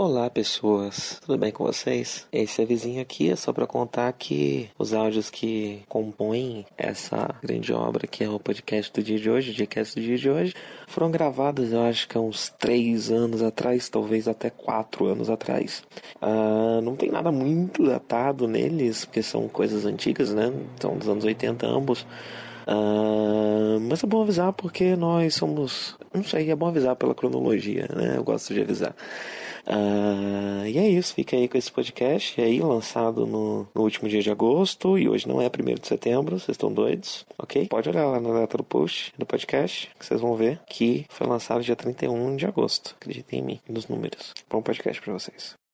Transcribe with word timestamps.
Olá, 0.00 0.30
pessoas. 0.30 1.18
Tudo 1.26 1.36
bem 1.36 1.50
com 1.50 1.64
vocês? 1.64 2.24
Esse 2.30 2.62
avisinho 2.62 3.02
aqui 3.02 3.32
é 3.32 3.34
só 3.34 3.52
para 3.52 3.66
contar 3.66 4.12
que 4.12 4.70
os 4.78 4.94
áudios 4.94 5.28
que 5.28 5.82
compõem 5.88 6.64
essa 6.76 7.34
grande 7.42 7.72
obra 7.72 8.06
que 8.06 8.22
é 8.22 8.28
o 8.28 8.38
podcast 8.38 8.92
do 8.92 9.02
dia 9.02 9.18
de 9.18 9.28
hoje, 9.28 9.50
o 9.50 9.54
Diacast 9.54 9.96
do 9.96 10.06
dia 10.06 10.16
de 10.16 10.30
hoje, 10.30 10.54
foram 10.86 11.10
gravados, 11.10 11.72
eu 11.72 11.82
acho 11.82 12.06
que 12.06 12.16
há 12.16 12.20
uns 12.20 12.48
três 12.48 13.10
anos 13.10 13.42
atrás, 13.42 13.88
talvez 13.88 14.28
até 14.28 14.50
quatro 14.50 15.06
anos 15.06 15.28
atrás. 15.28 15.82
Uh, 16.22 16.80
não 16.80 16.94
tem 16.94 17.10
nada 17.10 17.32
muito 17.32 17.84
datado 17.84 18.46
neles, 18.46 19.04
porque 19.04 19.20
são 19.20 19.48
coisas 19.48 19.84
antigas, 19.84 20.32
né? 20.32 20.52
São 20.80 20.96
dos 20.96 21.08
anos 21.08 21.24
80 21.24 21.66
ambos. 21.66 22.06
Uh, 22.68 23.80
mas 23.80 24.04
é 24.04 24.06
bom 24.06 24.22
avisar 24.22 24.52
porque 24.52 24.94
nós 24.94 25.34
somos. 25.34 25.96
Não 26.14 26.22
sei, 26.22 26.52
é 26.52 26.54
bom 26.54 26.68
avisar 26.68 26.94
pela 26.94 27.16
cronologia, 27.16 27.88
né? 27.92 28.14
Eu 28.16 28.22
gosto 28.22 28.54
de 28.54 28.60
avisar. 28.60 28.94
Uh, 29.66 30.66
e 30.66 30.78
é 30.78 30.88
isso, 30.88 31.14
fica 31.14 31.36
aí 31.36 31.48
com 31.48 31.58
esse 31.58 31.70
podcast 31.70 32.40
aí, 32.40 32.60
lançado 32.60 33.26
no, 33.26 33.66
no, 33.74 33.82
último 33.82 34.08
dia 34.08 34.22
de 34.22 34.30
agosto, 34.30 34.98
e 34.98 35.08
hoje 35.08 35.26
não 35.28 35.40
é 35.40 35.46
1 35.46 35.74
de 35.74 35.86
setembro, 35.86 36.38
vocês 36.38 36.54
estão 36.54 36.72
doidos, 36.72 37.26
ok? 37.38 37.66
Pode 37.68 37.88
olhar 37.88 38.06
lá 38.06 38.20
na 38.20 38.40
data 38.40 38.56
do 38.56 38.64
post 38.64 39.12
do 39.18 39.26
podcast, 39.26 39.90
que 39.98 40.04
vocês 40.04 40.20
vão 40.20 40.34
ver 40.34 40.60
que 40.68 41.06
foi 41.08 41.26
lançado 41.26 41.62
dia 41.62 41.76
31 41.76 42.36
de 42.36 42.46
agosto, 42.46 42.94
acreditem 43.00 43.40
em 43.40 43.42
mim, 43.42 43.60
nos 43.68 43.88
números. 43.88 44.34
Bom 44.50 44.62
podcast 44.62 45.00
para 45.02 45.12
vocês. 45.12 45.67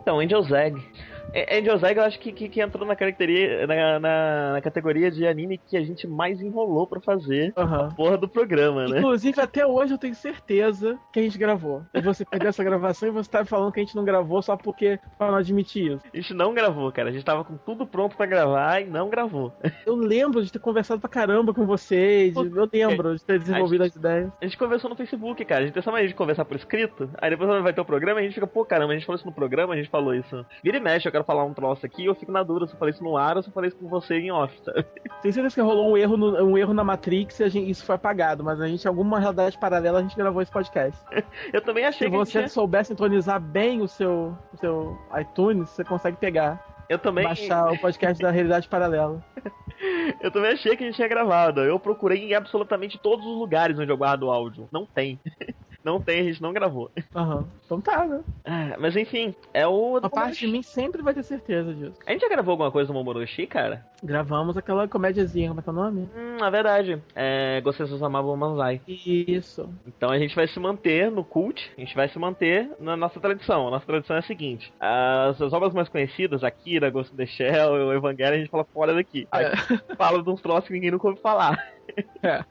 Então, 0.00 0.18
Angel's 0.18 0.50
Egg. 0.50 0.82
Angel's 1.50 1.82
Egg 1.82 1.98
eu 1.98 2.04
acho 2.04 2.18
que, 2.18 2.32
que, 2.32 2.48
que 2.48 2.60
entrou 2.60 2.86
na, 2.86 2.96
caracteria, 2.96 3.66
na, 3.66 4.00
na, 4.00 4.52
na, 4.52 4.60
categoria 4.60 5.10
de 5.10 5.26
anime 5.26 5.58
que 5.58 5.76
a 5.76 5.82
gente 5.82 6.06
mais 6.06 6.40
enrolou 6.40 6.86
para 6.86 7.00
fazer 7.00 7.52
uhum. 7.56 7.74
a 7.74 7.88
porra 7.88 8.16
do 8.16 8.28
programa, 8.28 8.86
né? 8.86 8.98
Inclusive, 8.98 9.40
até 9.40 9.66
hoje 9.66 9.94
eu 9.94 9.98
tenho 9.98 10.14
certeza 10.14 10.98
que 11.12 11.20
a 11.20 11.22
gente 11.22 11.38
gravou. 11.38 11.82
E 11.94 12.00
você 12.00 12.24
perdeu 12.24 12.48
essa 12.48 12.64
gravação 12.64 13.08
e 13.08 13.12
você 13.12 13.30
tá 13.30 13.44
falando 13.44 13.72
que 13.72 13.80
a 13.80 13.82
gente 13.82 13.96
não 13.96 14.04
gravou 14.04 14.42
só 14.42 14.56
porque 14.56 14.98
pra 15.18 15.30
não 15.30 15.38
admitir 15.38 15.92
isso. 15.92 16.04
A 16.12 16.16
gente 16.16 16.34
não 16.34 16.54
gravou, 16.54 16.90
cara. 16.92 17.10
A 17.10 17.12
gente 17.12 17.24
tava 17.24 17.44
com 17.44 17.56
tudo 17.56 17.86
pronto 17.86 18.16
para 18.16 18.26
gravar 18.26 18.80
e 18.80 18.86
não 18.86 19.08
gravou. 19.08 19.52
Eu 19.86 19.94
lembro 19.94 20.42
de 20.42 20.52
ter 20.52 20.58
conversado 20.58 21.00
pra 21.00 21.08
caramba 21.08 21.54
com 21.54 21.66
vocês. 21.66 22.34
Eu 22.34 22.42
lembro 22.42 23.16
de 23.16 23.24
ter 23.24 23.38
desenvolvido 23.38 23.84
gente, 23.84 23.92
as 23.92 23.96
ideias. 23.96 24.32
A 24.40 24.44
gente 24.44 24.58
conversou 24.58 24.90
no 24.90 24.96
Facebook, 24.96 25.44
cara. 25.44 25.62
A 25.62 25.64
gente 25.64 25.74
tem 25.74 25.80
essa 25.80 25.90
maneira 25.90 26.08
de 26.08 26.14
conversar 26.14 26.44
por 26.44 26.56
escrito. 26.56 27.10
Aí 27.20 27.30
depois 27.30 27.62
vai 27.62 27.72
ter 27.72 27.80
o 27.80 27.84
programa 27.84 28.20
e 28.20 28.22
a 28.22 28.26
gente 28.26 28.34
fica, 28.34 28.46
pô, 28.46 28.64
caramba, 28.64 28.92
a 28.92 28.96
gente 28.96 29.06
falou 29.06 29.16
isso 29.16 29.26
no 29.26 29.32
programa, 29.32 29.74
a 29.74 29.76
gente 29.76 29.90
falou 29.90 30.14
isso. 30.14 30.44
Vira 30.62 30.76
e 30.76 30.80
mexe, 30.80 31.08
eu 31.10 31.12
quero 31.12 31.24
falar 31.24 31.44
um 31.44 31.52
troço 31.52 31.84
aqui, 31.84 32.06
eu 32.06 32.14
fico 32.14 32.32
na 32.32 32.42
dúvida 32.42 32.66
se 32.66 32.74
eu 32.74 32.78
falei 32.78 32.94
isso 32.94 33.02
no 33.02 33.16
ar 33.16 33.36
ou 33.36 33.42
se 33.42 33.48
eu 33.48 33.52
falei 33.52 33.68
isso 33.68 33.76
com 33.76 33.88
você 33.88 34.18
em 34.18 34.30
off, 34.30 34.56
sabe? 34.64 34.84
Tem 35.22 35.32
certeza 35.32 35.54
que 35.54 35.60
rolou 35.60 35.90
um 35.90 35.96
erro, 35.96 36.16
no, 36.16 36.44
um 36.44 36.56
erro 36.56 36.72
na 36.72 36.84
Matrix 36.84 37.40
e 37.40 37.48
gente, 37.48 37.70
isso 37.70 37.84
foi 37.84 37.96
apagado, 37.96 38.44
mas 38.44 38.60
a 38.60 38.68
gente, 38.68 38.84
em 38.84 38.88
alguma 38.88 39.18
realidade 39.18 39.58
paralela, 39.58 39.98
a 39.98 40.02
gente 40.02 40.16
gravou 40.16 40.40
esse 40.40 40.52
podcast. 40.52 41.00
eu 41.52 41.60
também 41.60 41.84
achei 41.84 42.06
se 42.06 42.10
que. 42.10 42.16
Você 42.16 42.38
tinha... 42.38 42.48
souber 42.48 42.84
sintonizar 42.84 43.40
bem 43.40 43.82
o 43.82 43.88
seu, 43.88 44.36
o 44.52 44.56
seu 44.56 44.98
iTunes, 45.18 45.68
você 45.70 45.84
consegue 45.84 46.16
pegar. 46.16 46.64
Eu 46.88 46.98
também. 46.98 47.24
Baixar 47.24 47.72
o 47.72 47.78
podcast 47.78 48.20
da 48.20 48.30
realidade 48.30 48.68
paralela. 48.68 49.24
Eu 50.20 50.30
também 50.30 50.52
achei 50.52 50.76
que 50.76 50.84
a 50.84 50.86
gente 50.86 50.96
tinha 50.96 51.08
gravado. 51.08 51.60
Eu 51.60 51.78
procurei 51.78 52.24
em 52.24 52.34
absolutamente 52.34 52.98
todos 52.98 53.24
os 53.24 53.38
lugares 53.38 53.78
onde 53.78 53.90
eu 53.90 53.96
guardo 53.96 54.24
o 54.24 54.30
áudio. 54.30 54.68
Não 54.70 54.84
tem. 54.84 55.18
Não 55.84 56.00
tem, 56.00 56.20
a 56.20 56.24
gente 56.24 56.42
não 56.42 56.52
gravou. 56.52 56.90
Aham. 57.14 57.36
Uhum. 57.36 57.46
Então 57.64 57.80
tá, 57.80 58.04
né? 58.04 58.20
Ah, 58.44 58.76
mas 58.78 58.96
enfim, 58.96 59.34
é 59.54 59.66
o. 59.66 59.98
A 60.02 60.10
parte 60.10 60.40
de 60.40 60.52
mim 60.52 60.62
sempre 60.62 61.02
vai 61.02 61.14
ter 61.14 61.22
certeza 61.22 61.72
disso. 61.72 61.94
A 62.06 62.12
gente 62.12 62.20
já 62.22 62.28
gravou 62.28 62.52
alguma 62.52 62.70
coisa 62.70 62.88
do 62.88 62.94
Momoroshi, 62.94 63.46
cara? 63.46 63.86
Gravamos 64.02 64.56
aquela 64.56 64.88
comédiazinha, 64.88 65.48
como 65.48 65.60
é 65.60 65.62
que 65.62 65.68
é 65.68 65.72
o 65.72 65.74
nome? 65.74 66.08
Hum, 66.16 66.44
é 66.44 66.50
verdade. 66.50 67.02
É 67.14 67.60
Gosses 67.60 68.02
Amavam 68.02 68.36
Manzai. 68.36 68.80
Isso. 68.88 69.68
Então 69.86 70.10
a 70.10 70.18
gente 70.18 70.34
vai 70.34 70.48
se 70.48 70.58
manter 70.58 71.10
no 71.10 71.22
cult, 71.22 71.70
a 71.76 71.80
gente 71.80 71.94
vai 71.94 72.08
se 72.08 72.18
manter 72.18 72.70
na 72.80 72.96
nossa 72.96 73.20
tradição. 73.20 73.68
A 73.68 73.70
nossa 73.70 73.86
tradição 73.86 74.16
é 74.16 74.18
a 74.18 74.22
seguinte: 74.22 74.72
as, 74.80 75.40
as 75.40 75.52
obras 75.52 75.72
mais 75.72 75.88
conhecidas, 75.88 76.42
Akira, 76.42 76.90
Ghost 76.90 77.12
in 77.14 77.16
the 77.16 77.26
Shell, 77.26 77.72
o 77.72 77.92
Evangelho, 77.92 78.34
a 78.34 78.38
gente 78.38 78.50
fala 78.50 78.64
fora 78.64 78.94
daqui. 78.94 79.28
Aí 79.30 79.44
é. 79.44 79.94
fala 79.96 80.22
de 80.22 80.28
uns 80.28 80.40
troços 80.40 80.66
que 80.66 80.72
ninguém 80.72 80.90
nunca 80.90 81.08
ouve 81.08 81.20
falar. 81.20 81.56
É 82.22 82.44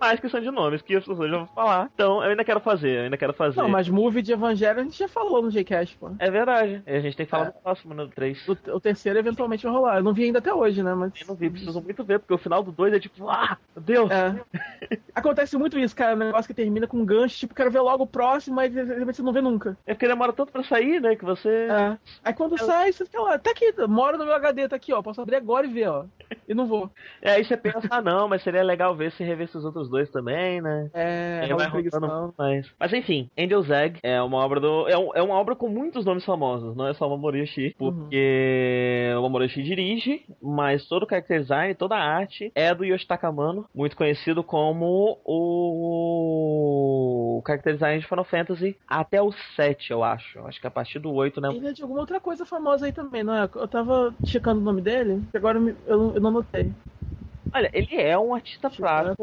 mais 0.00 0.20
questão 0.20 0.40
de 0.40 0.50
nomes 0.50 0.82
que 0.82 0.94
as 0.94 1.04
pessoas 1.04 1.30
já 1.30 1.36
vão 1.36 1.46
falar. 1.46 1.90
Então, 1.94 2.22
eu 2.22 2.30
ainda 2.30 2.44
quero 2.44 2.60
fazer, 2.60 2.98
eu 2.98 3.02
ainda 3.04 3.16
quero 3.16 3.32
fazer. 3.32 3.60
Não, 3.60 3.68
mas 3.68 3.88
movie 3.88 4.22
de 4.22 4.32
Evangelho 4.32 4.80
a 4.80 4.82
gente 4.82 4.98
já 4.98 5.08
falou 5.08 5.42
no 5.42 5.50
Gcast, 5.50 5.96
pô. 5.96 6.10
É 6.18 6.30
verdade. 6.30 6.82
A 6.86 7.00
gente 7.00 7.16
tem 7.16 7.26
que 7.26 7.30
falar 7.30 7.44
é. 7.44 7.48
no 7.48 7.52
próximo, 7.54 7.94
no 7.94 8.08
3. 8.08 8.48
O, 8.48 8.52
o, 8.74 8.80
terceiro 8.80 9.18
eventualmente 9.18 9.64
vai 9.64 9.72
rolar. 9.72 9.96
Eu 9.96 10.02
não 10.02 10.12
vi 10.12 10.24
ainda 10.24 10.38
até 10.38 10.52
hoje, 10.52 10.82
né? 10.82 10.94
Mas... 10.94 11.12
Eu 11.20 11.28
não 11.28 11.34
vi, 11.34 11.50
preciso 11.50 11.80
muito 11.80 12.04
ver, 12.04 12.18
porque 12.18 12.34
o 12.34 12.38
final 12.38 12.62
do 12.62 12.72
2 12.72 12.94
é 12.94 13.00
tipo, 13.00 13.28
ah, 13.28 13.56
meu 13.74 13.82
Deus. 13.82 14.10
É. 14.10 14.98
Acontece 15.14 15.56
muito 15.56 15.78
isso, 15.78 15.94
cara. 15.94 16.14
Um 16.14 16.18
negócio 16.18 16.46
que 16.46 16.54
termina 16.54 16.86
com 16.86 16.98
um 16.98 17.06
gancho, 17.06 17.38
tipo, 17.38 17.54
quero 17.54 17.70
ver 17.70 17.80
logo 17.80 18.04
o 18.04 18.06
próximo, 18.06 18.56
mas 18.56 18.72
você 18.72 19.22
não 19.22 19.32
vê 19.32 19.40
nunca. 19.40 19.76
É 19.86 19.94
porque 19.94 20.08
demora 20.08 20.32
tanto 20.32 20.52
pra 20.52 20.62
sair, 20.62 21.00
né? 21.00 21.16
Que 21.16 21.24
você. 21.24 21.68
É. 21.70 21.98
Aí 22.24 22.34
quando 22.34 22.54
é. 22.54 22.58
sai, 22.58 22.92
você 22.92 23.04
fica 23.04 23.20
lá, 23.20 23.38
tá 23.38 23.50
aqui, 23.50 23.72
mora 23.88 24.16
no 24.16 24.24
meu 24.24 24.34
HD, 24.34 24.68
tá 24.68 24.76
aqui, 24.76 24.92
ó. 24.92 25.02
Posso 25.02 25.20
abrir 25.20 25.36
agora 25.36 25.66
e 25.66 25.70
ver, 25.70 25.88
ó. 25.88 26.04
E 26.48 26.54
não 26.54 26.66
vou. 26.66 26.90
É, 27.20 27.32
aí 27.32 27.44
você 27.44 27.56
pensa, 27.56 27.86
ah, 27.90 28.00
não, 28.00 28.26
mas 28.26 28.42
seria 28.42 28.62
legal 28.62 28.96
ver 28.96 29.12
se 29.12 29.22
rever 29.22 29.46
esses 29.46 29.64
outros 29.64 29.88
dois 29.88 30.10
também, 30.10 30.60
né? 30.60 30.90
É, 30.94 31.46
é 31.48 31.54
vai 31.54 31.68
rodando 31.68 32.34
mais. 32.38 32.66
Mas 32.80 32.92
enfim, 32.92 33.28
Angel's 33.38 33.70
Egg 33.70 34.00
é 34.02 34.20
uma 34.22 34.38
obra 34.38 34.60
do. 34.60 34.88
É, 34.88 34.96
um, 34.96 35.10
é 35.14 35.22
uma 35.22 35.34
obra 35.34 35.54
com 35.54 35.68
muitos 35.68 36.04
nomes 36.04 36.24
famosos, 36.24 36.74
não 36.74 36.88
é 36.88 36.94
só 36.94 37.06
o 37.06 37.10
Mamoru 37.10 37.38
porque 37.78 39.10
uhum. 39.12 39.20
o 39.20 39.22
Mamoru 39.22 39.46
dirige, 39.46 40.24
mas 40.42 40.86
todo 40.88 41.04
o 41.04 41.08
character 41.08 41.40
design, 41.40 41.74
toda 41.74 41.94
a 41.94 42.02
arte 42.02 42.50
é 42.54 42.74
do 42.74 42.84
Yoshitaka 42.84 43.28
Amano, 43.28 43.66
muito 43.74 43.96
conhecido 43.96 44.42
como 44.42 45.18
o, 45.24 47.38
o 47.38 47.42
character 47.46 47.74
design 47.74 48.00
de 48.00 48.08
Final 48.08 48.24
Fantasy 48.24 48.76
até 48.86 49.20
o 49.20 49.32
7, 49.56 49.90
eu 49.90 50.02
acho. 50.02 50.38
Acho 50.40 50.60
que 50.60 50.66
a 50.66 50.70
partir 50.70 50.98
do 50.98 51.12
8, 51.12 51.40
né? 51.40 51.50
Ele 51.50 51.68
é 51.68 51.72
de 51.72 51.82
alguma 51.82 52.00
outra 52.00 52.20
coisa 52.20 52.46
famosa 52.46 52.86
aí 52.86 52.92
também, 52.92 53.22
não 53.22 53.34
é? 53.34 53.42
Eu 53.42 53.68
tava 53.68 54.14
checando 54.24 54.60
o 54.60 54.64
nome 54.64 54.80
dele, 54.80 55.22
agora 55.34 55.58
eu, 55.86 56.14
eu 56.14 56.20
não 56.20 56.37
notei. 56.38 56.72
Olha, 57.52 57.70
ele 57.72 57.96
é 57.96 58.18
um 58.18 58.34
artista 58.34 58.68
plástico. 58.68 59.22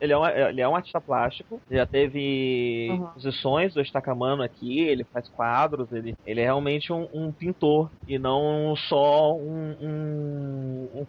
Ele 0.00 0.12
é, 0.12 0.18
um, 0.18 0.26
ele 0.26 0.60
é 0.60 0.68
um 0.68 0.74
artista 0.74 1.00
plástico. 1.00 1.60
Já 1.70 1.86
teve 1.86 2.88
uhum. 2.90 3.06
posições 3.08 3.74
do 3.74 3.80
Estacamano 3.80 4.42
aqui. 4.42 4.80
Ele 4.80 5.04
faz 5.04 5.28
quadros. 5.28 5.92
Ele, 5.92 6.16
ele 6.26 6.40
é 6.40 6.44
realmente 6.44 6.92
um, 6.92 7.08
um 7.12 7.30
pintor 7.30 7.90
e 8.08 8.18
não 8.18 8.74
só 8.88 9.36
um, 9.36 9.76
um, 9.80 10.88
um 11.00 11.06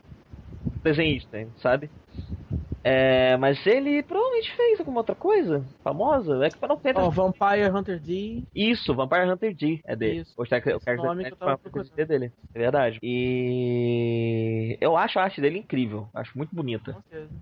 desenhista, 0.83 1.47
sabe? 1.57 1.89
É, 2.83 3.37
mas 3.37 3.65
ele 3.65 4.03
provavelmente 4.03 4.53
fez 4.55 4.79
alguma 4.79 4.99
outra 4.99 5.15
coisa 5.15 5.63
famosa. 5.83 6.45
É 6.45 6.49
que 6.49 6.57
Final 6.57 6.77
Fantasy. 6.77 7.07
Oh, 7.07 7.11
Vampire 7.11 7.69
Hunter 7.71 7.99
D. 7.99 8.43
Isso, 8.53 8.93
Vampire 8.93 9.29
Hunter 9.29 9.55
D 9.55 9.79
é 9.85 9.95
dele. 9.95 10.21
Isso. 10.21 10.33
O 10.37 10.45
cara, 10.45 11.01
o 11.01 11.03
nome 11.03 11.23
que 11.25 11.33
eu 11.33 11.37
tava 11.37 11.59
é 11.97 12.05
dele. 12.05 12.31
É 12.53 12.59
verdade. 12.59 12.99
E 13.01 14.77
eu 14.81 14.97
acho 14.97 15.17
a 15.19 15.23
arte 15.23 15.39
dele 15.39 15.59
incrível. 15.59 16.07
Acho 16.13 16.37
muito 16.37 16.53
bonita. 16.53 16.95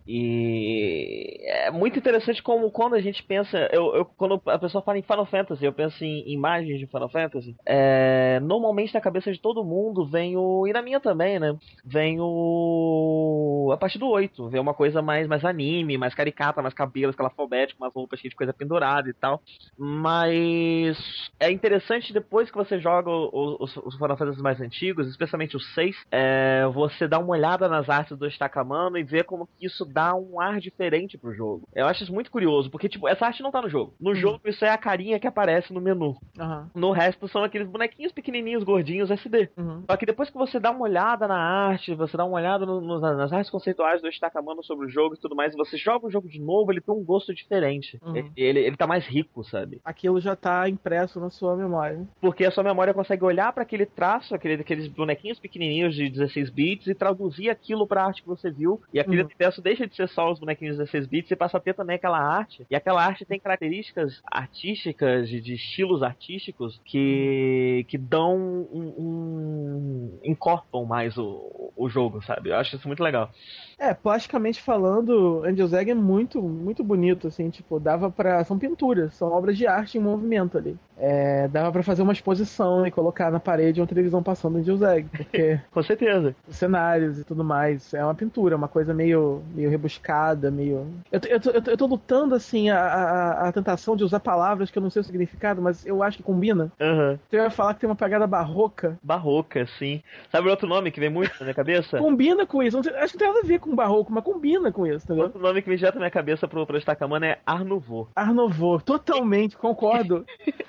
E 0.07 1.39
é 1.45 1.71
muito 1.71 1.97
interessante 1.97 2.43
como 2.43 2.69
quando 2.71 2.95
a 2.95 3.01
gente 3.01 3.23
pensa. 3.23 3.57
Eu, 3.71 3.95
eu, 3.95 4.05
quando 4.05 4.41
a 4.45 4.59
pessoa 4.59 4.83
fala 4.83 4.99
em 4.99 5.03
Final 5.03 5.25
Fantasy, 5.25 5.65
eu 5.65 5.73
penso 5.73 6.03
em 6.03 6.31
imagens 6.31 6.79
de 6.79 6.87
Final 6.87 7.09
Fantasy. 7.09 7.55
É, 7.65 8.39
normalmente 8.41 8.93
na 8.93 9.01
cabeça 9.01 9.31
de 9.31 9.39
todo 9.39 9.63
mundo 9.63 10.05
vem 10.05 10.37
o. 10.37 10.67
E 10.67 10.73
na 10.73 10.81
minha 10.81 10.99
também, 10.99 11.39
né? 11.39 11.55
Vem 11.83 12.17
o 12.19 13.71
a 13.73 13.77
partir 13.77 13.97
do 13.97 14.07
8. 14.07 14.49
Ver 14.49 14.59
uma 14.59 14.73
coisa 14.73 15.01
mais, 15.01 15.27
mais 15.31 15.45
anime, 15.45 15.97
mais 15.97 16.13
caricata, 16.13 16.61
mais 16.61 16.73
cabelos, 16.73 17.13
aquela 17.15 17.29
alfabética, 17.29 17.81
umas 17.81 17.93
roupas 17.93 18.19
cheias 18.19 18.31
de 18.31 18.35
coisa 18.35 18.53
pendurada 18.53 19.09
e 19.09 19.13
tal. 19.13 19.41
Mas 19.77 21.31
é 21.39 21.49
interessante 21.49 22.13
depois 22.13 22.51
que 22.51 22.57
você 22.57 22.79
joga 22.79 23.09
os, 23.09 23.75
os 23.77 23.95
Final 23.95 24.17
Fantasy 24.17 24.41
mais 24.41 24.59
antigos, 24.59 25.07
especialmente 25.07 25.55
os 25.55 25.73
6, 25.73 25.95
é, 26.11 26.65
você 26.73 27.07
dá 27.07 27.17
uma 27.17 27.31
olhada 27.31 27.67
nas 27.67 27.89
artes 27.89 28.17
do 28.17 28.27
Stakamano 28.27 28.97
e 28.97 29.03
ver 29.03 29.23
como 29.23 29.47
que 29.47 29.65
isso 29.65 29.85
dá 29.85 30.13
um 30.13 30.39
ar 30.39 30.59
diferente 30.59 31.17
pro 31.17 31.33
jogo. 31.33 31.67
Eu 31.73 31.87
acho 31.87 32.03
isso 32.03 32.13
muito 32.13 32.29
curioso, 32.29 32.69
porque, 32.69 32.89
tipo, 32.89 33.07
essa 33.07 33.25
arte 33.25 33.41
não 33.41 33.51
tá 33.51 33.61
no 33.61 33.69
jogo. 33.69 33.93
No 33.99 34.09
uhum. 34.09 34.15
jogo, 34.15 34.41
isso 34.45 34.65
é 34.65 34.69
a 34.69 34.77
carinha 34.77 35.19
que 35.19 35.27
aparece 35.27 35.73
no 35.73 35.81
menu. 35.81 36.17
Uhum. 36.37 36.67
No 36.75 36.91
resto, 36.91 37.27
são 37.27 37.43
aqueles 37.43 37.67
bonequinhos 37.67 38.11
pequenininhos, 38.11 38.63
gordinhos, 38.63 39.09
SD. 39.09 39.49
Uhum. 39.57 39.83
Só 39.89 39.97
que 39.97 40.05
depois 40.05 40.29
que 40.29 40.37
você 40.37 40.59
dá 40.59 40.71
uma 40.71 40.83
olhada 40.83 41.27
na 41.27 41.37
arte, 41.37 41.95
você 41.95 42.17
dá 42.17 42.25
uma 42.25 42.37
olhada 42.37 42.65
no, 42.65 42.81
no, 42.81 42.99
nas 42.99 43.31
artes 43.31 43.49
conceituais 43.49 44.01
do 44.01 44.09
Stakamano 44.09 44.63
sobre 44.63 44.85
o 44.85 44.89
jogo 44.89 45.15
tudo 45.21 45.35
mais, 45.35 45.55
você 45.55 45.77
joga 45.77 46.07
o 46.07 46.11
jogo 46.11 46.27
de 46.27 46.39
novo, 46.39 46.71
ele 46.71 46.81
tem 46.81 46.93
um 46.93 47.03
gosto 47.03 47.33
diferente. 47.33 47.99
Uhum. 48.01 48.15
Ele, 48.15 48.31
ele, 48.35 48.59
ele 48.59 48.77
tá 48.77 48.87
mais 48.87 49.05
rico, 49.05 49.43
sabe? 49.43 49.79
Aquilo 49.83 50.19
já 50.19 50.35
tá 50.35 50.67
impresso 50.67 51.19
na 51.19 51.29
sua 51.29 51.55
memória. 51.55 52.07
Porque 52.19 52.45
a 52.45 52.51
sua 52.51 52.63
memória 52.63 52.93
consegue 52.93 53.23
olhar 53.23 53.51
para 53.53 53.63
aquele 53.63 53.85
traço, 53.85 54.35
aquele, 54.35 54.55
aqueles 54.55 54.87
bonequinhos 54.87 55.39
pequenininhos 55.39 55.95
de 55.95 56.09
16 56.09 56.49
bits 56.49 56.87
e 56.87 56.95
traduzir 56.95 57.49
aquilo 57.49 57.87
pra 57.87 58.05
arte 58.05 58.21
que 58.21 58.27
você 58.27 58.49
viu. 58.49 58.81
E 58.93 58.99
aquele 58.99 59.21
uhum. 59.21 59.27
universo 59.27 59.61
deixa 59.61 59.87
de 59.87 59.95
ser 59.95 60.07
só 60.09 60.31
os 60.31 60.39
bonequinhos 60.39 60.75
de 60.75 60.83
16 60.83 61.07
bits 61.07 61.31
e 61.31 61.35
passa 61.35 61.57
a 61.57 61.61
ter 61.61 61.73
também 61.73 61.95
aquela 61.95 62.19
arte. 62.19 62.65
E 62.69 62.75
aquela 62.75 63.03
arte 63.03 63.25
tem 63.25 63.39
características 63.39 64.21
artísticas, 64.31 65.29
de, 65.29 65.41
de 65.41 65.53
estilos 65.53 66.03
artísticos 66.03 66.79
que, 66.85 67.85
que 67.87 67.97
dão 67.97 68.35
um, 68.71 68.93
um 68.97 70.19
encorpam 70.23 70.85
mais 70.85 71.17
o, 71.17 71.71
o 71.75 71.89
jogo, 71.89 72.21
sabe? 72.23 72.49
Eu 72.49 72.55
acho 72.55 72.75
isso 72.75 72.87
muito 72.87 73.03
legal. 73.03 73.29
É, 73.77 73.93
plasticamente 73.93 74.61
falando, 74.61 75.10
Angel's 75.43 75.73
Egg 75.73 75.91
é 75.91 75.95
muito, 75.95 76.41
muito 76.41 76.83
bonito, 76.83 77.27
assim, 77.27 77.49
tipo, 77.49 77.79
dava 77.79 78.09
para 78.09 78.43
São 78.43 78.57
pinturas, 78.57 79.13
são 79.13 79.31
obras 79.31 79.57
de 79.57 79.67
arte 79.67 79.97
em 79.97 80.01
movimento 80.01 80.57
ali. 80.57 80.77
É, 80.97 81.47
dava 81.47 81.71
para 81.71 81.81
fazer 81.81 82.03
uma 82.03 82.13
exposição 82.13 82.85
e 82.85 82.91
colocar 82.91 83.31
na 83.31 83.39
parede 83.39 83.81
uma 83.81 83.87
televisão 83.87 84.21
passando 84.21 84.59
Angel's 84.59 84.83
Egg, 84.83 85.09
porque... 85.09 85.59
Com 85.71 85.81
certeza. 85.81 86.35
Os 86.47 86.55
cenários 86.55 87.17
e 87.17 87.23
tudo 87.23 87.43
mais, 87.43 87.93
é 87.93 88.03
uma 88.03 88.13
pintura, 88.13 88.55
uma 88.55 88.67
coisa 88.67 88.93
meio, 88.93 89.41
meio 89.55 89.69
rebuscada, 89.69 90.51
meio... 90.51 90.85
Eu, 91.11 91.19
eu, 91.27 91.39
eu, 91.53 91.63
eu 91.65 91.77
tô 91.77 91.85
lutando, 91.87 92.35
assim, 92.35 92.69
a, 92.69 92.79
a, 92.79 93.47
a, 93.47 93.51
tentação 93.51 93.95
de 93.95 94.03
usar 94.03 94.19
palavras 94.19 94.69
que 94.69 94.77
eu 94.77 94.81
não 94.81 94.91
sei 94.91 95.01
o 95.01 95.03
significado, 95.03 95.61
mas 95.61 95.85
eu 95.85 96.03
acho 96.03 96.17
que 96.17 96.23
combina. 96.23 96.71
Uhum. 96.79 97.17
Você 97.29 97.37
vai 97.37 97.49
falar 97.49 97.73
que 97.73 97.79
tem 97.79 97.89
uma 97.89 97.95
pegada 97.95 98.27
barroca. 98.27 98.99
Barroca, 99.01 99.65
sim. 99.79 100.03
Sabe 100.31 100.49
outro 100.49 100.67
nome 100.67 100.91
que 100.91 100.99
vem 100.99 101.09
muito 101.09 101.33
na 101.39 101.45
minha 101.45 101.55
cabeça? 101.55 101.97
combina 102.11 102.45
com 102.45 102.61
isso, 102.61 102.77
acho 102.77 103.13
que 103.13 103.17
tem 103.17 103.27
nada 103.27 103.39
a 103.39 103.47
ver 103.47 103.59
com 103.59 103.75
barroco, 103.75 104.11
mas 104.11 104.23
combina 104.23 104.71
com 104.71 104.85
isso, 104.85 105.00
entendeu? 105.03 105.25
Outro 105.25 105.41
nome 105.41 105.61
que 105.61 105.69
me 105.69 105.77
jeta 105.77 105.93
na 105.93 106.01
minha 106.01 106.11
cabeça 106.11 106.47
pro, 106.47 106.65
pro 106.65 106.77
Stacamana 106.77 107.27
é 107.27 107.39
Arnouveau. 107.45 108.09
Arnouveau, 108.15 108.79
totalmente, 108.79 109.57
concordo. 109.57 110.25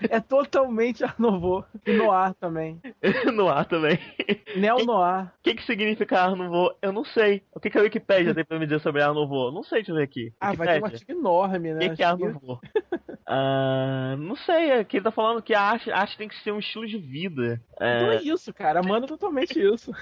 é 0.09 0.21
totalmente 0.21 1.05
Arnouveau. 1.05 1.65
E 1.87 1.93
Noir 1.93 2.35
também. 2.35 2.81
Noir 3.33 3.65
também. 3.67 3.99
Neo-Noir. 4.57 5.27
O 5.27 5.43
que, 5.43 5.55
que 5.55 5.65
significa 5.65 6.21
Arnouveau? 6.21 6.77
Eu 6.81 6.93
não 6.93 7.05
sei. 7.05 7.43
O 7.55 7.61
que, 7.61 7.71
que 7.71 7.79
a 7.79 7.83
Wikipedia 7.83 8.35
tem 8.35 8.45
pra 8.45 8.59
me 8.59 8.67
dizer 8.67 8.81
sobre 8.81 9.03
Arnouveau? 9.03 9.53
Não 9.53 9.63
sei, 9.63 9.79
deixa 9.79 9.93
eu 9.93 9.97
ver 9.97 10.05
aqui. 10.05 10.33
Ah, 10.41 10.53
vai 10.53 10.67
ter 10.67 10.83
um 10.83 10.87
artigo 10.87 11.13
enorme, 11.13 11.75
né? 11.75 11.87
O 11.87 11.91
que, 11.91 11.97
que 11.97 12.03
é 12.03 12.07
Arnouveau? 12.07 12.61
Uh, 13.33 14.17
não 14.19 14.37
sei, 14.37 14.73
aqui 14.73 14.97
é 14.97 14.99
ele 14.99 15.05
tá 15.05 15.11
falando 15.11 15.41
que 15.41 15.55
a 15.55 15.61
arte, 15.61 15.91
a 15.91 16.01
arte 16.01 16.19
tem 16.19 16.29
que 16.29 16.37
ser 16.43 16.53
um 16.53 16.59
estilo 16.59 16.87
de 16.87 16.99
vida. 16.99 17.63
É... 17.81 17.97
Então 17.97 18.13
é 18.13 18.23
isso, 18.23 18.53
cara, 18.53 18.83
manda 18.83 19.07
totalmente 19.07 19.59
isso. 19.59 19.93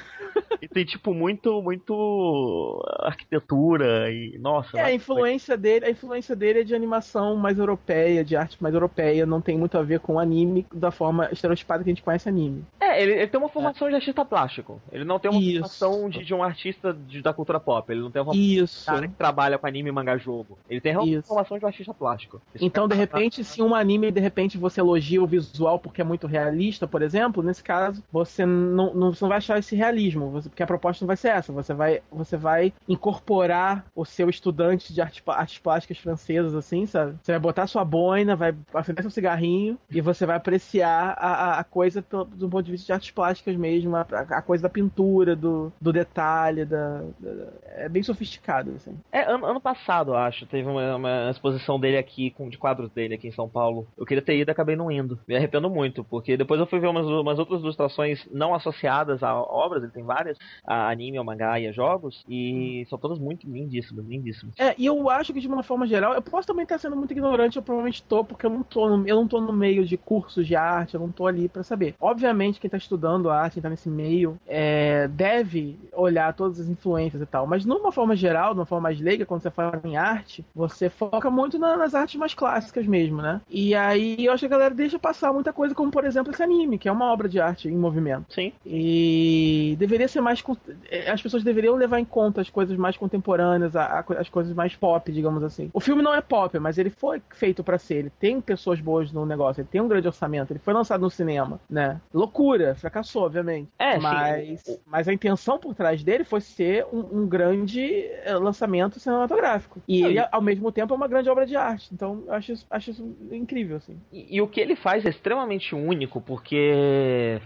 e 0.60 0.66
tem, 0.66 0.84
tipo, 0.84 1.14
muito, 1.14 1.62
muito 1.62 2.82
arquitetura 3.00 4.09
e. 4.10 4.38
Nossa. 4.38 4.78
É, 4.78 4.82
a 4.82 4.92
influência 4.92 5.56
dele, 5.56 5.86
a 5.86 5.90
influência 5.90 6.34
dele 6.34 6.60
é 6.60 6.64
de 6.64 6.74
animação 6.74 7.36
mais 7.36 7.58
europeia, 7.58 8.24
de 8.24 8.36
arte 8.36 8.56
mais 8.60 8.74
europeia, 8.74 9.24
não 9.26 9.40
tem 9.40 9.56
muito 9.56 9.78
a 9.78 9.82
ver 9.82 10.00
com 10.00 10.18
anime 10.18 10.66
da 10.72 10.90
forma 10.90 11.28
estereotipada 11.32 11.82
que 11.84 11.90
a 11.90 11.92
gente 11.92 12.02
conhece 12.02 12.28
anime. 12.28 12.64
É, 12.80 13.02
ele, 13.02 13.12
ele 13.12 13.26
tem 13.26 13.40
uma 13.40 13.48
formação 13.48 13.86
é. 13.86 13.90
de 13.90 13.96
artista 13.96 14.24
plástico. 14.24 14.80
Ele 14.90 15.04
não 15.04 15.18
tem 15.18 15.30
uma 15.30 15.40
isso. 15.40 15.52
formação 15.54 16.10
de, 16.10 16.24
de, 16.24 16.34
um 16.34 16.42
artista 16.42 16.92
de, 16.92 17.22
da 17.22 17.32
cultura 17.32 17.60
pop. 17.60 17.90
Ele 17.92 18.00
não 18.00 18.10
tem 18.10 18.22
uma 18.22 18.34
isso. 18.34 18.86
cara 18.86 19.06
que 19.06 19.14
trabalha 19.14 19.58
com 19.58 19.66
anime 19.66 19.88
e 19.88 19.92
mangá 19.92 20.16
jogo. 20.16 20.58
Ele 20.68 20.80
tem 20.80 20.96
uma 20.96 21.22
formação 21.22 21.58
de 21.58 21.64
um 21.64 21.68
artista 21.68 21.94
plástico. 21.94 22.40
Isso 22.54 22.64
então, 22.64 22.88
de 22.88 22.94
repente 22.94 23.20
repente, 23.20 23.44
se 23.44 23.62
um 23.62 23.74
anime, 23.74 24.10
de 24.10 24.20
repente, 24.20 24.58
você 24.58 24.80
elogia 24.80 25.22
o 25.22 25.26
visual 25.26 25.78
porque 25.78 26.00
é 26.00 26.04
muito 26.04 26.26
realista, 26.26 26.86
por 26.86 27.02
exemplo, 27.02 27.42
nesse 27.42 27.62
caso, 27.62 28.02
você 28.10 28.46
não, 28.46 28.94
não, 28.94 29.12
você 29.12 29.24
não 29.24 29.28
vai 29.28 29.38
achar 29.38 29.58
esse 29.58 29.76
realismo, 29.76 30.30
você, 30.30 30.48
porque 30.48 30.62
a 30.62 30.66
proposta 30.66 31.04
não 31.04 31.08
vai 31.08 31.16
ser 31.16 31.28
essa. 31.28 31.52
Você 31.52 31.74
vai, 31.74 32.02
você 32.10 32.36
vai 32.36 32.72
incorporar 32.88 33.84
o 34.00 34.04
seu 34.04 34.30
estudante 34.30 34.94
de 34.94 35.00
arte, 35.00 35.22
artes 35.26 35.58
plásticas 35.58 35.98
francesas, 35.98 36.54
assim, 36.54 36.86
sabe? 36.86 37.16
Você 37.22 37.32
vai 37.32 37.38
botar 37.38 37.66
sua 37.66 37.84
boina, 37.84 38.34
vai 38.34 38.54
acender 38.72 39.02
seu 39.02 39.10
cigarrinho 39.10 39.78
e 39.90 40.00
você 40.00 40.24
vai 40.24 40.36
apreciar 40.36 41.14
a, 41.18 41.60
a 41.60 41.64
coisa 41.64 42.02
do, 42.08 42.24
do 42.24 42.48
ponto 42.48 42.64
de 42.64 42.72
vista 42.72 42.86
de 42.86 42.92
artes 42.92 43.10
plásticas 43.10 43.56
mesmo, 43.56 43.94
a, 43.96 44.00
a 44.02 44.42
coisa 44.42 44.62
da 44.62 44.68
pintura, 44.68 45.36
do, 45.36 45.70
do 45.80 45.92
detalhe, 45.92 46.64
da, 46.64 47.02
da, 47.18 47.48
é 47.76 47.88
bem 47.88 48.02
sofisticado, 48.02 48.72
assim. 48.76 48.96
É, 49.12 49.22
ano, 49.22 49.44
ano 49.44 49.60
passado, 49.60 50.14
acho, 50.14 50.46
teve 50.46 50.68
uma, 50.68 50.96
uma 50.96 51.30
exposição 51.30 51.78
dele 51.78 51.98
aqui 51.98 52.30
com, 52.30 52.48
de 52.48 52.56
quadros 52.56 52.90
dele 52.90 53.14
aqui 53.14 53.28
em 53.28 53.32
São 53.32 53.48
Paulo. 53.48 53.86
Eu 53.98 54.06
queria 54.06 54.22
ter 54.22 54.38
ido 54.38 54.50
e 54.50 54.52
acabei 54.52 54.76
não 54.76 54.90
indo. 54.90 55.18
Me 55.28 55.36
arrependo 55.36 55.68
muito, 55.68 56.02
porque 56.04 56.36
depois 56.36 56.58
eu 56.58 56.66
fui 56.66 56.78
ver 56.78 56.88
umas, 56.88 57.06
umas 57.06 57.38
outras 57.38 57.60
ilustrações 57.60 58.26
não 58.32 58.54
associadas 58.54 59.22
a 59.22 59.34
obras, 59.34 59.82
ele 59.82 59.92
tem 59.92 60.04
várias, 60.04 60.38
a 60.64 60.88
anime, 60.88 61.18
ao 61.18 61.24
mangá 61.24 61.60
e 61.60 61.66
a 61.66 61.72
jogos, 61.72 62.24
e 62.28 62.86
são 62.88 62.98
todas 62.98 63.18
muito 63.18 63.46
lindíssimas, 63.46 63.89
lindíssimas. 63.90 64.54
É, 64.58 64.74
e 64.78 64.86
eu 64.86 65.08
acho 65.10 65.32
que 65.32 65.40
de 65.40 65.48
uma 65.48 65.62
forma 65.62 65.86
geral, 65.86 66.14
eu 66.14 66.22
posso 66.22 66.46
também 66.46 66.62
estar 66.62 66.78
sendo 66.78 66.96
muito 66.96 67.12
ignorante, 67.12 67.56
eu 67.56 67.62
provavelmente 67.62 68.02
tô, 68.02 68.24
porque 68.24 68.46
eu 68.46 68.50
não 68.50 68.62
tô 68.62 68.96
no, 68.96 69.06
eu 69.06 69.16
não 69.16 69.26
tô 69.26 69.40
no 69.40 69.52
meio 69.52 69.84
de 69.84 69.96
cursos 69.96 70.46
de 70.46 70.54
arte, 70.54 70.94
eu 70.94 71.00
não 71.00 71.10
tô 71.10 71.26
ali 71.26 71.48
para 71.48 71.62
saber. 71.62 71.94
Obviamente, 72.00 72.60
quem 72.60 72.70
tá 72.70 72.76
estudando 72.76 73.30
arte, 73.30 73.54
quem 73.54 73.62
tá 73.62 73.70
nesse 73.70 73.88
meio, 73.88 74.38
é, 74.46 75.08
deve 75.08 75.78
olhar 75.92 76.32
todas 76.34 76.60
as 76.60 76.68
influências 76.68 77.22
e 77.22 77.26
tal, 77.26 77.46
mas 77.46 77.64
de 77.64 77.70
uma 77.70 77.92
forma 77.92 78.14
geral, 78.14 78.54
de 78.54 78.60
uma 78.60 78.66
forma 78.66 78.84
mais 78.84 79.00
leiga, 79.00 79.26
quando 79.26 79.42
você 79.42 79.50
fala 79.50 79.80
em 79.84 79.96
arte, 79.96 80.44
você 80.54 80.88
foca 80.88 81.30
muito 81.30 81.58
na, 81.58 81.76
nas 81.76 81.94
artes 81.94 82.16
mais 82.16 82.34
clássicas 82.34 82.86
mesmo, 82.86 83.22
né? 83.22 83.40
E 83.48 83.74
aí 83.74 84.24
eu 84.24 84.32
acho 84.32 84.40
que 84.40 84.46
a 84.46 84.56
galera 84.56 84.74
deixa 84.74 84.98
passar 84.98 85.32
muita 85.32 85.52
coisa, 85.52 85.74
como 85.74 85.90
por 85.90 86.04
exemplo 86.04 86.32
esse 86.32 86.42
anime, 86.42 86.78
que 86.78 86.88
é 86.88 86.92
uma 86.92 87.12
obra 87.12 87.28
de 87.28 87.40
arte 87.40 87.68
em 87.68 87.76
movimento. 87.76 88.34
Sim. 88.34 88.52
E 88.64 89.76
deveria 89.78 90.08
ser 90.08 90.20
mais. 90.20 90.42
É, 90.90 91.10
as 91.10 91.22
pessoas 91.22 91.42
deveriam 91.42 91.74
levar 91.74 91.98
em 91.98 92.04
conta 92.04 92.40
as 92.40 92.50
coisas 92.50 92.76
mais 92.76 92.96
contemporâneas, 92.96 93.74
as 93.86 94.28
coisas 94.28 94.54
mais 94.54 94.74
pop, 94.74 95.10
digamos 95.10 95.42
assim. 95.42 95.70
O 95.72 95.80
filme 95.80 96.02
não 96.02 96.14
é 96.14 96.20
pop, 96.20 96.58
mas 96.58 96.78
ele 96.78 96.90
foi 96.90 97.22
feito 97.30 97.62
para 97.62 97.78
ser. 97.78 97.96
Ele 97.96 98.12
tem 98.18 98.40
pessoas 98.40 98.80
boas 98.80 99.12
no 99.12 99.26
negócio, 99.26 99.60
ele 99.60 99.68
tem 99.70 99.80
um 99.80 99.88
grande 99.88 100.06
orçamento, 100.06 100.52
ele 100.52 100.60
foi 100.60 100.74
lançado 100.74 101.00
no 101.00 101.10
cinema, 101.10 101.60
né? 101.68 102.00
Loucura, 102.12 102.74
fracassou, 102.74 103.24
obviamente. 103.24 103.68
É, 103.78 103.98
mas, 103.98 104.60
sim. 104.60 104.78
mas 104.86 105.08
a 105.08 105.12
intenção 105.12 105.58
por 105.58 105.74
trás 105.74 106.02
dele 106.02 106.24
foi 106.24 106.40
ser 106.40 106.86
um, 106.92 107.20
um 107.20 107.26
grande 107.26 108.04
eh, 108.24 108.34
lançamento 108.34 108.98
cinematográfico. 108.98 109.80
E 109.86 110.02
ele, 110.02 110.18
ao 110.30 110.42
mesmo 110.42 110.70
tempo, 110.72 110.92
é 110.94 110.96
uma 110.96 111.08
grande 111.08 111.28
obra 111.28 111.46
de 111.46 111.56
arte. 111.56 111.90
Então, 111.92 112.22
eu 112.26 112.34
acho, 112.34 112.54
acho 112.70 112.90
isso 112.90 113.16
incrível, 113.30 113.76
assim. 113.76 113.98
E, 114.12 114.36
e, 114.36 114.40
o 114.40 114.48
que 114.48 114.60
ele 114.60 114.76
faz 114.76 115.04
é 115.04 115.10
extremamente 115.10 115.74
único, 115.74 116.20
porque 116.20 117.40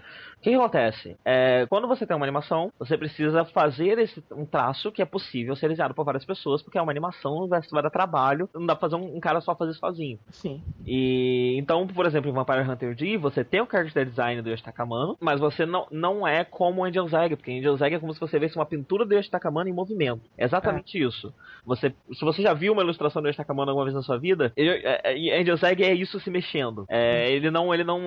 que, 0.44 0.50
que 0.50 0.56
acontece? 0.56 1.16
É, 1.24 1.66
quando 1.70 1.88
você 1.88 2.06
tem 2.06 2.14
uma 2.14 2.26
animação, 2.26 2.70
você 2.78 2.98
precisa 2.98 3.46
fazer 3.46 3.98
esse, 3.98 4.22
um 4.30 4.44
traço 4.44 4.92
que 4.92 5.00
é 5.00 5.06
possível 5.06 5.56
ser 5.56 5.62
realizado 5.62 5.94
por 5.94 6.04
várias 6.04 6.24
pessoas, 6.24 6.62
porque 6.62 6.76
é 6.76 6.82
uma 6.82 6.92
animação, 6.92 7.48
vai, 7.48 7.62
vai 7.70 7.82
dar 7.82 7.90
trabalho, 7.90 8.48
não 8.54 8.66
dá 8.66 8.76
pra 8.76 8.90
fazer 8.90 9.02
um, 9.02 9.16
um, 9.16 9.20
cara 9.20 9.40
só 9.40 9.54
fazer 9.56 9.72
sozinho. 9.72 10.18
Sim. 10.30 10.62
E 10.86 11.56
então, 11.58 11.86
por 11.86 12.04
exemplo, 12.04 12.30
em 12.30 12.34
Vampire 12.34 12.60
Hunter 12.60 12.94
D, 12.94 13.16
você 13.16 13.42
tem 13.42 13.62
o 13.62 13.66
character 13.66 14.04
design 14.04 14.42
do 14.42 14.50
Yoshi 14.50 14.62
Takamano, 14.62 15.16
mas 15.18 15.40
você 15.40 15.64
não, 15.64 15.86
não 15.90 16.28
é 16.28 16.44
como 16.44 16.84
Angel's 16.84 17.14
Egg, 17.14 17.36
porque 17.36 17.50
Angel's 17.50 17.80
Egg 17.80 17.96
é 17.96 17.98
como 17.98 18.12
se 18.12 18.20
você 18.20 18.38
visse 18.38 18.56
uma 18.56 18.66
pintura 18.66 19.06
do 19.06 19.14
Yoshi 19.14 19.30
Takamano 19.30 19.70
em 19.70 19.72
movimento. 19.72 20.22
É 20.36 20.44
exatamente 20.44 20.98
é. 20.98 21.06
isso. 21.06 21.32
Você, 21.64 21.94
se 22.12 22.22
você 22.22 22.42
já 22.42 22.52
viu 22.52 22.74
uma 22.74 22.82
ilustração 22.82 23.22
do 23.22 23.28
Yoshi 23.28 23.38
Takamano 23.38 23.70
alguma 23.70 23.86
vez 23.86 23.94
na 23.94 24.02
sua 24.02 24.18
vida, 24.18 24.52
ele, 24.54 24.68
é, 24.68 25.00
é, 25.04 25.40
Angel's 25.40 25.62
Egg 25.62 25.82
é 25.82 25.94
isso 25.94 26.20
se 26.20 26.28
mexendo. 26.28 26.84
É, 26.90 27.32
ele 27.32 27.50
não, 27.50 27.72
ele 27.72 27.84
não, 27.84 27.98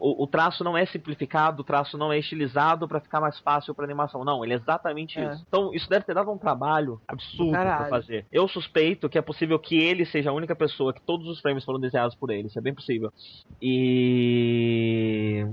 o, 0.00 0.24
o 0.24 0.26
traço 0.26 0.64
não 0.64 0.76
é 0.76 0.84
simplificado 0.86 1.59
o 1.60 1.64
traço 1.64 1.96
não 1.96 2.12
é 2.12 2.18
estilizado 2.18 2.88
para 2.88 3.00
ficar 3.00 3.20
mais 3.20 3.38
fácil 3.38 3.74
para 3.74 3.84
animação. 3.84 4.24
Não, 4.24 4.44
ele 4.44 4.54
é 4.54 4.56
exatamente 4.56 5.18
é. 5.18 5.32
isso. 5.32 5.44
Então, 5.46 5.74
isso 5.74 5.88
deve 5.88 6.04
ter 6.04 6.14
dado 6.14 6.30
um 6.30 6.38
trabalho 6.38 7.00
absurdo 7.06 7.52
para 7.52 7.88
fazer. 7.88 8.26
Eu 8.32 8.48
suspeito 8.48 9.08
que 9.08 9.18
é 9.18 9.22
possível 9.22 9.58
que 9.58 9.76
ele 9.76 10.04
seja 10.04 10.30
a 10.30 10.32
única 10.32 10.54
pessoa 10.56 10.92
que 10.92 11.00
todos 11.02 11.26
os 11.28 11.40
frames 11.40 11.64
foram 11.64 11.80
desenhados 11.80 12.14
por 12.14 12.30
ele. 12.30 12.48
Isso 12.48 12.58
é 12.58 12.62
bem 12.62 12.74
possível. 12.74 13.12
E 13.60 15.46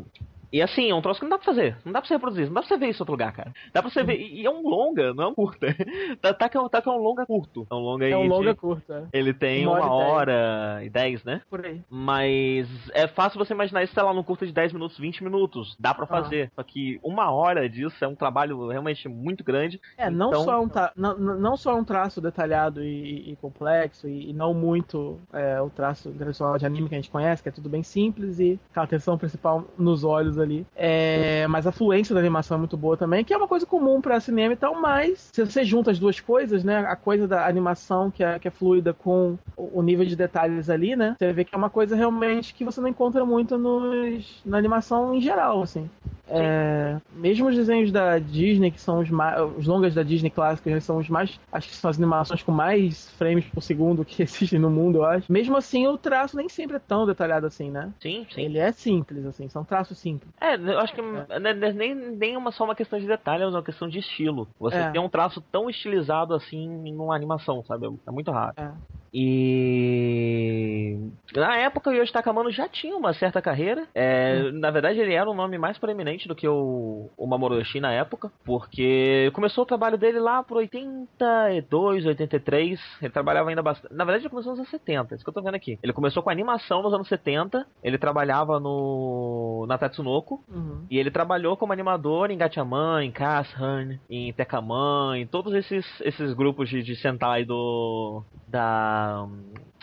E 0.51 0.61
assim, 0.61 0.89
é 0.89 0.95
um 0.95 1.01
troço 1.01 1.19
que 1.19 1.25
não 1.25 1.31
dá 1.31 1.37
pra 1.37 1.45
fazer. 1.45 1.77
Não 1.83 1.91
dá 1.91 1.99
pra 1.99 2.07
você 2.07 2.13
reproduzir. 2.13 2.47
Não 2.47 2.53
dá 2.53 2.61
pra 2.61 2.69
você 2.69 2.77
ver 2.77 2.89
isso 2.89 2.99
em 2.99 3.03
outro 3.03 3.13
lugar, 3.13 3.31
cara. 3.33 3.53
Dá 3.73 3.81
pra 3.81 3.91
você 3.91 4.03
ver. 4.03 4.19
E 4.19 4.45
é 4.45 4.49
um 4.49 4.61
longa, 4.67 5.13
não 5.13 5.23
é 5.25 5.27
um 5.27 5.33
curta. 5.33 5.67
tá, 6.21 6.33
tá, 6.33 6.49
que 6.49 6.57
é 6.57 6.61
um, 6.61 6.69
tá 6.69 6.81
que 6.81 6.89
é 6.89 6.91
um 6.91 6.97
longa 6.97 7.25
curto. 7.25 7.67
É 7.69 7.73
um 7.73 7.79
longa 7.79 8.07
É 8.07 8.17
um 8.17 8.27
longa 8.27 8.53
de... 8.53 8.59
curto, 8.59 8.93
é. 8.93 9.03
Ele 9.13 9.33
tem 9.33 9.67
uma, 9.67 9.79
uma 9.79 9.93
hora 9.93 10.81
e 10.83 10.89
dez, 10.89 11.23
né? 11.23 11.41
Por 11.49 11.65
aí. 11.65 11.81
Mas 11.89 12.67
é 12.93 13.07
fácil 13.07 13.37
você 13.37 13.53
imaginar 13.53 13.83
isso, 13.83 13.93
sei 13.93 14.03
lá, 14.03 14.13
num 14.13 14.23
curta 14.23 14.45
de 14.45 14.53
10 14.53 14.73
minutos, 14.73 14.97
20 14.97 15.23
minutos. 15.23 15.75
Dá 15.79 15.93
pra 15.93 16.05
ah. 16.05 16.07
fazer. 16.07 16.49
Ah. 16.51 16.51
Só 16.55 16.63
que 16.63 16.99
uma 17.03 17.31
hora 17.31 17.67
disso 17.69 18.03
é 18.03 18.07
um 18.07 18.15
trabalho 18.15 18.67
realmente 18.69 19.07
muito 19.07 19.43
grande. 19.43 19.79
É, 19.97 20.09
não, 20.09 20.29
então... 20.29 20.43
só, 20.43 20.61
um 20.61 20.69
tra... 20.69 20.91
não, 20.95 21.17
não 21.17 21.57
só 21.57 21.75
um 21.75 21.83
traço 21.83 22.21
detalhado 22.21 22.83
e, 22.83 23.31
e 23.31 23.35
complexo, 23.37 24.07
e, 24.07 24.29
e, 24.29 24.33
não 24.33 24.53
muito 24.53 25.19
é, 25.33 25.61
o 25.61 25.69
traço 25.69 26.11
tradicional 26.11 26.57
de 26.57 26.65
anime 26.65 26.89
que 26.89 26.95
a 26.95 26.97
gente 26.97 27.09
conhece, 27.09 27.43
que 27.43 27.49
é 27.49 27.51
tudo 27.51 27.69
bem 27.69 27.83
simples 27.83 28.39
e 28.39 28.59
aquela 28.69 28.85
atenção 28.85 29.17
principal 29.17 29.65
nos 29.77 30.03
olhos 30.03 30.36
ali. 30.41 30.65
É, 30.75 31.45
mas 31.47 31.67
a 31.67 31.71
fluência 31.71 32.13
da 32.13 32.19
animação 32.19 32.55
é 32.55 32.59
muito 32.59 32.77
boa 32.77 32.97
também, 32.97 33.23
que 33.23 33.33
é 33.33 33.37
uma 33.37 33.47
coisa 33.47 33.65
comum 33.65 34.01
para 34.01 34.19
cinema 34.19 34.53
e 34.53 34.57
tal, 34.57 34.79
mas 34.79 35.29
se 35.31 35.43
você 35.43 35.63
junta 35.63 35.91
as 35.91 35.99
duas 35.99 36.19
coisas, 36.19 36.63
né, 36.63 36.79
a 36.79 36.95
coisa 36.95 37.27
da 37.27 37.47
animação 37.47 38.11
que 38.11 38.23
é, 38.23 38.39
que 38.39 38.47
é 38.47 38.51
fluida 38.51 38.93
com 38.93 39.37
o 39.55 39.81
nível 39.81 40.05
de 40.05 40.15
detalhes 40.15 40.69
ali, 40.69 40.95
né, 40.95 41.15
você 41.17 41.33
vê 41.33 41.43
que 41.43 41.53
é 41.53 41.57
uma 41.57 41.69
coisa 41.69 41.95
realmente 41.95 42.53
que 42.53 42.63
você 42.63 42.81
não 42.81 42.87
encontra 42.87 43.25
muito 43.25 43.57
nos, 43.57 44.41
na 44.45 44.57
animação 44.57 45.13
em 45.13 45.21
geral, 45.21 45.61
assim. 45.61 45.89
É, 46.29 46.97
mesmo 47.13 47.47
os 47.47 47.55
desenhos 47.55 47.91
da 47.91 48.19
Disney, 48.19 48.71
que 48.71 48.81
são 48.81 48.99
os, 48.99 49.09
mais, 49.09 49.39
os 49.57 49.65
longas 49.65 49.93
da 49.93 50.03
Disney 50.03 50.29
clássicos, 50.29 50.71
né, 50.71 50.79
são 50.79 50.97
os 50.97 51.09
mais. 51.09 51.39
Acho 51.51 51.69
que 51.69 51.75
são 51.75 51.89
as 51.89 51.97
animações 51.97 52.43
com 52.43 52.51
mais 52.51 53.09
frames 53.11 53.45
por 53.45 53.61
segundo 53.61 54.03
que 54.03 54.23
existem 54.23 54.59
no 54.59 54.69
mundo, 54.69 54.99
eu 54.99 55.05
acho. 55.05 55.31
Mesmo 55.31 55.55
assim, 55.55 55.87
o 55.87 55.97
traço 55.97 56.35
nem 56.35 56.49
sempre 56.49 56.75
é 56.75 56.79
tão 56.79 57.05
detalhado 57.05 57.47
assim, 57.47 57.71
né? 57.71 57.91
Sim, 57.99 58.25
sim. 58.29 58.41
Ele 58.41 58.57
é 58.57 58.71
simples, 58.71 59.25
assim, 59.25 59.47
são 59.47 59.63
traços 59.63 59.97
simples. 59.97 60.26
É, 60.39 60.55
eu 60.55 60.79
acho 60.79 60.93
que 60.93 61.01
é. 61.01 61.37
é 61.37 61.73
nem, 61.73 61.95
nem 61.95 62.37
uma, 62.37 62.51
só 62.51 62.63
uma 62.63 62.75
questão 62.75 62.99
de 62.99 63.07
detalhe, 63.07 63.43
é 63.43 63.47
uma 63.47 63.63
questão 63.63 63.87
de 63.87 63.99
estilo. 63.99 64.47
Você 64.59 64.77
é. 64.77 64.91
tem 64.91 65.01
um 65.01 65.09
traço 65.09 65.41
tão 65.51 65.69
estilizado 65.69 66.33
assim 66.33 66.67
numa 66.91 67.15
animação, 67.15 67.63
sabe? 67.63 67.87
É 68.05 68.11
muito 68.11 68.31
raro. 68.31 68.53
É. 68.57 68.71
E 69.19 70.95
na 71.35 71.57
época 71.57 71.89
o 71.89 71.93
Yoshi 71.93 72.13
Takamano 72.13 72.51
já 72.51 72.69
tinha 72.69 72.95
uma 72.95 73.13
certa 73.13 73.41
carreira. 73.41 73.87
É, 73.95 74.43
hum. 74.43 74.59
Na 74.59 74.69
verdade, 74.69 74.99
ele 74.99 75.13
era 75.13 75.27
um 75.27 75.33
nome 75.33 75.57
mais 75.57 75.77
proeminente 75.79 76.27
do 76.27 76.35
que 76.35 76.47
o, 76.47 77.09
o 77.17 77.25
Mamoru 77.25 77.55
Yoshi 77.55 77.79
na 77.79 77.91
época, 77.91 78.31
porque 78.45 79.31
começou 79.33 79.63
o 79.63 79.67
trabalho 79.67 79.97
dele 79.97 80.19
lá 80.19 80.43
por 80.43 80.57
82, 80.57 82.05
83. 82.05 82.79
Ele 83.01 83.11
trabalhava 83.11 83.49
ainda 83.49 83.63
bastante. 83.63 83.91
Na 83.93 84.05
verdade, 84.05 84.25
ele 84.25 84.29
começou 84.29 84.51
nos 84.51 84.59
anos 84.59 84.69
70, 84.69 85.15
isso 85.15 85.23
que 85.23 85.29
eu 85.29 85.33
tô 85.33 85.41
vendo 85.41 85.55
aqui. 85.55 85.79
Ele 85.81 85.93
começou 85.93 86.21
com 86.21 86.29
animação 86.29 86.83
nos 86.83 86.93
anos 86.93 87.07
70. 87.07 87.65
Ele 87.83 87.97
trabalhava 87.97 88.59
no 88.59 89.65
na 89.67 89.79
Tatsunoko 89.79 90.43
uhum. 90.47 90.85
e 90.91 90.99
ele 90.99 91.09
trabalhou 91.09 91.57
como 91.57 91.73
animador 91.73 92.29
em 92.29 92.37
Gatchaman, 92.37 93.03
em 93.03 93.11
Kashan, 93.11 93.97
em 94.09 94.31
Tekaman, 94.31 95.17
em 95.17 95.25
todos 95.25 95.55
esses 95.55 95.85
esses 96.01 96.33
grupos 96.33 96.69
de, 96.69 96.83
de 96.83 96.95
Sentai 96.95 97.43
do 97.43 98.23
da 98.47 99.27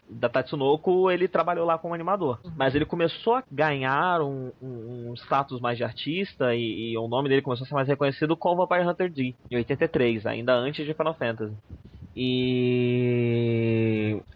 da 0.08 0.28
Tatsunoko, 0.28 1.10
ele 1.10 1.26
trabalhou 1.26 1.66
lá 1.66 1.78
como 1.78 1.94
animador. 1.94 2.38
Uhum. 2.44 2.52
Mas 2.56 2.74
ele 2.74 2.84
começou 2.84 3.34
a 3.34 3.44
ganhar 3.50 4.20
um, 4.20 4.52
um, 4.62 5.10
um 5.10 5.14
status 5.14 5.60
mais 5.60 5.76
de 5.76 5.84
artista 5.84 6.54
e, 6.54 6.92
e, 6.92 6.98
o 6.98 7.08
nome 7.08 7.28
dele 7.28 7.42
começou 7.42 7.64
a 7.64 7.68
ser 7.68 7.74
mais 7.74 7.88
reconhecido 7.88 8.36
com 8.36 8.54
Vampire 8.54 8.86
Hunter 8.86 9.10
D, 9.10 9.34
em 9.50 9.56
83, 9.56 10.26
ainda 10.26 10.54
antes 10.54 10.84
de 10.84 10.94
Final 10.94 11.14
Fantasy. 11.14 11.56
E. 12.16 13.54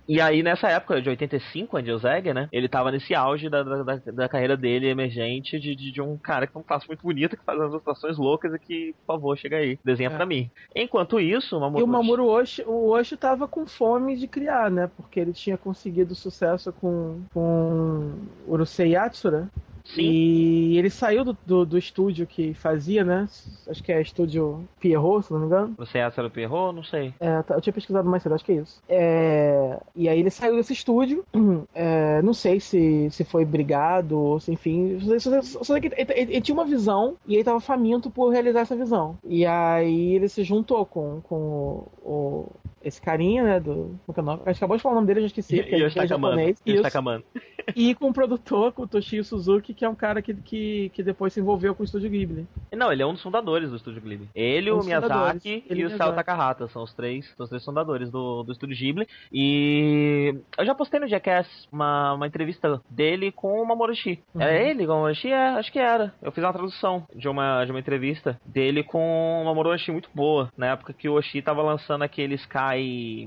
E 0.09 0.21
aí, 0.21 0.43
nessa 0.43 0.69
época 0.69 1.01
de 1.03 1.09
85, 1.11 1.77
Angel 1.77 1.99
Zeg, 1.99 2.33
né? 2.33 2.49
Ele 2.51 2.67
tava 2.67 2.91
nesse 2.91 3.15
auge 3.15 3.51
da, 3.51 3.63
da, 3.63 3.97
da 3.97 4.29
carreira 4.29 4.57
dele 4.57 4.89
emergente 4.89 5.61
de, 5.61 5.77
de, 5.77 5.93
de, 5.93 6.01
um 6.01 6.17
cara 6.17 6.47
que 6.47 6.55
tem 6.55 6.63
um 6.63 6.65
traço 6.65 6.87
muito 6.87 7.03
bonito, 7.03 7.37
que 7.37 7.45
faz 7.45 7.59
umas 7.59 7.71
ilustrações 7.71 8.17
loucas 8.17 8.55
e 8.55 8.59
que, 8.59 8.95
por 9.07 9.15
favor, 9.15 9.37
chega 9.37 9.59
aí, 9.59 9.79
desenha 9.85 10.09
é. 10.09 10.17
pra 10.17 10.25
mim. 10.25 10.51
Enquanto 10.75 11.21
isso, 11.21 11.59
o 11.59 11.61
Mamoru. 11.61 11.81
E 11.81 11.85
o 11.85 11.87
Mamoru 11.87 12.27
Oshii, 12.27 12.65
o 12.67 12.89
Oshii 12.91 13.19
tava 13.19 13.47
com 13.47 13.67
fome 13.67 14.17
de 14.17 14.27
criar, 14.27 14.71
né? 14.71 14.91
Porque 14.97 15.21
ele 15.21 15.35
tinha 15.35 15.59
conseguido 15.59 16.15
sucesso 16.15 16.73
com, 16.73 17.21
com 17.35 18.13
Urusei 18.47 18.93
Yatsura. 18.93 19.51
Sim. 19.95 20.03
E 20.03 20.79
ele 20.79 20.91
saiu 20.91 21.25
do, 21.25 21.37
do, 21.47 21.65
do, 21.65 21.79
estúdio 21.79 22.27
que 22.27 22.53
fazia, 22.55 23.05
né? 23.05 23.29
Acho 23.67 23.83
que 23.83 23.91
é 23.91 24.01
estúdio 24.01 24.69
Pierrot, 24.79 25.27
se 25.27 25.33
não 25.33 25.41
me 25.41 25.47
engano. 25.47 25.75
Você 25.79 25.99
acha 25.99 26.25
o 26.25 26.31
Pierrot? 26.31 26.75
Não 26.75 26.83
sei. 26.83 27.15
É, 27.19 27.43
eu 27.51 27.61
tinha 27.61 27.73
pesquisado 27.73 28.09
mais 28.09 28.23
cedo, 28.23 28.35
acho 28.35 28.45
que 28.45 28.53
é 28.53 28.57
isso. 28.57 28.83
É, 28.89 29.81
e 29.97 30.09
aí 30.09 30.19
ele 30.21 30.31
saiu 30.31 30.57
desse 30.57 30.73
estúdio. 30.73 31.25
É, 31.75 32.21
não 32.23 32.35
sei 32.35 32.61
se, 32.61 33.09
se 33.11 33.25
foi 33.25 33.45
brigado 33.45 34.19
ou 34.19 34.41
se, 34.41 34.53
enfim. 34.53 34.99
Só, 35.19 35.43
só, 35.43 35.65
só 35.65 35.81
que 35.81 35.87
ele, 35.87 35.95
ele, 35.99 36.13
ele, 36.33 36.41
tinha 36.41 36.55
uma 36.55 36.65
visão 36.65 37.17
e 37.27 37.35
ele 37.35 37.45
tava 37.45 37.61
faminto 37.61 38.11
por 38.11 38.31
realizar 38.31 38.61
essa 38.61 38.75
visão. 38.75 39.17
E 39.25 39.47
aí 39.47 40.15
ele 40.15 40.29
se 40.29 40.43
juntou 40.43 40.85
com, 40.85 41.21
com 41.23 41.37
o, 41.37 41.89
o 42.03 42.47
esse 42.89 43.01
carinha, 43.01 43.43
né? 43.43 43.61
Do. 43.61 43.99
Como 44.07 44.31
é? 44.31 44.35
Acho 44.35 44.45
que 44.45 44.51
acabou 44.51 44.77
de 44.77 44.83
falar 44.83 44.95
o 44.95 44.97
nome 44.97 45.07
dele, 45.07 45.21
eu 45.21 45.23
já 45.23 45.27
esqueci. 45.29 45.59
E, 45.69 45.83
é, 45.83 45.87
é 45.87 46.07
japonês. 46.07 46.61
Yoshi 46.67 47.25
E 47.77 47.95
com 47.95 48.09
o 48.09 48.13
produtor, 48.13 48.73
com 48.73 48.83
o 48.83 48.89
Toshio 48.89 49.23
Suzuki, 49.23 49.75
que 49.75 49.85
é 49.85 49.89
um 49.89 49.95
cara 49.95 50.23
que, 50.23 50.33
que, 50.35 50.91
que 50.95 51.03
depois 51.03 51.33
se 51.33 51.41
envolveu 51.41 51.75
com 51.75 51.83
o 51.83 51.85
Estúdio 51.85 52.09
Ghibli. 52.09 52.47
Não, 52.75 52.91
ele 52.91 53.03
é 53.03 53.07
um 53.07 53.13
dos 53.13 53.23
fundadores 53.23 53.71
do 53.71 53.77
Estúdio 53.77 54.01
Ghibli. 54.01 54.29
Ele, 54.35 54.73
um 54.73 54.81
o 54.81 54.85
Miyazaki 54.85 55.65
ele 55.69 55.83
e 55.83 55.85
o 55.85 55.97
Sao 55.97 56.15
Takahata 56.15 56.67
são 56.69 56.83
os 56.83 56.95
três, 56.95 57.29
são 57.37 57.45
os 57.45 57.51
três 57.51 57.65
fundadores 57.65 58.11
do, 58.11 58.43
do 58.43 58.53
Estúdio 58.53 58.77
Ghibli. 58.77 59.07
E 59.33 60.35
eu 60.57 60.65
já 60.65 60.75
postei 60.75 60.99
no 60.99 61.09
Jackass 61.09 61.47
uma, 61.71 62.15
uma 62.15 62.27
entrevista 62.27 62.81
dele 62.89 63.31
com 63.31 63.61
o 63.61 63.67
Mamoroshi. 63.67 64.23
Uhum. 64.35 64.41
Era 64.41 64.63
ele 64.63 64.87
com 64.87 64.93
o 64.93 64.97
Mamoroshi? 64.97 65.29
É, 65.29 65.49
acho 65.51 65.73
que 65.73 65.79
era. 65.79 66.15
Eu 66.23 66.33
fiz 66.33 66.43
uma 66.43 66.53
tradução 66.53 67.07
de 67.15 67.29
uma, 67.29 67.65
de 67.65 67.71
uma 67.71 67.81
entrevista 67.81 68.41
dele 68.45 68.83
com 68.83 69.43
o 69.43 69.45
Mamoroshi 69.45 69.93
muito 69.93 70.09
boa. 70.15 70.51
Na 70.57 70.69
época 70.69 70.93
que 70.93 71.09
o 71.09 71.15
Oshi 71.15 71.43
tava 71.43 71.63
lançando 71.63 72.03
aquele 72.03 72.35
Sky. 72.35 72.78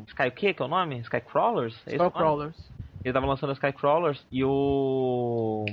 Sky 0.07 0.27
o 0.27 0.31
quê 0.31 0.53
que 0.53 0.61
é 0.61 0.65
o 0.65 0.67
nome? 0.67 0.99
Skycrawlers? 0.99 1.75
É 1.87 1.95
Skycrawlers. 1.95 2.71
Ele 3.03 3.13
tava 3.13 3.25
lançando 3.25 3.53
Skycrawlers 3.53 4.25
e 4.31 4.43
o 4.43 5.65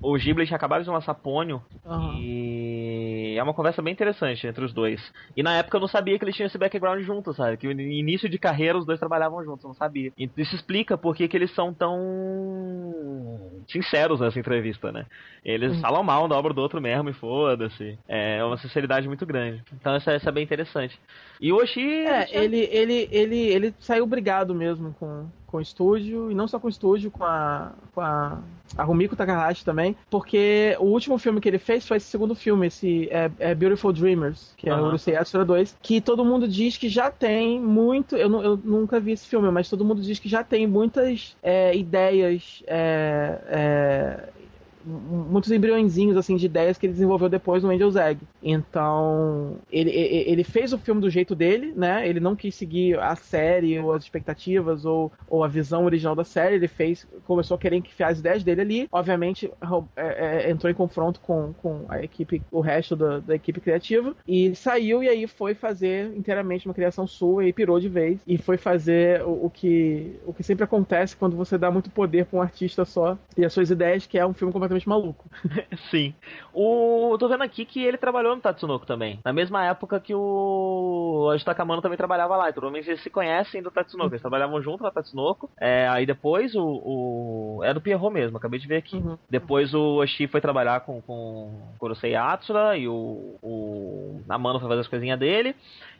o 0.00 0.14
Ghibli 0.14 0.46
tinha 0.46 0.56
acabado 0.56 0.84
de 0.84 0.90
lançar 0.90 1.14
Ponyo 1.14 1.62
uhum. 1.84 2.14
e 2.18 3.34
é 3.36 3.42
uma 3.42 3.54
conversa 3.54 3.82
bem 3.82 3.92
interessante 3.92 4.46
entre 4.46 4.64
os 4.64 4.72
dois. 4.72 5.00
E 5.36 5.42
na 5.42 5.54
época 5.56 5.76
eu 5.76 5.80
não 5.80 5.88
sabia 5.88 6.18
que 6.18 6.24
eles 6.24 6.34
tinham 6.34 6.46
esse 6.46 6.58
background 6.58 7.02
juntos, 7.02 7.36
sabe? 7.36 7.56
Que 7.56 7.72
no 7.72 7.80
início 7.80 8.28
de 8.28 8.38
carreira 8.38 8.78
os 8.78 8.86
dois 8.86 8.98
trabalhavam 8.98 9.44
juntos, 9.44 9.64
eu 9.64 9.68
não 9.68 9.74
sabia. 9.74 10.12
E 10.16 10.28
isso 10.36 10.54
explica 10.54 10.96
por 10.96 11.14
que 11.16 11.28
eles 11.32 11.54
são 11.54 11.72
tão 11.72 13.62
sinceros 13.68 14.20
nessa 14.20 14.38
entrevista, 14.38 14.92
né? 14.92 15.06
Eles 15.44 15.72
uhum. 15.72 15.80
falam 15.80 16.02
mal 16.02 16.28
da 16.28 16.36
obra 16.36 16.52
do 16.52 16.60
outro 16.60 16.80
mesmo 16.80 17.10
e 17.10 17.14
foda-se. 17.14 17.98
É 18.08 18.44
uma 18.44 18.56
sinceridade 18.56 19.08
muito 19.08 19.26
grande. 19.26 19.62
Então 19.72 19.96
isso, 19.96 20.10
isso 20.10 20.28
é 20.28 20.32
bem 20.32 20.44
interessante. 20.44 20.98
E 21.40 21.52
o 21.52 21.56
Oshi... 21.56 22.06
É, 22.06 22.28
ele, 22.36 22.68
ele, 22.70 23.08
ele, 23.10 23.36
ele 23.36 23.74
saiu 23.80 24.06
brigado 24.06 24.54
mesmo 24.54 24.94
com, 24.98 25.28
com 25.52 25.58
o 25.58 25.60
estúdio, 25.60 26.30
e 26.30 26.34
não 26.34 26.48
só 26.48 26.58
com 26.58 26.66
o 26.66 26.70
estúdio, 26.70 27.10
com 27.10 27.22
a, 27.22 27.72
com 27.94 28.00
a, 28.00 28.40
a 28.76 28.82
Rumiko 28.82 29.14
Takahashi 29.14 29.62
também, 29.62 29.94
porque 30.10 30.74
o 30.80 30.86
último 30.86 31.18
filme 31.18 31.42
que 31.42 31.48
ele 31.48 31.58
fez 31.58 31.86
foi 31.86 31.98
esse 31.98 32.06
segundo 32.06 32.34
filme, 32.34 32.68
esse 32.68 33.06
é, 33.10 33.30
é 33.38 33.54
Beautiful 33.54 33.92
Dreamers, 33.92 34.54
que 34.56 34.70
é 34.70 34.74
uhum. 34.74 34.84
o 34.84 34.86
Urusei 34.88 35.12
Yatsura 35.14 35.44
2, 35.44 35.76
que 35.82 36.00
todo 36.00 36.24
mundo 36.24 36.48
diz 36.48 36.78
que 36.78 36.88
já 36.88 37.10
tem 37.10 37.60
muito, 37.60 38.16
eu, 38.16 38.42
eu 38.42 38.56
nunca 38.64 38.98
vi 38.98 39.12
esse 39.12 39.28
filme, 39.28 39.50
mas 39.50 39.68
todo 39.68 39.84
mundo 39.84 40.00
diz 40.00 40.18
que 40.18 40.28
já 40.28 40.42
tem 40.42 40.66
muitas 40.66 41.36
é, 41.42 41.76
ideias 41.76 42.62
é, 42.66 43.40
é 43.46 44.41
muitos 44.84 45.50
embriõezinhos 45.50 46.16
assim 46.16 46.36
de 46.36 46.46
ideias 46.46 46.78
que 46.78 46.86
ele 46.86 46.92
desenvolveu 46.92 47.28
depois 47.28 47.62
no 47.62 47.70
Angel's 47.70 47.96
Egg. 47.96 48.20
Então, 48.42 49.56
ele, 49.70 49.90
ele 49.90 50.44
fez 50.44 50.72
o 50.72 50.78
filme 50.78 51.00
do 51.00 51.10
jeito 51.10 51.34
dele, 51.34 51.72
né? 51.76 52.08
Ele 52.08 52.20
não 52.20 52.36
quis 52.36 52.54
seguir 52.54 52.98
a 52.98 53.14
série 53.16 53.78
ou 53.78 53.92
as 53.92 54.02
expectativas 54.02 54.84
ou, 54.84 55.12
ou 55.28 55.44
a 55.44 55.48
visão 55.48 55.84
original 55.84 56.14
da 56.14 56.24
série. 56.24 56.56
Ele 56.56 56.68
fez, 56.68 57.06
começou 57.26 57.54
a 57.56 57.58
querer 57.58 57.76
enfiar 57.76 58.08
as 58.10 58.18
ideias 58.18 58.42
dele 58.42 58.60
ali. 58.60 58.88
Obviamente, 58.90 59.50
é, 59.96 60.46
é, 60.46 60.50
entrou 60.50 60.70
em 60.70 60.74
confronto 60.74 61.20
com, 61.20 61.52
com 61.62 61.84
a 61.88 62.02
equipe, 62.02 62.42
o 62.50 62.60
resto 62.60 62.96
da, 62.96 63.18
da 63.20 63.34
equipe 63.34 63.60
criativa 63.60 64.14
e 64.26 64.54
saiu 64.54 65.02
e 65.02 65.08
aí 65.08 65.26
foi 65.26 65.54
fazer 65.54 66.14
inteiramente 66.16 66.66
uma 66.66 66.74
criação 66.74 67.06
sua 67.06 67.46
e 67.46 67.52
pirou 67.52 67.78
de 67.78 67.88
vez 67.88 68.20
e 68.26 68.38
foi 68.38 68.56
fazer 68.56 69.22
o, 69.22 69.46
o 69.46 69.50
que 69.50 70.16
o 70.26 70.32
que 70.32 70.42
sempre 70.42 70.64
acontece 70.64 71.16
quando 71.16 71.36
você 71.36 71.56
dá 71.58 71.70
muito 71.70 71.90
poder 71.90 72.26
para 72.26 72.38
um 72.38 72.42
artista 72.42 72.84
só 72.84 73.16
e 73.36 73.44
as 73.44 73.52
suas 73.52 73.70
ideias, 73.70 74.06
que 74.06 74.18
é 74.18 74.26
um 74.26 74.32
filme 74.32 74.52
completamente 74.52 74.71
completamente 74.72 74.88
maluco. 74.88 75.24
Sim. 75.90 76.14
O, 76.52 77.10
eu 77.12 77.18
tô 77.18 77.28
vendo 77.28 77.42
aqui 77.42 77.64
que 77.64 77.82
ele 77.82 77.96
trabalhou 77.96 78.34
no 78.34 78.42
Tatsunoko 78.42 78.86
também. 78.86 79.20
Na 79.24 79.32
mesma 79.32 79.64
época 79.64 80.00
que 80.00 80.14
o 80.14 81.30
Ashitakamano 81.34 81.82
também 81.82 81.96
trabalhava 81.96 82.36
lá. 82.36 82.44
Então, 82.44 82.60
provavelmente 82.60 82.90
eles 82.90 83.02
se 83.02 83.10
conhecem 83.10 83.62
do 83.62 83.70
Tatsunoko. 83.70 84.10
Eles 84.10 84.22
trabalhavam 84.22 84.62
junto 84.62 84.82
na 84.82 84.90
Tatsunoko. 84.90 85.50
É, 85.58 85.86
aí 85.88 86.06
depois 86.06 86.54
o, 86.54 86.62
o. 86.64 87.60
É 87.64 87.72
do 87.74 87.80
Pierrot 87.80 88.12
mesmo, 88.12 88.36
acabei 88.36 88.58
de 88.58 88.66
ver 88.66 88.76
aqui. 88.76 88.96
Uhum. 88.96 89.18
Depois 89.28 89.74
o 89.74 89.96
Oshi 89.96 90.26
foi 90.26 90.40
trabalhar 90.40 90.80
com, 90.80 91.00
com 91.02 91.52
Kurosei 91.78 92.14
Atsura 92.14 92.76
e 92.76 92.88
o, 92.88 93.36
o 93.42 94.20
Amano 94.28 94.60
foi 94.60 94.68
fazer 94.68 94.80
as 94.80 94.88
coisinhas 94.88 95.18
dele. 95.18 95.54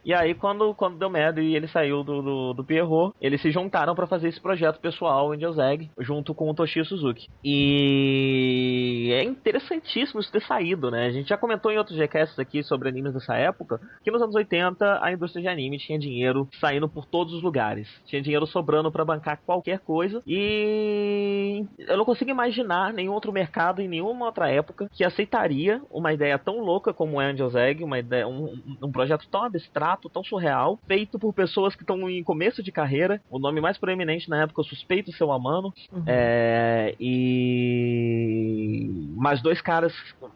E 0.04 0.12
aí, 0.12 0.34
quando, 0.34 0.74
quando 0.74 0.98
deu 0.98 1.08
merda 1.08 1.40
e 1.40 1.54
ele 1.54 1.68
saiu 1.68 2.02
do, 2.02 2.22
do, 2.22 2.52
do 2.54 2.64
Pierrot, 2.64 3.14
eles 3.20 3.40
se 3.40 3.50
juntaram 3.50 3.94
para 3.94 4.06
fazer 4.06 4.28
esse 4.28 4.40
projeto 4.40 4.80
pessoal, 4.80 5.32
Angel 5.32 5.60
Egg, 5.60 5.90
junto 5.98 6.34
com 6.34 6.50
o 6.50 6.54
Toshio 6.54 6.84
Suzuki. 6.84 7.28
E 7.44 9.10
é 9.12 9.22
interessantíssimo 9.22 10.20
isso 10.20 10.32
ter 10.32 10.42
saído, 10.42 10.90
né? 10.90 11.06
A 11.06 11.10
gente 11.10 11.28
já 11.28 11.36
comentou 11.36 11.70
em 11.70 11.78
outros 11.78 11.96
GCasts 11.96 12.38
aqui 12.38 12.62
sobre 12.62 12.88
animes 12.88 13.12
dessa 13.12 13.36
época, 13.36 13.80
que 14.02 14.10
nos 14.10 14.22
anos 14.22 14.34
80 14.34 15.00
a 15.02 15.12
indústria 15.12 15.42
de 15.42 15.48
anime 15.48 15.78
tinha 15.78 15.98
dinheiro 15.98 16.48
saindo 16.60 16.88
por 16.88 17.06
todos 17.06 17.32
os 17.32 17.42
lugares. 17.42 17.88
Tinha 18.06 18.22
dinheiro 18.22 18.46
sobrando 18.46 18.90
para 18.90 19.04
bancar 19.04 19.40
qualquer 19.44 19.78
coisa. 19.80 20.22
E 20.26 21.64
eu 21.78 21.96
não 21.96 22.04
consigo 22.04 22.30
imaginar 22.30 22.92
nenhum 22.92 23.12
outro 23.12 23.32
mercado 23.32 23.80
em 23.80 23.88
nenhuma 23.88 24.26
outra 24.26 24.50
época 24.50 24.88
que 24.92 25.04
aceitaria 25.04 25.82
uma 25.90 26.12
ideia 26.12 26.38
tão 26.38 26.58
louca 26.60 26.92
como 26.92 27.20
é 27.20 27.30
Angel's 27.30 27.54
Egg, 27.54 27.84
uma 27.84 27.98
ideia, 27.98 28.26
um, 28.26 28.60
um 28.82 28.90
projeto 28.90 29.28
tão 29.30 29.44
abstrato, 29.44 29.91
tão 29.96 30.24
surreal, 30.24 30.78
feito 30.86 31.18
por 31.18 31.32
pessoas 31.32 31.74
que 31.74 31.82
estão 31.82 32.08
em 32.08 32.22
começo 32.22 32.62
de 32.62 32.72
carreira. 32.72 33.20
O 33.30 33.38
nome 33.38 33.60
mais 33.60 33.78
proeminente 33.78 34.28
na 34.28 34.42
época, 34.42 34.60
eu 34.60 34.64
suspeito 34.64 35.12
ser 35.12 35.24
o 35.24 35.32
Amano. 35.32 35.72
Uhum. 35.92 36.04
É, 36.06 36.94
e 36.98 38.90
mais 39.16 39.40
dois 39.40 39.60
caras 39.60 39.92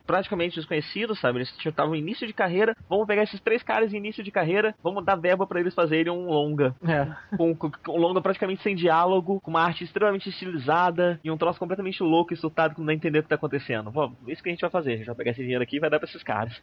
praticamente 0.07 0.57
desconhecidos, 0.57 1.19
sabe? 1.21 1.39
Eles 1.39 1.53
estavam 1.59 1.91
no 1.91 1.97
início 1.97 2.27
de 2.27 2.33
carreira. 2.33 2.77
Vamos 2.89 3.07
pegar 3.07 3.25
esses 3.25 3.41
três 3.41 3.63
caras 3.63 3.93
em 3.93 3.97
início 3.97 4.23
de 4.23 4.31
carreira, 4.31 4.75
vamos 4.83 5.05
dar 5.05 5.17
verba 5.17 5.47
para 5.47 5.61
eles 5.61 5.75
fazerem 5.75 6.13
um 6.13 6.27
longa. 6.27 6.75
É. 6.87 7.37
Com, 7.37 7.55
com, 7.55 7.71
um 7.89 7.99
longa 7.99 8.21
praticamente 8.21 8.63
sem 8.63 8.75
diálogo, 8.75 9.41
com 9.41 9.51
uma 9.51 9.63
arte 9.63 9.85
extremamente 9.85 10.29
estilizada 10.29 11.19
e 11.25 11.31
um 11.31 11.37
troço 11.37 11.59
completamente 11.59 12.03
louco 12.03 12.33
e 12.33 12.37
surtado 12.37 12.75
que 12.75 12.81
não 12.81 12.87
dá 12.87 12.93
a 12.93 12.95
entender 12.95 13.19
o 13.19 13.23
que 13.23 13.29
tá 13.29 13.35
acontecendo. 13.35 13.91
Vamos, 13.91 14.17
isso 14.29 14.43
que 14.43 14.49
a 14.49 14.53
gente 14.53 14.61
vai 14.61 14.71
fazer. 14.71 14.95
A 14.95 14.97
gente 14.97 15.07
vai 15.07 15.17
pegar 15.17 15.31
esse 15.33 15.43
dinheiro 15.43 15.63
aqui 15.63 15.77
e 15.77 15.81
vai 15.81 15.91
dar 15.91 15.99
pra 15.99 16.09
esses 16.09 16.23
caras. 16.23 16.61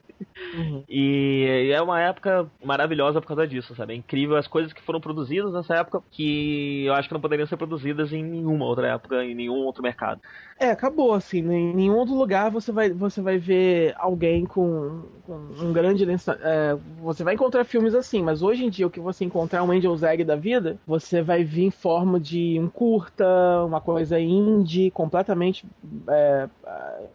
Uhum. 0.54 0.84
E, 0.88 1.68
e, 1.68 1.72
é 1.72 1.82
uma 1.82 2.00
época 2.00 2.48
maravilhosa 2.64 2.83
por 2.88 3.28
causa 3.28 3.48
disso, 3.48 3.76
sabe? 3.76 3.94
É 3.94 3.96
incrível 3.96 4.36
as 4.36 4.48
coisas 4.48 4.74
que 4.74 4.82
foram 4.82 5.00
produzidas 5.00 5.52
nessa 5.54 5.76
época 5.76 6.02
que 6.12 6.86
eu 6.86 6.94
acho 6.94 7.08
que 7.08 7.14
não 7.14 7.22
poderiam 7.22 7.48
ser 7.48 7.58
produzidas 7.58 8.12
em 8.12 8.24
nenhuma 8.24 8.66
outra 8.66 8.88
época, 8.88 9.24
em 9.24 9.34
nenhum 9.36 9.66
outro 9.66 9.84
mercado. 9.84 10.22
É, 10.60 10.70
acabou, 10.70 11.14
assim. 11.14 11.42
Né? 11.42 11.56
Em 11.56 11.76
nenhum 11.76 11.96
outro 11.96 12.16
lugar 12.16 12.50
você 12.52 12.72
vai, 12.72 12.90
você 12.92 13.22
vai 13.22 13.38
ver 13.38 13.94
alguém 13.98 14.46
com, 14.46 15.04
com 15.26 15.34
um 15.60 15.74
grande. 15.74 16.06
É, 16.42 16.78
você 17.02 17.24
vai 17.24 17.34
encontrar 17.34 17.64
filmes 17.64 17.94
assim, 17.96 18.22
mas 18.22 18.42
hoje 18.42 18.66
em 18.66 18.70
dia 18.70 18.88
o 18.88 18.90
que 18.90 19.00
você 19.00 19.26
encontrar 19.26 19.64
um 19.64 19.72
Angel 19.72 19.94
Egg 20.04 20.24
da 20.24 20.36
vida, 20.36 20.78
você 20.86 21.22
vai 21.22 21.44
vir 21.44 21.66
em 21.66 21.72
forma 21.72 22.20
de 22.20 22.60
um 22.60 22.68
curta, 22.68 23.26
uma 23.66 23.82
coisa 23.82 24.20
indie, 24.20 24.92
completamente 24.92 25.66
é, 26.08 26.50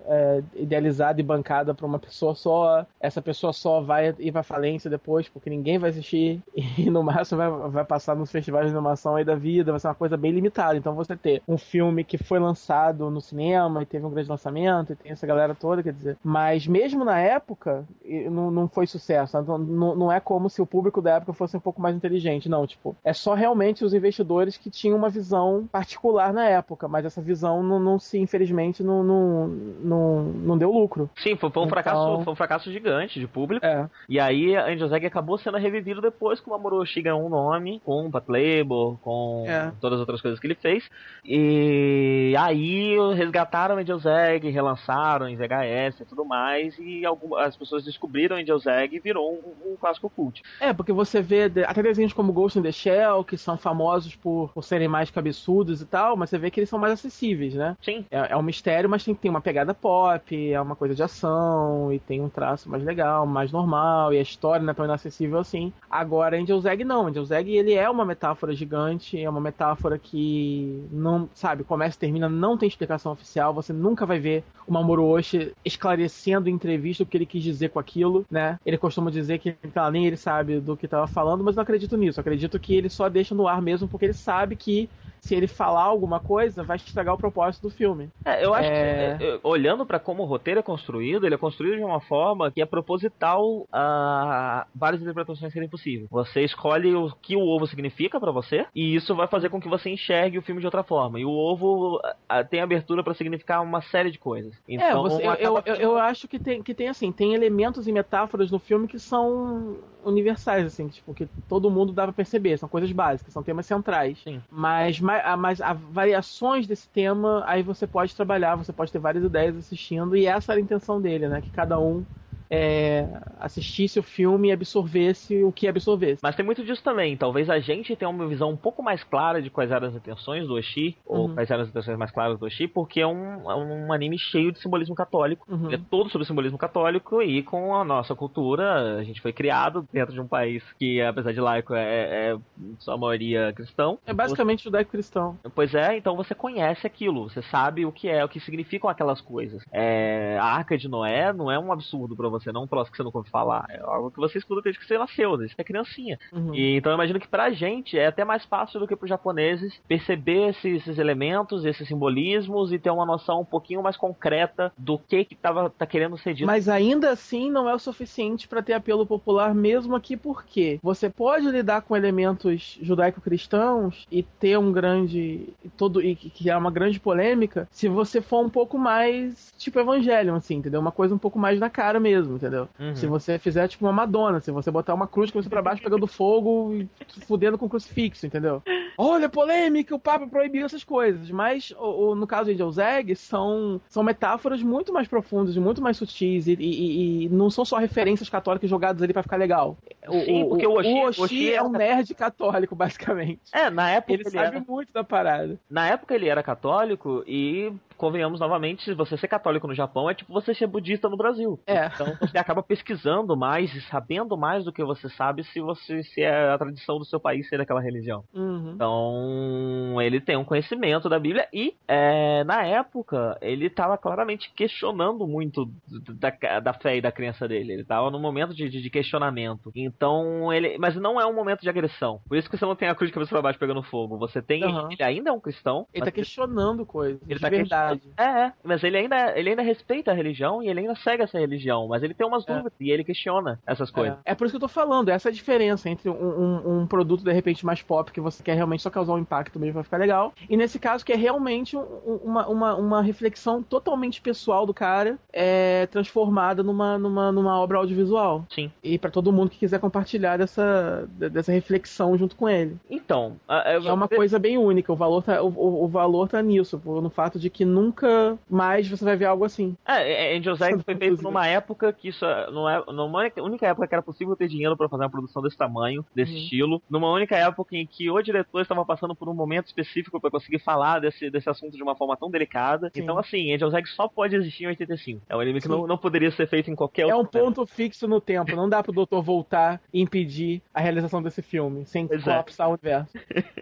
é, 0.07 0.43
idealizada 0.55 1.21
e 1.21 1.25
bancada 1.25 1.75
para 1.75 1.87
uma 1.87 1.99
pessoa 1.99 2.35
só. 2.35 2.87
Essa 3.01 3.23
pessoa 3.23 3.53
só 3.53 3.81
vai 3.81 4.15
ir 4.19 4.33
pra 4.33 4.43
falência 4.43 4.91
depois, 4.91 5.29
porque 5.29 5.51
ninguém 5.51 5.58
vai 5.79 5.91
assistir 5.91 6.43
e 6.77 6.91
no 6.91 7.03
máximo 7.03 7.39
vai, 7.39 7.71
vai 7.71 7.85
passar 7.85 8.15
nos 8.17 8.31
festivais 8.31 8.67
de 8.67 8.77
animação 8.77 9.17
aí 9.17 9.25
da 9.25 9.35
vida, 9.35 9.73
vai 9.73 9.81
ser 9.81 9.89
uma 9.89 9.95
coisa 9.95 10.17
bem 10.17 10.33
limitada. 10.33 10.77
Então 10.77 10.95
você 10.95 11.17
ter 11.17 11.43
um 11.47 11.59
filme 11.59 12.05
que 12.05 12.19
foi 12.19 12.39
lançado 12.39 13.11
no 13.11 13.21
cinema 13.21 13.83
e 13.83 13.87
teve 13.87 14.05
um 14.05 14.11
grande 14.11 14.29
lançamento 14.29 14.93
e 14.93 14.97
tem 14.97 15.13
essa 15.13 15.27
galera 15.27 15.55
toda, 15.55 15.83
quer 15.83 15.93
dizer. 15.93 16.17
Mas 16.23 16.67
mesmo 16.67 17.05
na 17.05 17.19
época, 17.19 17.85
não, 18.31 18.51
não 18.51 18.69
foi 18.69 18.87
sucesso. 18.87 19.41
Não, 19.43 19.95
não 19.95 20.13
é 20.13 20.21
como 20.21 20.49
se 20.49 20.61
o 20.61 20.67
público 20.67 21.01
da 21.01 21.17
época 21.17 21.33
fosse 21.33 21.57
um 21.57 21.61
pouco 21.61 21.81
mais 21.81 21.97
inteligente, 21.97 22.49
não. 22.49 22.67
Tipo, 22.67 22.97
é 23.05 23.13
só 23.13 23.35
realmente 23.35 23.85
os 23.85 23.95
investidores 23.95 24.57
que 24.57 24.71
tinham 24.71 24.97
uma 24.97 25.09
visão 25.09 25.69
particular 25.71 26.33
na 26.33 26.45
época, 26.45 26.89
mas 26.89 27.05
essa 27.05 27.21
visão 27.21 27.63
não, 27.63 27.79
não 27.79 27.99
se, 27.99 28.19
infelizmente, 28.19 28.83
não, 28.83 29.03
não, 29.03 29.49
não, 29.49 30.23
não 30.23 30.59
deu 30.59 30.71
lucro. 30.71 31.11
Sim, 31.17 31.37
foi, 31.37 31.49
um 31.49 31.51
então... 31.51 31.69
fracasso, 31.69 32.21
foi 32.23 32.33
um 32.33 32.37
fracasso 32.37 32.73
gigante 32.73 33.19
de 33.19 33.27
público. 33.27 33.65
É. 33.65 33.89
E 34.09 34.19
aí 34.21 34.57
a 34.57 34.67
Angel 34.67 34.95
Egg 34.95 35.07
acabou 35.07 35.39
sendo 35.49 35.59
revivido 35.59 36.01
depois 36.01 36.41
com 36.41 36.51
o 36.51 36.55
Mamoru 36.55 36.85
ganhou 36.99 37.25
um 37.25 37.29
nome, 37.29 37.81
com 37.85 38.07
o 38.07 38.11
Pat 38.11 38.29
Label, 38.29 38.99
com 39.03 39.45
é. 39.47 39.73
todas 39.81 39.97
as 39.97 40.01
outras 40.01 40.21
coisas 40.21 40.39
que 40.39 40.47
ele 40.47 40.55
fez. 40.55 40.89
E 41.25 42.35
aí 42.39 42.97
resgataram 43.15 43.79
Angel's 43.79 44.05
Egg, 44.05 44.49
relançaram 44.51 45.29
em 45.29 45.37
VHS 45.37 46.01
e 46.01 46.05
tudo 46.05 46.25
mais, 46.25 46.79
e 46.79 47.05
algumas, 47.07 47.47
as 47.47 47.57
pessoas 47.57 47.85
descobriram 47.85 48.37
Angel's 48.37 48.67
Egg 48.67 48.95
e 48.95 49.01
virou 49.01 49.33
um, 49.33 49.73
um 49.73 49.77
clássico 49.77 50.11
cult. 50.11 50.43
É, 50.61 50.73
porque 50.73 50.93
você 50.93 51.23
vê 51.23 51.51
até 51.67 51.83
desenhos 51.83 52.13
como 52.13 52.33
Ghost 52.33 52.59
in 52.59 52.63
the 52.63 52.73
Shell, 52.73 53.25
que 53.25 53.37
são 53.37 53.57
famosos 53.57 54.15
por, 54.15 54.53
por 54.53 54.63
serem 54.63 54.89
mais 54.89 55.11
cabeçudos 55.11 55.81
e 55.81 55.87
tal, 55.87 56.17
mas 56.17 56.31
você 56.31 56.39
vê 56.39 56.51
que 56.51 56.61
eles 56.61 56.69
são 56.69 56.79
mais 56.79 56.93
acessíveis, 56.93 57.55
né? 57.55 57.77
Sim. 57.81 58.05
É, 58.11 58.33
é 58.33 58.37
um 58.37 58.43
mistério, 58.43 58.91
mas 58.91 59.05
tem, 59.05 59.15
tem 59.15 59.31
uma 59.31 59.41
pegada 59.41 59.73
pop, 59.73 60.53
é 60.53 60.61
uma 60.61 60.77
coisa 60.77 60.95
de 60.95 61.03
ação, 61.03 61.93
e 61.93 61.99
tem 61.99 62.21
um 62.21 62.29
traço 62.29 62.69
mais 62.69 62.85
legal, 62.85 63.27
mais 63.27 63.51
normal, 63.51 64.13
e 64.13 64.19
a 64.19 64.23
história 64.23 64.63
não 64.63 64.73
é 64.73 64.75
tão 64.75 64.85
inacessível 64.85 65.38
assim. 65.41 65.73
Agora, 65.91 66.39
Angel's 66.39 66.65
Egg 66.65 66.85
não. 66.85 67.07
Angel's 67.07 67.31
Egg, 67.31 67.51
ele 67.51 67.75
é 67.75 67.89
uma 67.89 68.05
metáfora 68.05 68.55
gigante, 68.55 69.21
é 69.21 69.29
uma 69.29 69.41
metáfora 69.41 69.99
que 69.99 70.87
não, 70.91 71.29
sabe, 71.35 71.65
começa 71.65 71.97
e 71.97 72.01
termina, 72.01 72.29
não 72.29 72.57
tem 72.57 72.69
explicação 72.69 73.13
oficial, 73.13 73.55
você 73.55 73.73
nunca 73.73 74.07
vai 74.07 74.19
ver 74.19 74.45
o 74.67 74.73
Mamoru 74.73 75.07
Oshii 75.07 75.53
esclarecendo 75.65 76.49
em 76.49 76.53
entrevista 76.53 77.03
o 77.03 77.07
que 77.07 77.17
ele 77.17 77.27
quis 77.27 77.43
dizer 77.43 77.71
com 77.71 77.79
aquilo, 77.79 78.27
né? 78.31 78.59
Ele 78.65 78.79
costuma 78.79 79.11
dizer 79.11 79.39
que 79.39 79.53
tá, 79.53 79.91
nem 79.91 80.07
ele 80.07 80.17
sabe 80.17 80.61
do 80.61 80.77
que 80.77 80.87
estava 80.87 81.07
falando, 81.07 81.43
mas 81.43 81.57
não 81.57 81.63
acredito 81.63 81.97
nisso. 81.97 82.21
Acredito 82.21 82.59
que 82.59 82.75
ele 82.75 82.89
só 82.89 83.09
deixa 83.09 83.35
no 83.35 83.49
ar 83.49 83.63
mesmo 83.63 83.89
porque 83.89 84.07
ele 84.07 84.13
sabe 84.13 84.57
que 84.57 84.89
se 85.21 85.35
ele 85.35 85.47
falar 85.47 85.85
alguma 85.85 86.21
coisa, 86.21 86.63
vai 86.63 86.77
estragar 86.77 87.15
o 87.15 87.19
propósito 87.19 87.69
do 87.69 87.71
filme. 87.71 88.11
É, 88.25 88.45
eu 88.45 88.55
acho 88.55 88.69
é... 88.69 89.17
que, 89.17 89.25
é, 89.25 89.41
olhando 89.43 89.85
para 89.87 89.99
como 89.99 90.23
o 90.23 90.27
roteiro 90.27 90.61
é 90.61 90.63
construído, 90.63 91.27
ele 91.27 91.35
é 91.35 91.39
construído 91.39 91.77
de 91.77 91.85
uma 91.85 92.01
forma 92.01 92.51
que 92.51 92.63
é 92.63 92.67
proposital 92.67 93.67
a 93.73 94.67
várias 94.75 95.03
interpretações 95.03 95.53
serem 95.53 95.69
possíveis. 95.69 96.09
Você 96.11 96.43
escolhe 96.43 96.95
o 96.95 97.11
que 97.21 97.37
o 97.37 97.41
ovo 97.41 97.67
significa 97.67 98.21
para 98.21 98.33
você, 98.33 98.67
e 98.75 98.95
isso 98.95 99.15
vai 99.15 99.27
fazer 99.27 99.49
com 99.49 99.61
que 99.61 99.69
você 99.69 99.91
enxergue 99.91 100.39
o 100.39 100.43
filme 100.43 100.61
de 100.61 100.67
outra 100.67 100.83
forma. 100.83 101.19
E 101.19 101.25
o 101.25 101.31
ovo 101.31 102.01
a, 102.29 102.45
tem 102.45 102.61
abertura 102.61 103.03
para 103.03 103.15
significar 103.15 103.63
uma 103.63 103.81
série 103.83 104.11
de 104.11 104.19
coisas. 104.19 104.55
É, 104.69 104.75
então, 104.75 105.07
é, 105.07 105.11
você, 105.11 105.27
eu, 105.27 105.35
eu, 105.35 105.63
eu, 105.67 105.75
eu, 105.77 105.99
acho 105.99 106.29
que 106.29 106.39
tem, 106.39 106.63
que 106.63 106.75
tem 106.75 106.89
assim, 106.89 107.13
tem 107.13 107.35
elementos 107.35 107.87
e 107.87 107.93
metáforas 107.93 108.51
no 108.51 108.59
filme 108.59 108.87
que 108.87 108.99
são 108.99 109.79
universais, 110.05 110.65
assim, 110.65 110.89
tipo, 110.89 111.13
que 111.15 111.27
todo 111.49 111.71
mundo 111.71 111.93
dá 111.93 112.05
pra 112.05 112.13
perceber, 112.13 112.57
são 112.59 112.69
coisas 112.69 112.91
básicas, 112.93 113.33
são 113.33 113.43
temas 113.43 113.67
centrais. 113.67 114.19
Sim. 114.23 114.41
Mas, 114.51 115.01
mas, 115.09 115.39
mas 115.39 115.61
a 115.61 115.73
variações 115.73 116.67
desse 116.67 116.89
tema, 116.89 117.43
aí 117.47 117.63
você 117.63 117.87
pode 117.87 118.15
trabalhar, 118.15 118.57
você 118.57 118.73
pode 118.73 118.93
ter 118.93 118.99
várias 118.99 119.25
ideias 119.25 119.57
assistindo, 119.57 120.15
e 120.17 120.27
essa 120.27 120.53
era 120.53 120.61
a 120.61 120.63
intenção 120.63 121.01
dele, 121.01 121.29
né? 121.29 121.41
Que 121.41 121.51
cada 121.51 121.79
um 121.81 122.07
é, 122.51 123.07
assistisse 123.39 123.99
o 123.99 124.03
filme 124.03 124.49
e 124.49 124.53
absorvesse 124.53 125.43
o 125.43 125.53
que 125.53 125.69
absorvesse. 125.69 126.21
Mas 126.23 126.37
tem 126.37 126.45
muito 126.45 126.65
disso 126.65 126.83
também. 126.83 127.17
Talvez 127.17 127.49
a 127.51 127.59
gente 127.59 127.95
tenha 127.95 128.09
uma 128.09 128.27
visão 128.27 128.51
um 128.51 128.57
pouco 128.57 128.83
mais 128.83 129.05
clara 129.05 129.43
de 129.43 129.51
quais 129.51 129.71
eram 129.71 129.89
as 129.89 129.95
intenções 129.95 130.47
do 130.47 130.55
Oshi, 130.55 130.97
uhum. 131.07 131.19
ou 131.19 131.35
quais 131.35 131.51
eram 131.51 131.63
as 131.63 131.69
intenções 131.69 131.99
mais 131.99 132.11
claras 132.11 132.39
do 132.39 132.47
Oshi, 132.47 132.67
porque 132.67 133.01
é 133.01 133.07
um, 133.07 133.51
é 133.51 133.55
um 133.55 133.93
anime 133.93 134.19
cheio 134.19 134.53
de 134.53 134.61
simbolismo 134.61 134.95
católico. 134.95 135.47
Uhum. 135.51 135.73
É 135.73 135.79
todo 135.91 136.11
sobre 136.11 136.27
simbolismo 136.27 136.59
católico 136.59 137.23
e 137.23 137.43
com 137.43 137.75
a 137.75 137.85
nossa 137.85 138.15
cultura, 138.15 138.99
a 138.99 139.05
gente 139.05 139.21
foi 139.21 139.33
criado 139.33 139.87
dentro 139.93 140.13
de 140.13 140.21
um 140.21 140.27
país 140.27 140.63
que, 140.79 141.01
apesar 141.01 141.33
de 141.33 141.41
laico, 141.41 141.75
é, 141.75 142.33
é 142.33 142.39
sua 142.79 142.97
maioria 142.97 143.53
cristão. 143.53 143.99
É 144.07 144.13
basicamente 144.13 144.65
judaico-cristão. 144.65 145.39
Pois 145.55 145.75
é, 145.75 145.97
então 145.97 146.17
você 146.17 146.35
conhece 146.35 146.87
aquilo, 146.87 147.29
você 147.29 147.43
sabe 147.43 147.85
o 147.85 147.93
que 147.93 148.09
é, 148.09 148.25
o 148.25 148.29
que 148.29 148.41
significam 148.41 148.89
aquelas 148.89 149.21
coisas. 149.21 149.63
É, 149.73 150.39
a 150.41 150.47
Arca 150.47 150.77
de 150.77 150.89
Noé 150.89 151.33
não 151.33 151.51
é 151.51 151.59
um 151.59 151.73
absurdo 151.73 152.17
para 152.17 152.29
você 152.29 152.38
você, 152.39 152.53
não 152.53 152.65
um 152.65 152.67
troço 152.67 152.91
que 152.91 152.97
você 152.97 153.03
não 153.03 153.11
ouve 153.13 153.31
falar. 153.31 153.67
É 153.69 153.81
algo 153.81 154.11
que 154.11 154.19
você 154.19 154.39
escuta 154.39 154.63
desde 154.63 154.81
que 154.81 154.87
você 154.87 154.99
nasceu, 154.99 155.37
desde 155.37 155.55
que 155.55 155.61
é 155.61 155.65
criancinha. 155.65 156.19
Uhum. 156.33 156.55
E, 156.55 156.77
então 156.77 156.93
eu 156.93 156.97
imagino 156.97 157.21
que 157.21 157.29
pra 157.29 157.51
gente 157.51 157.99
é 157.99 158.07
até 158.07 158.25
mais 158.25 158.45
fácil 158.45 158.81
do 158.81 158.87
que 158.87 158.97
pros 158.97 159.09
japoneses 159.09 159.81
perceber 159.87 160.51
esses, 160.51 160.83
esses, 160.83 160.99
elementos, 160.99 161.65
esses 161.65 161.87
simbolismos 161.89 162.73
e 162.73 162.79
ter 162.79 162.91
uma 162.91 163.07
noção 163.07 163.41
um 163.41 163.45
pouquinho 163.45 163.83
mais 163.83 163.97
concreta 163.97 164.73
do 164.77 164.99
que 164.99 165.25
que 165.25 165.35
tava, 165.35 165.71
tá 165.71 165.87
querendo 165.87 166.17
ser 166.19 166.35
dito. 166.35 166.47
Mas 166.47 166.69
ainda 166.69 167.11
assim 167.11 167.51
não 167.51 167.69
é 167.69 167.75
o 167.75 167.79
suficiente 167.79 168.49
para 168.49 168.63
ter 168.63 168.73
apelo 168.73 169.07
popular, 169.07 169.55
mesmo 169.55 169.95
aqui 169.97 170.17
porque 170.17 170.79
você 170.83 171.09
pode 171.09 171.49
lidar 171.51 171.83
com 171.83 171.97
elementos 171.97 172.79
judaico-cristãos 172.81 174.07
e 174.11 174.23
ter 174.23 174.59
um 174.59 174.73
grande. 174.73 175.49
todo 175.77 176.03
e 176.03 176.15
que 176.15 176.51
é 176.51 176.57
uma 176.57 176.71
grande 176.71 177.01
polêmica 177.01 177.69
se 177.71 177.89
você 177.89 178.21
for 178.21 178.45
um 178.45 178.51
pouco 178.51 178.79
mais 178.79 179.53
tipo 179.59 179.79
evangelho, 179.79 180.35
assim, 180.35 180.57
entendeu? 180.57 180.81
Uma 180.81 180.93
coisa 180.93 181.15
um 181.15 181.19
pouco 181.19 181.39
mais 181.39 181.59
na 181.59 181.71
cara 181.71 181.99
mesmo 181.99 182.28
mesmo, 182.29 182.37
entendeu? 182.37 182.69
Uhum. 182.79 182.95
Se 182.95 183.07
você 183.07 183.39
fizer 183.39 183.67
tipo 183.69 183.85
uma 183.85 183.93
Madonna, 183.93 184.41
se 184.41 184.51
você 184.51 184.71
botar 184.71 184.95
uma 184.95 185.07
cruz 185.07 185.31
com 185.31 185.43
você 185.43 185.49
pra 185.49 185.63
baixo 185.63 185.83
pegando 185.83 186.07
fogo 186.07 186.75
e 186.75 186.89
fudendo 187.27 187.59
com 187.59 187.69
crucifixo, 187.69 188.27
entendeu? 188.27 188.63
Olha, 188.97 189.29
polêmica, 189.29 189.95
o 189.95 189.99
Papa 189.99 190.27
proibiu 190.27 190.67
essas 190.67 190.85
coisas. 190.85 191.31
Mas 191.31 191.73
o, 191.79 192.11
o, 192.11 192.15
no 192.15 192.27
caso 192.27 192.55
de 192.55 192.63
Angel 192.63 192.85
Egg, 192.85 193.15
são, 193.17 193.81
são 193.89 194.03
metáforas 194.03 194.63
muito 194.63 194.93
mais 194.93 195.09
profundas 195.09 195.57
e 195.57 195.61
muito 195.61 195.81
mais 195.81 195.97
sutis 195.97 196.47
e, 196.47 196.55
e, 196.59 197.25
e, 197.25 197.29
não 197.29 197.49
são 197.51 197.65
só 197.65 197.79
referências 197.79 198.29
católicas 198.29 198.69
jogadas 198.69 199.03
ali 199.03 199.13
para 199.13 199.23
ficar 199.23 199.37
legal. 199.37 199.77
O, 200.07 200.21
Sim, 200.21 200.49
porque 200.49 200.67
o 200.67 200.75
Oshi, 200.75 200.89
o 200.89 201.09
Oshi, 201.09 201.21
Oshi 201.23 201.55
é 201.55 201.63
um 201.63 201.71
nerd 201.71 202.15
católico, 202.15 202.75
basicamente. 202.75 203.41
É, 203.53 203.71
na 203.71 203.91
época 203.91 204.13
ele, 204.13 204.23
ele 204.23 204.31
sabe 204.31 204.57
era... 204.57 204.65
muito 204.67 204.93
da 204.93 205.05
parada. 205.05 205.59
Na 205.71 205.87
época 205.87 206.15
ele 206.15 206.29
era 206.29 206.43
católico 206.43 207.23
e 207.27 207.73
convenhamos 207.99 208.41
novamente, 208.41 208.85
se 208.85 208.95
você 208.95 209.17
ser 209.17 209.29
católico 209.29 209.67
no 209.67 209.75
Japão 209.75 210.09
é 210.09 210.15
tipo 210.15 210.33
você 210.33 210.55
ser 210.55 210.67
budista 210.67 211.09
no 211.09 211.17
Brasil. 211.17 211.61
É. 211.67 211.87
Então 211.87 212.17
você 212.21 212.39
acaba 212.39 212.63
pesquisando 212.63 213.37
mais 213.37 213.75
e 213.75 213.81
sabendo 213.83 214.37
mais 214.37 214.65
do 214.65 214.73
que 214.73 214.85
você 214.85 215.09
sabe 215.11 215.45
se 215.45 215.61
você 215.61 216.03
se 216.03 216.23
é 216.23 216.51
a 216.51 216.57
tradição 216.57 216.99
do 216.99 217.05
seu 217.05 217.21
país 217.21 217.49
ser 217.49 217.61
aquela 217.61 217.81
religião. 217.81 218.25
Uhum. 218.33 218.73
Então 218.75 220.01
ele 220.01 220.21
tem 220.21 220.37
um 220.37 220.45
conhecimento 220.45 221.09
da 221.09 221.19
Bíblia 221.19 221.49
e 221.53 221.75
é, 221.87 222.45
na 222.45 222.65
época 222.65 223.37
ele 223.43 223.67
estava 223.67 223.99
claramente 223.99 224.53
questionando 224.55 225.27
muito 225.27 225.69
da, 226.15 226.61
da 226.61 226.73
fé 226.73 226.97
e 226.97 227.01
da 227.01 227.11
crença 227.11 227.49
dele. 227.49 227.73
Ele 227.73 227.83
estava 227.83 228.11
num 228.11 228.21
momento 228.21 228.55
de, 228.55 228.69
de, 228.69 228.91
questionamento. 228.91 229.73
Então 229.75 230.53
ele, 230.53 230.79
mas 230.79 230.95
não 230.97 231.21
é 231.21 231.27
um 231.27 231.35
momento 231.35 231.63
de 231.63 231.69
agressão. 231.69 232.21
Por 232.29 232.39
isso 232.39 232.49
que 232.49 232.57
você 232.57 232.65
não 232.65 232.77
tem 232.77 232.89
a 232.89 232.95
cruz 232.95 233.11
de 233.11 233.15
cabeça 233.15 233.31
para 233.31 233.43
baixo 233.43 233.59
pegando 233.59 233.83
fogo. 233.83 234.17
Você 234.19 234.41
tem, 234.41 234.65
uhum. 234.65 234.91
ele 234.93 235.03
ainda 235.03 235.31
é 235.31 235.33
um 235.33 235.41
cristão. 235.41 235.87
Ele 235.93 236.03
está 236.03 236.13
questionando 236.13 236.87
coisas. 236.87 237.21
Ele 237.29 237.41
tá 237.41 237.49
verdade. 237.49 237.88
É, 238.17 238.23
é, 238.23 238.53
mas 238.63 238.83
ele 238.83 238.97
ainda, 238.97 239.39
ele 239.39 239.51
ainda 239.51 239.63
respeita 239.63 240.11
a 240.11 240.15
religião 240.15 240.63
e 240.63 240.69
ele 240.69 240.81
ainda 240.81 240.95
segue 240.95 241.23
essa 241.23 241.39
religião. 241.39 241.89
Mas 241.89 242.03
ele 242.03 242.15
tem 242.15 242.27
umas 242.27 242.47
é. 242.49 242.53
dúvidas 242.53 242.73
e 242.81 242.91
ele 242.91 243.05
questiona 243.05 243.59
essas 243.67 243.91
coisas. 243.91 244.19
É. 244.25 244.33
é 244.33 244.35
por 244.35 244.47
isso 244.47 244.53
que 244.53 244.57
eu 244.57 244.69
tô 244.69 244.69
falando. 244.69 245.09
Essa 245.09 245.29
é 245.29 245.31
a 245.31 245.35
diferença 245.35 245.89
entre 245.89 246.09
um, 246.09 246.15
um, 246.15 246.81
um 246.81 246.87
produto 246.87 247.25
de 247.25 247.33
repente 247.33 247.65
mais 247.65 247.83
pop 247.83 248.11
que 248.13 248.21
você 248.21 248.43
quer 248.43 248.55
realmente 248.55 248.83
só 248.83 248.91
causar 248.91 249.15
um 249.15 249.19
impacto 249.19 249.59
mesmo 249.59 249.75
vai 249.75 249.85
ficar 249.85 249.97
legal. 249.99 250.33
E 250.49 250.57
nesse 250.57 250.79
caso 250.79 251.05
que 251.05 251.13
é 251.13 251.17
realmente 251.17 251.77
um, 251.77 252.21
uma, 252.25 252.47
uma, 252.49 252.75
uma 252.75 253.03
reflexão 253.03 253.63
totalmente 253.63 254.21
pessoal 254.21 254.67
do 254.67 254.75
cara 254.75 255.19
é, 255.33 255.87
transformada 255.87 256.63
numa, 256.63 256.99
numa, 256.99 257.33
numa 257.33 257.59
obra 257.59 257.79
audiovisual. 257.79 258.45
Sim. 258.51 258.71
E 258.83 258.99
para 258.99 259.11
todo 259.11 259.33
mundo 259.33 259.51
que 259.51 259.59
quiser 259.59 259.81
compartilhar 259.81 260.37
dessa, 260.37 261.09
dessa 261.17 261.53
reflexão 261.53 262.17
junto 262.17 262.37
com 262.37 262.49
ele. 262.49 262.77
Então, 262.91 263.37
é 263.49 263.93
uma 263.93 264.09
coisa 264.09 264.39
bem 264.39 264.59
única. 264.59 264.93
O 264.93 264.97
valor 264.97 265.23
tá, 265.23 265.43
o, 265.43 265.85
o 265.85 265.89
valor 265.89 266.29
tá 266.29 266.43
nisso, 266.43 266.81
no 266.85 267.11
fato 267.11 267.39
de 267.39 267.51
que 267.51 267.65
nunca 267.79 268.39
mais 268.51 268.89
você 268.89 269.05
vai 269.05 269.17
ver 269.17 269.27
algo 269.27 269.45
assim. 269.45 269.77
É, 269.87 270.35
é 270.35 270.39
Angel's 270.39 270.61
Egg 270.61 270.83
foi 270.83 270.95
feito 270.97 271.23
numa 271.23 271.47
época 271.47 271.93
que 271.93 272.09
isso 272.09 272.25
não 272.53 272.69
é 272.69 272.83
numa 272.93 273.31
única 273.39 273.67
época 273.67 273.87
que 273.87 273.95
era 273.95 274.03
possível 274.03 274.37
ter 274.37 274.49
dinheiro 274.49 274.77
para 274.77 274.89
fazer 274.89 275.05
uma 275.05 275.11
produção 275.11 275.43
desse 275.43 275.57
tamanho, 275.57 276.05
desse 276.15 276.33
uhum. 276.33 276.39
estilo, 276.39 276.83
numa 276.89 277.11
única 277.11 277.37
época 277.37 277.77
em 277.77 277.87
que 277.87 278.11
o 278.11 278.21
diretor 278.23 278.61
estava 278.61 278.85
passando 278.85 279.15
por 279.15 279.29
um 279.29 279.35
momento 279.35 279.67
específico 279.67 280.21
para 280.21 280.31
conseguir 280.31 280.59
falar 280.59 281.01
desse, 281.01 281.31
desse 281.31 281.49
assunto 281.49 281.77
de 281.77 281.83
uma 281.83 281.95
forma 281.95 282.17
tão 282.17 282.31
delicada. 282.31 282.91
Sim. 282.95 283.03
Então, 283.03 283.19
assim, 283.19 283.53
Angel's 283.53 283.75
Egg 283.75 283.89
só 283.89 284.09
pode 284.09 284.37
existir 284.37 284.65
em 284.65 284.69
85. 284.69 285.23
É 285.29 285.37
um 285.37 285.41
anime 285.41 285.61
que 285.61 285.69
não, 285.69 285.87
não 285.87 285.99
poderia 285.99 286.31
ser 286.31 286.49
feito 286.49 286.71
em 286.71 286.75
qualquer 286.75 287.09
é 287.09 287.15
outro. 287.15 287.39
É 287.39 287.43
um 287.43 287.47
ponto 287.47 287.65
tempo. 287.65 287.75
fixo 287.75 288.09
no 288.09 288.21
tempo. 288.21 288.55
Não 288.57 288.69
dá 288.69 288.83
pro 288.83 288.93
doutor 288.93 289.23
voltar 289.23 289.81
e 289.93 290.01
impedir 290.01 290.63
a 290.73 290.81
realização 290.81 291.23
desse 291.23 291.43
filme, 291.43 291.87
sem 291.87 292.07
pois 292.07 292.21
é. 292.21 292.25
colapsar 292.25 292.67
é. 292.67 292.71
o 292.71 292.73
universo. 292.73 293.13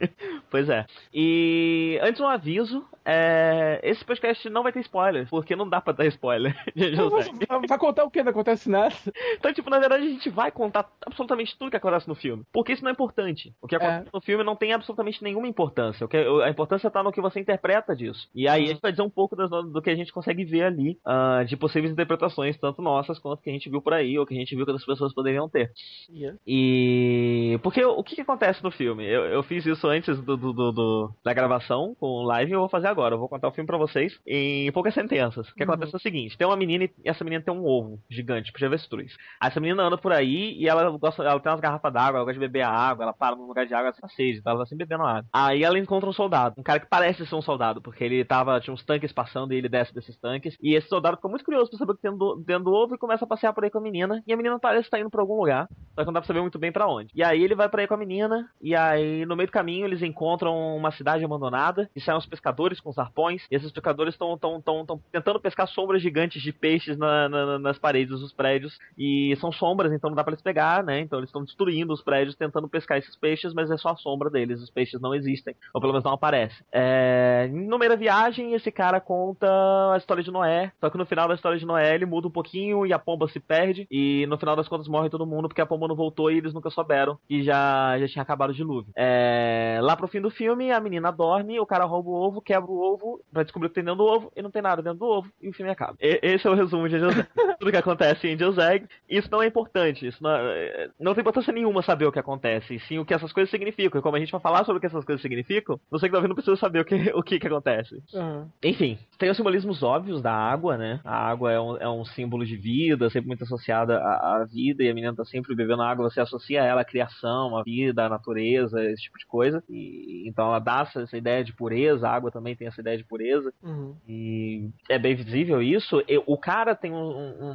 pois 0.51 0.69
é. 0.69 0.87
E 1.13 1.99
antes 2.03 2.21
um 2.21 2.27
aviso, 2.27 2.85
é... 3.05 3.81
esse 3.83 4.05
podcast 4.07 4.49
não 4.49 4.63
vai 4.63 4.73
ter 4.73 4.81
spoiler, 4.81 5.29
porque 5.29 5.57
não 5.57 5.69
dá 5.69 5.81
pra 5.81 5.93
dar 5.93 6.07
spoiler. 6.07 6.55
vai 7.69 7.79
contar 7.79 8.05
o 8.05 8.11
que? 8.11 8.23
Não 8.23 8.31
acontece 8.31 8.71
nada. 8.71 8.95
Então, 9.33 9.53
tipo, 9.53 9.69
na 9.71 9.79
verdade, 9.79 10.07
a 10.07 10.09
gente 10.09 10.31
vai 10.31 10.51
contar 10.51 10.89
absolutamente 11.05 11.57
tudo 11.59 11.71
que 11.71 11.77
acontece 11.77 12.09
no 12.09 12.15
filme. 12.15 12.45
Porque 12.53 12.73
isso 12.73 12.83
não 12.83 12.91
é 12.91 12.93
importante. 12.93 13.55
O 13.61 13.67
que 13.67 13.75
é. 13.75 13.79
acontece 13.79 14.09
é. 14.09 14.11
no 14.13 14.21
filme 14.21 14.45
não 14.45 14.57
tem 14.57 14.73
absolutamente 14.73 15.23
nenhuma 15.23 15.49
importância. 15.49 16.05
O 16.05 16.09
que, 16.09 16.17
a 16.17 16.49
importância 16.49 16.91
tá 16.91 17.03
no 17.03 17.13
que 17.13 17.21
você 17.21 17.41
interpreta 17.41 17.95
disso. 17.95 18.29
E 18.35 18.49
aí 18.49 18.65
a 18.65 18.67
gente 18.69 18.81
vai 18.81 18.93
dizer 18.93 19.03
um 19.03 19.11
pouco 19.11 19.35
do, 19.37 19.83
que 19.83 19.91
a 19.91 19.95
gente 19.95 20.13
consegue 20.13 20.45
ver 20.45 20.63
ali, 20.63 20.99
uh, 21.07 21.45
de 21.45 21.57
possíveis 21.57 21.93
interpretações, 21.93 22.57
tanto 22.59 22.83
nossas 22.83 23.19
quanto 23.19 23.43
que 23.43 23.51
a 23.51 23.53
gente 23.53 23.69
viu 23.69 23.83
por 23.83 23.93
aí, 23.93 24.19
ou 24.19 24.27
que 24.27 24.35
a 24.35 24.39
gente 24.39 24.55
viu 24.55 24.65
que 24.65 24.71
outras 24.71 24.87
pessoas 24.87 25.13
poderiam 25.13 25.49
ter. 25.49 25.73
Yeah. 26.11 26.39
E. 26.47 27.59
Porque 27.63 27.85
o 27.85 28.03
que, 28.03 28.15
que 28.15 28.21
acontece 28.21 28.63
no 28.63 28.71
filme? 28.71 29.05
Eu, 29.05 29.25
eu 29.25 29.43
fiz 29.43 29.67
isso 29.67 29.87
antes 29.87 30.21
do, 30.23 30.37
do, 30.37 30.53
do, 30.53 31.13
da 31.25 31.33
gravação 31.33 31.95
com 31.99 32.23
live 32.23 32.53
e 32.53 32.55
eu 32.55 32.61
vou 32.61 32.69
fazer 32.69 32.89
agora. 32.89 33.15
Eu 33.15 33.19
vou 33.19 33.29
contar 33.29 33.49
o 33.49 33.53
filme 33.53 33.67
pra 33.67 33.79
vocês 33.79 33.96
em 34.27 34.71
poucas 34.73 34.95
sentenças. 34.95 35.51
Que 35.53 35.65
uhum. 35.65 35.71
acontece 35.71 35.95
é 35.95 35.97
o 35.97 36.01
seguinte: 36.01 36.37
tem 36.37 36.47
uma 36.47 36.57
menina 36.57 36.85
e 36.85 36.91
essa 37.05 37.25
menina 37.25 37.43
tem 37.43 37.55
um 37.55 37.65
ovo 37.65 37.99
gigante, 38.11 38.47
tipo 38.47 38.59
de 38.59 38.67
avestruz. 38.67 39.17
Aí 39.41 39.49
essa 39.49 39.61
menina 39.61 39.83
anda 39.83 39.99
por 39.99 40.13
aí 40.13 40.55
e 40.59 40.69
ela 40.69 40.89
gosta, 40.91 41.23
ela 41.23 41.41
tem 41.41 41.51
umas 41.51 41.61
garrafas 41.61 41.93
d'água, 41.93 42.19
ela 42.19 42.25
gosta 42.25 42.35
de 42.35 42.47
beber 42.47 42.63
a 42.63 42.71
água, 42.71 43.05
ela 43.05 43.13
para 43.13 43.37
num 43.37 43.47
lugar 43.47 43.67
de 43.67 43.75
água, 43.75 43.89
ela 43.89 43.97
tá 44.01 44.09
sede, 44.09 44.43
ela 44.45 44.59
tá 44.59 44.67
sempre 44.67 44.87
bebendo 44.87 45.05
água. 45.05 45.25
Aí 45.33 45.63
ela 45.63 45.79
encontra 45.79 46.09
um 46.09 46.13
soldado, 46.13 46.55
um 46.59 46.63
cara 46.63 46.81
que 46.81 46.87
parece 46.87 47.27
ser 47.27 47.35
um 47.35 47.43
soldado, 47.43 47.81
porque 47.81 48.05
ele 48.05 48.25
tava, 48.25 48.61
tinha 48.61 48.75
uns 48.75 48.85
tanques 48.85 49.13
passando 49.13 49.53
e 49.53 49.57
ele 49.57 49.69
desce 49.69 49.95
desses 49.95 50.17
tanques. 50.19 50.57
E 50.61 50.75
esse 50.75 50.89
soldado 50.89 51.17
ficou 51.17 51.31
muito 51.31 51.45
curioso 51.45 51.71
pra 51.71 51.79
saber 51.79 51.93
o 51.93 51.95
que 51.97 52.03
tem 52.03 52.17
dentro 52.45 52.65
do 52.65 52.73
ovo 52.73 52.95
e 52.95 52.99
começa 52.99 53.25
a 53.25 53.29
passear 53.29 53.53
por 53.53 53.65
aí 53.65 53.71
com 53.71 53.79
a 53.79 53.83
menina. 53.83 54.23
E 54.27 54.33
a 54.33 54.37
menina 54.37 54.59
parece 54.59 54.87
estar 54.87 54.97
tá 54.97 55.01
indo 55.01 55.11
pra 55.11 55.21
algum 55.21 55.37
lugar, 55.37 55.69
só 55.95 56.03
que 56.03 56.07
não 56.07 56.13
dá 56.13 56.21
pra 56.21 56.27
saber 56.27 56.41
muito 56.41 56.59
bem 56.59 56.73
para 56.73 56.89
onde. 56.89 57.11
E 57.15 57.23
aí 57.23 57.43
ele 57.43 57.55
vai 57.55 57.69
para 57.69 57.83
aí 57.83 57.89
com 57.89 57.95
a 57.95 57.99
menina, 57.99 58.49
e 58.61 58.75
aí 58.75 59.25
no 59.27 59.37
meio 59.37 59.49
do 59.49 59.53
caminho 59.53 59.87
eles 59.87 60.03
encontram 60.03 60.77
uma 60.77 60.91
cidade 60.91 61.25
abandonada, 61.25 61.91
e 61.95 62.01
saem 62.01 62.19
os 62.19 62.27
pescadores 62.27 62.81
com 62.81 62.91
os 62.91 62.99
arpões, 62.99 63.47
e 63.51 63.57
esses 63.57 63.73
pescadores 63.87 64.15
estão 64.15 64.37
tão, 64.37 64.61
tão, 64.61 64.85
tão 64.85 65.01
tentando 65.13 65.41
pescar 65.41 65.69
sombras 65.69 66.03
gigantes 66.03 66.43
de 66.43 66.53
peixes 66.53 66.99
na, 66.99 67.29
na, 67.29 67.59
nas 67.59 67.79
paredes 67.79 68.19
dos 68.19 68.33
prédios, 68.33 68.79
e 68.99 69.37
são 69.41 69.53
sombras, 69.53 69.93
então 69.93 70.11
não 70.11 70.17
dá 70.17 70.25
pra 70.25 70.33
eles 70.33 70.43
pegar, 70.43 70.83
né? 70.83 71.01
Então 71.01 71.19
eles 71.19 71.29
estão 71.29 71.45
destruindo 71.45 71.93
os 71.93 72.03
prédios 72.03 72.35
tentando 72.35 72.69
pescar 72.69 72.99
esses 72.99 73.15
peixes, 73.17 73.55
mas 73.55 73.71
é 73.71 73.77
só 73.77 73.91
a 73.91 73.97
sombra 73.97 74.29
deles, 74.29 74.61
os 74.61 74.71
peixes 74.71 75.01
não 75.01 75.15
existem, 75.15 75.55
ou 75.73 75.81
pelo 75.81 75.93
menos 75.93 76.05
não 76.05 76.13
aparecem. 76.13 76.65
É... 76.73 77.49
Meio 77.77 77.91
da 77.91 77.97
viagem, 77.97 78.55
esse 78.55 78.73
cara 78.73 79.01
conta 79.01 79.47
a 79.93 79.97
história 79.99 80.23
de 80.23 80.31
Noé, 80.31 80.73
só 80.81 80.89
que 80.89 80.97
no 80.97 81.05
final 81.05 81.29
da 81.29 81.35
história 81.35 81.59
de 81.59 81.67
Noé 81.67 81.95
ele 81.95 82.07
muda 82.07 82.27
um 82.27 82.31
pouquinho 82.31 82.87
e 82.87 82.93
a 82.93 82.99
pomba 82.99 83.29
se 83.29 83.39
perde, 83.39 83.87
e 83.91 84.27
no 84.27 84.39
final 84.39 84.57
das 84.57 84.67
contas 84.67 84.89
morre 84.89 85.11
todo 85.11 85.27
mundo 85.27 85.47
porque 85.47 85.61
a 85.61 85.67
pomba 85.67 85.87
não 85.87 85.95
voltou 85.95 86.31
e 86.31 86.39
eles 86.39 86.55
nunca 86.55 86.71
souberam 86.71 87.19
e 87.29 87.43
já, 87.43 87.99
já 87.99 88.09
tinha 88.09 88.23
acabado 88.23 88.51
o 88.51 88.55
dilúvio. 88.55 88.91
É... 88.97 89.79
Lá 89.83 89.95
pro 89.95 90.09
fim 90.09 90.21
do 90.21 90.31
filme, 90.31 90.73
a 90.73 90.81
menina 90.81 91.13
dorme, 91.13 91.61
o 91.61 91.67
cara 91.67 91.85
rouba 91.85 92.09
o 92.09 92.15
ovo, 92.15 92.41
quebra 92.41 92.71
o 92.71 92.81
ovo 92.81 93.21
pra 93.31 93.43
descobrir 93.43 93.69
que 93.69 93.75
tem 93.77 93.85
dentro 93.85 93.99
do 93.99 94.05
ovo 94.05 94.33
e 94.35 94.43
não 94.43 94.51
tem 94.51 94.63
nada 94.63 94.83
dentro 94.83 94.99
do 94.99 95.07
ovo 95.07 95.31
e 95.41 95.49
o 95.49 95.53
filme 95.53 95.71
acaba. 95.71 95.97
E, 96.01 96.19
esse 96.23 96.47
é 96.47 96.51
o 96.51 96.55
resumo 96.55 96.89
de 96.89 96.97
Angel's 96.97 97.17
Egg. 97.19 97.29
Tudo 97.59 97.71
que 97.71 97.77
acontece 97.77 98.27
em 98.27 98.35
Angel's 98.35 98.59
Egg. 98.59 98.87
Isso 99.09 99.29
não 99.31 99.43
é 99.43 99.47
importante, 99.47 100.07
isso 100.07 100.23
não, 100.23 100.31
é, 100.31 100.91
não 100.99 101.15
tem 101.15 101.21
importância 101.23 101.53
nenhuma 101.53 101.83
saber 101.83 102.07
o 102.07 102.13
que 102.13 102.19
acontece, 102.19 102.75
e 102.75 102.81
sim 102.81 102.99
o 102.99 103.05
que 103.05 103.15
essas 103.15 103.33
coisas 103.33 103.51
significam. 103.51 103.99
E 103.99 104.03
como 104.03 104.17
a 104.17 104.19
gente 104.19 104.33
vai 104.33 104.41
falar 104.41 104.65
sobre 104.65 104.79
o 104.79 104.81
que 104.81 104.87
essas 104.87 105.05
coisas 105.05 105.23
significam, 105.23 105.79
você 105.91 106.07
que 106.07 106.13
tá 106.13 106.19
ouvindo 106.19 106.35
precisa 106.35 106.57
saber 106.57 106.81
o 106.81 106.85
que, 106.85 106.95
o 107.15 107.23
que, 107.23 107.39
que 107.39 107.47
acontece. 107.47 108.03
Uhum. 108.15 108.49
Enfim, 108.63 108.99
tem 109.19 109.31
os 109.31 109.37
simbolismos 109.37 109.83
óbvios 109.83 110.23
da 110.23 110.33
água, 110.33 110.77
né? 110.77 111.01
A 111.05 111.29
água 111.29 111.53
é 111.53 111.61
um, 111.61 111.77
é 111.77 111.89
um 111.89 112.05
símbolo 112.05 112.45
de 112.45 112.57
vida, 112.57 113.11
sempre 113.11 113.29
muito 113.29 113.45
associada 113.45 113.99
à, 113.99 114.37
à, 114.37 114.45
vida, 114.45 114.83
e 114.83 114.89
a 114.89 114.95
menina 114.95 115.15
tá 115.15 115.25
sempre 115.25 115.55
bebendo 115.55 115.83
água, 115.83 116.09
você 116.09 116.21
associa 116.21 116.63
ela 116.63 116.83
à 116.83 116.85
criação, 116.85 117.57
à 117.57 117.63
vida, 117.63 118.05
à 118.05 118.09
natureza, 118.09 118.83
esse 118.85 119.03
tipo 119.03 119.19
de 119.19 119.27
coisa. 119.27 119.63
E, 119.69 120.29
então 120.29 120.47
ela 120.47 120.59
dá 120.59 120.81
essa, 120.81 121.03
essa, 121.03 121.17
ideia 121.17 121.45
de 121.45 121.53
pureza, 121.53 122.09
a 122.09 122.13
água 122.13 122.31
também 122.31 122.55
tem 122.55 122.69
essa 122.69 122.81
ideia 122.81 122.97
de 122.97 123.05
pureza. 123.05 123.53
Uhum. 123.63 123.97
E 124.09 124.71
é 124.89 124.99
bem 124.99 125.15
visível 125.15 125.63
isso. 125.63 126.03
O 126.27 126.37
cara 126.39 126.75
tem 126.75 126.93
um, 126.93 126.97
um, 126.97 127.51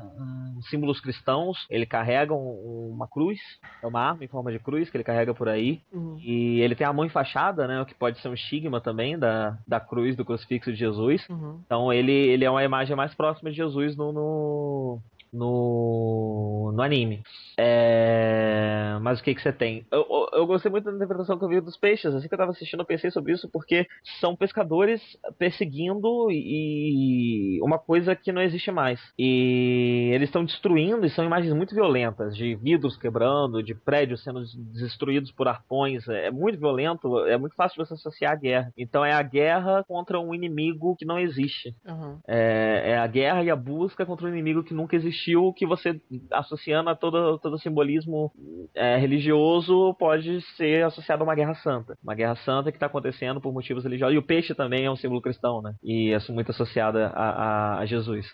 um, 0.58 0.62
símbolos 0.64 1.00
cristãos, 1.00 1.58
ele 1.70 1.86
carrega 1.86 2.34
uma 2.34 3.08
cruz, 3.08 3.40
é 3.82 3.88
uma 3.88 4.02
arma 4.02 4.24
em 4.24 4.28
forma 4.28 4.52
de 4.52 4.60
cruz 4.60 4.90
que 4.90 4.98
ele 4.98 5.04
carrega 5.04 5.34
por 5.34 5.48
aí. 5.48 5.82
Uhum. 5.92 6.18
E 6.20 6.60
ele 6.62 6.76
tem 6.76 6.86
a 6.86 6.94
mão 6.94 7.06
enfaixada, 7.06 7.68
né? 7.68 7.82
O 7.82 7.86
que 7.86 7.96
pode 7.96 8.20
ser 8.20 8.30
um 8.30 8.34
estigma 8.34 8.82
também 8.82 9.18
da, 9.18 9.58
da 9.68 9.80
cruz 9.80 10.16
do 10.16 10.26
crucifixo 10.26 10.72
de 10.72 10.80
Jesus. 10.80 11.28
Uhum. 11.30 11.62
Então 11.66 11.94
ele, 11.94 12.12
ele 12.12 12.46
é 12.46 12.50
uma 12.50 12.64
imagem 12.64 12.96
mais 12.96 13.14
próxima 13.14 13.50
de 13.50 13.58
Jesus 13.58 13.96
no, 13.96 14.12
no, 14.12 15.00
no, 15.34 16.72
no 16.76 16.82
anime. 16.82 17.24
É... 17.58 18.98
Mas 19.02 19.20
o 19.20 19.24
que 19.24 19.34
que 19.34 19.42
você 19.42 19.54
tem? 19.54 19.86
Eu, 19.92 20.06
eu, 20.10 20.30
eu, 20.34 20.48
gostei 20.48 20.70
muito 20.70 20.86
da 20.86 20.92
interpretação 20.92 21.38
que 21.38 21.46
eu 21.46 21.50
vi 21.50 21.62
dos 21.62 21.78
peixes. 21.78 22.14
Assim 22.14 22.28
que 22.28 22.34
eu 22.34 22.38
tava 22.38 22.52
assistindo, 22.52 22.82
eu 22.82 22.86
pensei 22.86 23.10
sobre 23.12 23.34
isso, 23.34 23.50
porque 23.50 23.88
são 24.20 24.36
pescadores 24.36 25.02
perseguindo 25.38 26.30
e 26.30 27.60
uma 27.62 27.80
coisa 27.80 28.16
que 28.16 28.32
não 28.32 28.42
existe 28.42 28.72
mais. 28.72 29.00
E 29.18 30.12
eles 30.14 30.30
estão 30.30 30.44
destruindo, 30.44 31.06
e 31.06 31.10
são 31.10 31.26
imagens 31.26 31.54
muito 31.54 31.74
violentas, 31.74 32.36
de 32.36 32.56
vidros 32.56 32.98
quebrando, 32.98 33.64
de 33.64 33.74
prédios 33.74 34.24
sendo 34.24 34.44
destruídos 34.74 35.32
por 35.32 35.48
arpões. 35.48 36.08
É 36.10 36.30
muito 36.30 36.60
violento, 36.60 37.26
é 37.26 37.38
muito 37.38 37.56
fácil 37.56 37.84
você 37.84 37.94
associar 37.94 38.34
a 38.34 38.36
guerra. 38.36 38.74
Então 38.78 39.06
é 39.06 39.14
a 39.14 39.22
guerra 39.22 39.84
contra 39.88 40.20
um 40.20 40.36
inimigo 40.36 40.96
que 40.96 41.06
não 41.06 41.18
existe. 41.18 41.74
Uhum. 41.88 42.20
É, 42.28 42.92
é 42.92 42.98
a 42.98 43.08
guerra 43.08 43.44
e 43.44 43.50
a 43.50 43.56
busca 43.56 44.06
contra 44.06 44.28
um 44.28 44.30
inimigo 44.30 44.64
que 44.64 44.74
nunca 44.74 44.96
existiu 44.96 45.21
existiu 45.22 45.54
que 45.54 45.66
você, 45.66 46.02
associando 46.32 46.90
a 46.90 46.96
todo, 46.96 47.38
todo 47.40 47.60
simbolismo 47.60 48.32
é, 48.74 48.98
religioso, 48.98 49.96
pode 50.00 50.42
ser 50.58 50.84
associado 50.84 51.24
a 51.24 51.26
uma 51.26 51.36
guerra 51.36 51.54
santa. 51.56 51.98
Uma 52.04 52.16
guerra 52.16 52.36
santa 52.38 52.72
que 52.72 52.78
está 52.78 52.88
acontecendo 52.88 53.40
por 53.40 53.54
motivos 53.54 53.84
religiosos. 53.84 54.16
E 54.16 54.18
o 54.18 54.24
peixe 54.24 54.56
também 54.56 54.86
é 54.86 54.92
um 54.92 54.96
símbolo 54.96 55.22
cristão, 55.22 55.62
né? 55.62 55.76
E 55.84 56.12
é 56.12 56.32
muito 56.32 56.52
associada 56.52 57.08
a, 57.08 57.80
a, 57.80 57.86
Jesus. 57.86 58.28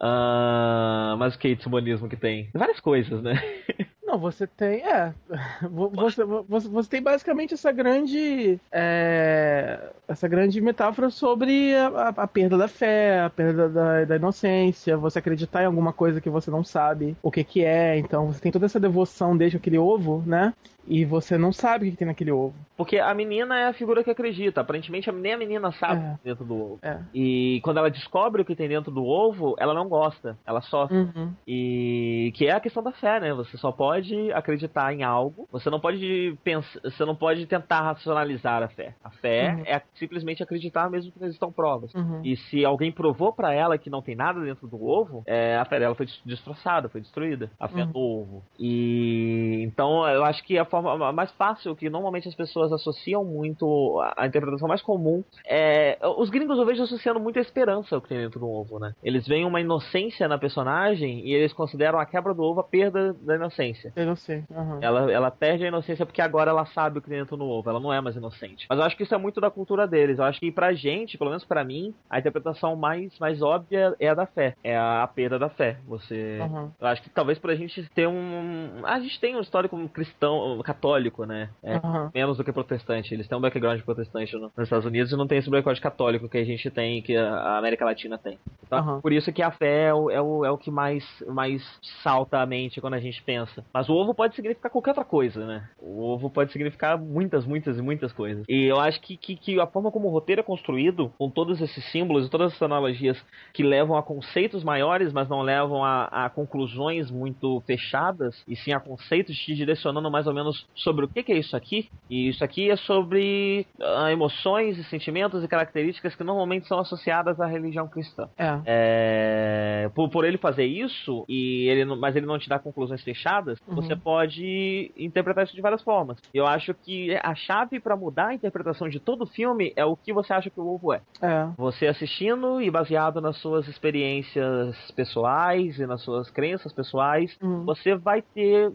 Uh, 0.00 1.16
mas 1.18 1.34
o 1.34 1.38
que 1.38 1.56
simbolismo 1.56 2.08
que 2.08 2.16
tem? 2.16 2.50
Várias 2.54 2.80
coisas, 2.80 3.20
né? 3.22 3.34
Não, 4.08 4.18
você 4.18 4.46
tem. 4.46 4.80
É. 4.86 5.12
Você, 5.92 6.24
você, 6.24 6.68
você 6.68 6.88
tem 6.88 7.02
basicamente 7.02 7.52
essa 7.52 7.70
grande. 7.70 8.58
É, 8.72 9.90
essa 10.06 10.26
grande 10.26 10.60
metáfora 10.62 11.10
sobre 11.10 11.74
a, 11.76 12.08
a, 12.08 12.26
perda 12.26 12.56
da 12.56 12.66
fé, 12.68 13.20
a 13.20 13.28
perda 13.28 13.68
da, 13.68 14.04
da 14.06 14.16
inocência, 14.16 14.96
você 14.96 15.18
acreditar 15.18 15.62
em 15.62 15.66
alguma 15.66 15.92
coisa 15.92 16.20
que 16.22 16.30
você 16.30 16.50
não 16.50 16.64
sabe 16.64 17.16
o 17.22 17.30
que, 17.30 17.44
que 17.44 17.62
é. 17.62 17.98
Então 17.98 18.28
você 18.28 18.40
tem 18.40 18.50
toda 18.50 18.64
essa 18.64 18.80
devoção 18.80 19.36
desde 19.36 19.58
aquele 19.58 19.76
ovo, 19.76 20.22
né? 20.26 20.54
E 20.86 21.04
você 21.04 21.36
não 21.36 21.52
sabe 21.52 21.88
o 21.88 21.90
que 21.90 21.96
tem 21.98 22.08
naquele 22.08 22.32
ovo. 22.32 22.54
Porque 22.78 22.96
a 22.96 23.12
menina 23.12 23.58
é 23.58 23.66
a 23.66 23.72
figura 23.72 24.04
que 24.04 24.10
acredita. 24.10 24.60
Aparentemente, 24.60 25.10
nem 25.10 25.32
a 25.32 25.36
menina 25.36 25.72
sabe 25.72 26.00
é. 26.00 26.18
dentro 26.22 26.44
do 26.44 26.54
ovo. 26.54 26.78
É. 26.80 27.00
E 27.12 27.60
quando 27.64 27.78
ela 27.78 27.90
descobre 27.90 28.40
o 28.40 28.44
que 28.44 28.54
tem 28.54 28.68
dentro 28.68 28.92
do 28.92 29.04
ovo, 29.04 29.56
ela 29.58 29.74
não 29.74 29.88
gosta. 29.88 30.38
Ela 30.46 30.60
sofre. 30.60 30.96
Uhum. 30.96 31.34
E 31.44 32.32
que 32.36 32.46
é 32.46 32.52
a 32.52 32.60
questão 32.60 32.80
da 32.80 32.92
fé, 32.92 33.18
né? 33.18 33.34
Você 33.34 33.56
só 33.56 33.72
pode 33.72 34.30
acreditar 34.32 34.94
em 34.94 35.02
algo. 35.02 35.48
Você 35.50 35.68
não 35.68 35.80
pode 35.80 36.38
pensar. 36.44 36.80
Você 36.84 37.04
não 37.04 37.16
pode 37.16 37.46
tentar 37.46 37.80
racionalizar 37.80 38.62
a 38.62 38.68
fé. 38.68 38.94
A 39.02 39.10
fé 39.10 39.56
uhum. 39.56 39.62
é 39.66 39.82
simplesmente 39.96 40.40
acreditar 40.44 40.88
mesmo 40.88 41.10
que 41.10 41.18
não 41.18 41.26
existam 41.26 41.50
provas. 41.50 41.92
Uhum. 41.94 42.20
E 42.22 42.36
se 42.36 42.64
alguém 42.64 42.92
provou 42.92 43.32
para 43.32 43.52
ela 43.52 43.76
que 43.76 43.90
não 43.90 44.00
tem 44.00 44.14
nada 44.14 44.40
dentro 44.40 44.68
do 44.68 44.80
ovo, 44.86 45.24
é, 45.26 45.56
a 45.56 45.64
fé 45.64 45.80
dela 45.80 45.96
foi 45.96 46.06
destroçada, 46.24 46.88
foi 46.88 47.00
destruída. 47.00 47.50
A 47.58 47.66
fé 47.66 47.84
do 47.84 47.98
ovo. 47.98 48.44
E 48.56 49.64
então 49.64 50.06
eu 50.08 50.24
acho 50.24 50.44
que 50.44 50.56
a 50.56 50.64
forma 50.64 51.12
mais 51.12 51.32
fácil 51.32 51.74
que 51.74 51.90
normalmente 51.90 52.28
as 52.28 52.34
pessoas 52.36 52.67
associam 52.72 53.24
muito 53.24 54.00
a, 54.16 54.26
interpretação 54.26 54.68
mais 54.68 54.82
comum 54.82 55.24
é 55.46 55.98
os 56.16 56.30
gringos 56.30 56.58
eu 56.58 56.66
vejo 56.66 56.82
associando 56.82 57.20
muito 57.20 57.38
a 57.38 57.42
esperança 57.42 57.94
ao 57.94 58.00
que 58.00 58.08
tem 58.08 58.18
dentro 58.18 58.40
do 58.40 58.48
ovo, 58.48 58.78
né? 58.78 58.94
Eles 59.02 59.26
veem 59.26 59.44
uma 59.44 59.60
inocência 59.60 60.28
na 60.28 60.38
personagem 60.38 61.20
e 61.26 61.32
eles 61.32 61.52
consideram 61.52 61.98
a 61.98 62.06
quebra 62.06 62.34
do 62.34 62.42
ovo 62.42 62.60
a 62.60 62.64
perda 62.64 63.14
da 63.14 63.34
inocência. 63.36 63.92
Eu 63.96 64.06
não 64.06 64.16
sei. 64.16 64.44
Uhum. 64.50 64.78
Ela, 64.80 65.12
ela 65.12 65.30
perde 65.30 65.64
a 65.64 65.68
inocência 65.68 66.06
porque 66.06 66.22
agora 66.22 66.50
ela 66.50 66.66
sabe 66.66 66.98
o 66.98 67.02
que 67.02 67.08
tem 67.08 67.18
dentro 67.18 67.36
do 67.36 67.44
ovo. 67.44 67.68
Ela 67.68 67.80
não 67.80 67.92
é 67.92 68.00
mais 68.00 68.16
inocente. 68.16 68.66
Mas 68.68 68.78
eu 68.78 68.84
acho 68.84 68.96
que 68.96 69.02
isso 69.02 69.14
é 69.14 69.18
muito 69.18 69.40
da 69.40 69.50
cultura 69.50 69.86
deles. 69.86 70.18
Eu 70.18 70.24
acho 70.24 70.40
que 70.40 70.50
pra 70.50 70.72
gente, 70.72 71.18
pelo 71.18 71.30
menos 71.30 71.44
para 71.44 71.64
mim, 71.64 71.94
a 72.08 72.18
interpretação 72.18 72.76
mais, 72.76 73.18
mais 73.18 73.42
óbvia 73.42 73.94
é 73.98 74.08
a 74.08 74.14
da 74.14 74.26
fé. 74.26 74.54
É 74.62 74.76
a, 74.76 75.02
a 75.02 75.06
perda 75.06 75.38
da 75.38 75.48
fé. 75.48 75.78
Você. 75.86 76.38
Uhum. 76.40 76.70
Eu 76.80 76.86
acho 76.86 77.02
que 77.02 77.10
talvez 77.10 77.38
pra 77.38 77.54
gente 77.54 77.88
ter 77.94 78.06
um. 78.06 78.82
A 78.84 79.00
gente 79.00 79.20
tem 79.20 79.36
um 79.36 79.40
histórico 79.40 79.88
cristão, 79.88 80.60
católico, 80.62 81.24
né? 81.24 81.50
É, 81.62 81.76
uhum. 81.76 82.10
Menos 82.14 82.36
do 82.36 82.44
que 82.44 82.52
protestante. 82.58 83.14
Eles 83.14 83.28
têm 83.28 83.38
um 83.38 83.40
background 83.40 83.80
protestante 83.82 84.36
nos 84.36 84.52
Estados 84.58 84.84
Unidos 84.84 85.12
e 85.12 85.16
não 85.16 85.26
tem 85.26 85.38
esse 85.38 85.48
background 85.48 85.78
católico 85.78 86.28
que 86.28 86.38
a 86.38 86.44
gente 86.44 86.70
tem, 86.70 87.00
que 87.00 87.16
a 87.16 87.56
América 87.56 87.84
Latina 87.84 88.18
tem. 88.18 88.38
Tá? 88.68 88.82
Por 89.00 89.12
isso 89.12 89.32
que 89.32 89.42
a 89.42 89.50
fé 89.50 89.86
é 89.86 89.94
o, 89.94 90.10
é 90.10 90.20
o, 90.20 90.44
é 90.44 90.50
o 90.50 90.58
que 90.58 90.70
mais, 90.70 91.04
mais 91.26 91.62
salta 92.02 92.40
a 92.40 92.46
mente 92.46 92.80
quando 92.80 92.94
a 92.94 93.00
gente 93.00 93.22
pensa. 93.22 93.64
Mas 93.72 93.88
o 93.88 93.94
ovo 93.94 94.14
pode 94.14 94.34
significar 94.34 94.70
qualquer 94.70 94.90
outra 94.90 95.04
coisa, 95.04 95.46
né? 95.46 95.68
O 95.80 96.02
ovo 96.02 96.28
pode 96.30 96.52
significar 96.52 96.98
muitas, 96.98 97.46
muitas 97.46 97.78
e 97.78 97.82
muitas 97.82 98.12
coisas. 98.12 98.44
E 98.48 98.64
eu 98.64 98.80
acho 98.80 99.00
que, 99.00 99.16
que, 99.16 99.36
que 99.36 99.60
a 99.60 99.66
forma 99.66 99.90
como 99.90 100.08
o 100.08 100.10
roteiro 100.10 100.40
é 100.40 100.44
construído, 100.44 101.12
com 101.16 101.30
todos 101.30 101.60
esses 101.60 101.84
símbolos 101.92 102.26
e 102.26 102.30
todas 102.30 102.52
essas 102.52 102.62
analogias 102.62 103.22
que 103.52 103.62
levam 103.62 103.96
a 103.96 104.02
conceitos 104.02 104.64
maiores, 104.64 105.12
mas 105.12 105.28
não 105.28 105.42
levam 105.42 105.84
a, 105.84 106.04
a 106.04 106.30
conclusões 106.30 107.10
muito 107.10 107.62
fechadas, 107.66 108.42
e 108.46 108.56
sim 108.56 108.72
a 108.72 108.80
conceitos 108.80 109.36
te 109.36 109.54
direcionando 109.54 110.10
mais 110.10 110.26
ou 110.26 110.34
menos 110.34 110.66
sobre 110.74 111.04
o 111.04 111.08
que, 111.08 111.22
que 111.22 111.32
é 111.32 111.38
isso 111.38 111.56
aqui. 111.56 111.88
E 112.10 112.28
isso 112.28 112.42
aqui 112.42 112.47
é 112.70 112.76
sobre 112.76 113.66
uh, 113.78 114.08
emoções 114.08 114.78
e 114.78 114.84
sentimentos 114.84 115.42
e 115.42 115.48
características 115.48 116.14
que 116.14 116.24
normalmente 116.24 116.66
são 116.66 116.78
associadas 116.78 117.40
à 117.40 117.46
religião 117.46 117.88
cristã. 117.88 118.28
É. 118.38 118.60
é 118.66 119.90
por, 119.94 120.08
por 120.08 120.24
ele 120.24 120.38
fazer 120.38 120.64
isso, 120.64 121.24
e 121.28 121.68
ele, 121.68 121.84
mas 121.84 122.16
ele 122.16 122.26
não 122.26 122.38
te 122.38 122.48
dá 122.48 122.58
conclusões 122.58 123.02
fechadas, 123.02 123.58
uhum. 123.66 123.74
você 123.74 123.94
pode 123.94 124.92
interpretar 124.96 125.44
isso 125.44 125.54
de 125.54 125.60
várias 125.60 125.82
formas. 125.82 126.18
Eu 126.32 126.46
acho 126.46 126.74
que 126.74 127.18
a 127.22 127.34
chave 127.34 127.80
para 127.80 127.96
mudar 127.96 128.28
a 128.28 128.34
interpretação 128.34 128.88
de 128.88 129.00
todo 129.00 129.22
o 129.22 129.26
filme 129.26 129.72
é 129.76 129.84
o 129.84 129.96
que 129.96 130.12
você 130.12 130.32
acha 130.32 130.50
que 130.50 130.60
o 130.60 130.66
ovo 130.66 130.92
é. 130.92 131.00
é. 131.22 131.48
Você 131.56 131.86
assistindo 131.86 132.60
e 132.60 132.70
baseado 132.70 133.20
nas 133.20 133.36
suas 133.38 133.68
experiências 133.68 134.90
pessoais 134.92 135.78
e 135.78 135.86
nas 135.86 136.02
suas 136.02 136.30
crenças 136.30 136.72
pessoais, 136.72 137.36
uhum. 137.42 137.64
você 137.64 137.94
vai 137.94 138.22
ter 138.22 138.72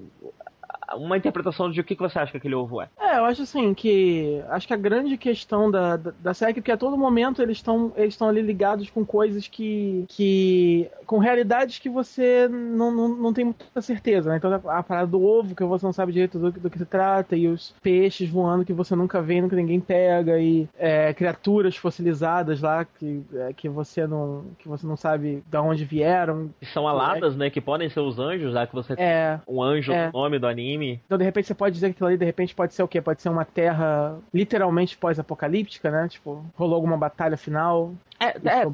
uma 0.95 1.17
interpretação 1.17 1.69
de 1.71 1.82
o 1.82 1.84
que, 1.84 1.95
que 1.95 2.01
você 2.01 2.19
acha 2.19 2.32
que 2.32 2.38
aquele 2.38 2.56
ovo 2.56 2.82
é. 2.82 2.89
É, 2.99 3.17
eu 3.17 3.25
acho 3.25 3.43
assim 3.43 3.73
que. 3.73 4.41
Acho 4.49 4.67
que 4.67 4.73
a 4.73 4.77
grande 4.77 5.17
questão 5.17 5.69
da, 5.69 5.97
da, 5.97 6.13
da 6.19 6.34
série 6.34 6.60
é 6.60 6.62
que 6.62 6.71
a 6.71 6.77
todo 6.77 6.97
momento 6.97 7.41
eles 7.41 7.58
estão 7.58 7.91
eles 7.95 8.19
ali 8.21 8.41
ligados 8.41 8.89
com 8.89 9.06
coisas 9.06 9.47
que. 9.47 10.06
que 10.08 10.89
com 11.06 11.17
realidades 11.17 11.79
que 11.79 11.89
você 11.89 12.47
não, 12.47 12.91
não, 12.91 13.08
não 13.10 13.34
tem 13.34 13.45
muita 13.45 13.82
certeza, 13.82 14.29
né? 14.29 14.38
Então 14.38 14.51
a, 14.51 14.79
a 14.79 14.84
parada 14.84 15.08
do 15.08 15.23
ovo, 15.23 15.56
que 15.56 15.63
você 15.63 15.86
não 15.86 15.93
sabe 15.93 16.12
direito 16.12 16.39
do, 16.39 16.51
do, 16.51 16.69
que 16.69 16.77
se 16.77 16.86
trata, 16.86 17.36
e 17.36 17.47
os 17.47 17.73
peixes 17.82 18.29
voando 18.29 18.65
que 18.65 18.73
você 18.73 18.95
nunca 18.95 19.21
vê, 19.21 19.41
nunca 19.41 19.56
ninguém 19.56 19.79
pega, 19.79 20.39
e 20.39 20.67
é, 20.77 21.13
criaturas 21.13 21.75
fossilizadas 21.75 22.62
lá 22.62 22.86
que, 22.86 23.23
é, 23.36 23.53
que 23.53 23.69
você 23.69 24.08
não. 24.08 24.45
que 24.58 24.67
você 24.67 24.86
não 24.86 24.97
sabe 24.97 25.43
de 25.45 25.58
onde 25.58 25.86
vieram. 25.86 26.49
Que 26.60 26.65
são 26.65 26.88
aladas, 26.88 27.36
é, 27.36 27.38
né? 27.38 27.49
Que 27.49 27.62
podem 27.62 27.89
ser 27.89 27.99
os 27.99 28.19
anjos, 28.19 28.53
já 28.53 28.65
que 28.65 28.73
você 28.73 28.93
é, 28.97 29.39
um 29.47 29.62
anjo 29.62 29.91
é, 29.91 30.08
no 30.08 30.13
nome 30.13 30.39
do 30.39 30.47
anime. 30.47 30.83
Então, 30.91 31.17
de 31.17 31.24
repente, 31.24 31.48
você 31.48 31.54
pode 31.54 31.74
dizer 31.74 31.88
que 31.88 31.93
aquilo 31.93 32.08
ali, 32.08 32.17
de 32.17 32.26
repente, 32.26 32.56
pode 32.56 32.74
ser 32.74 32.84
o 32.84 32.88
quê? 32.88 33.02
Pode 33.02 33.22
ser 33.22 33.30
uma 33.30 33.46
terra 33.46 34.17
literalmente 34.34 34.98
pós-apocalíptica, 34.98 35.89
né? 35.89 36.08
Tipo, 36.08 36.46
rolou 36.56 36.76
alguma 36.76 36.98
batalha 36.98 37.38
final. 37.38 37.93
É, 38.19 38.62
é 38.62 38.69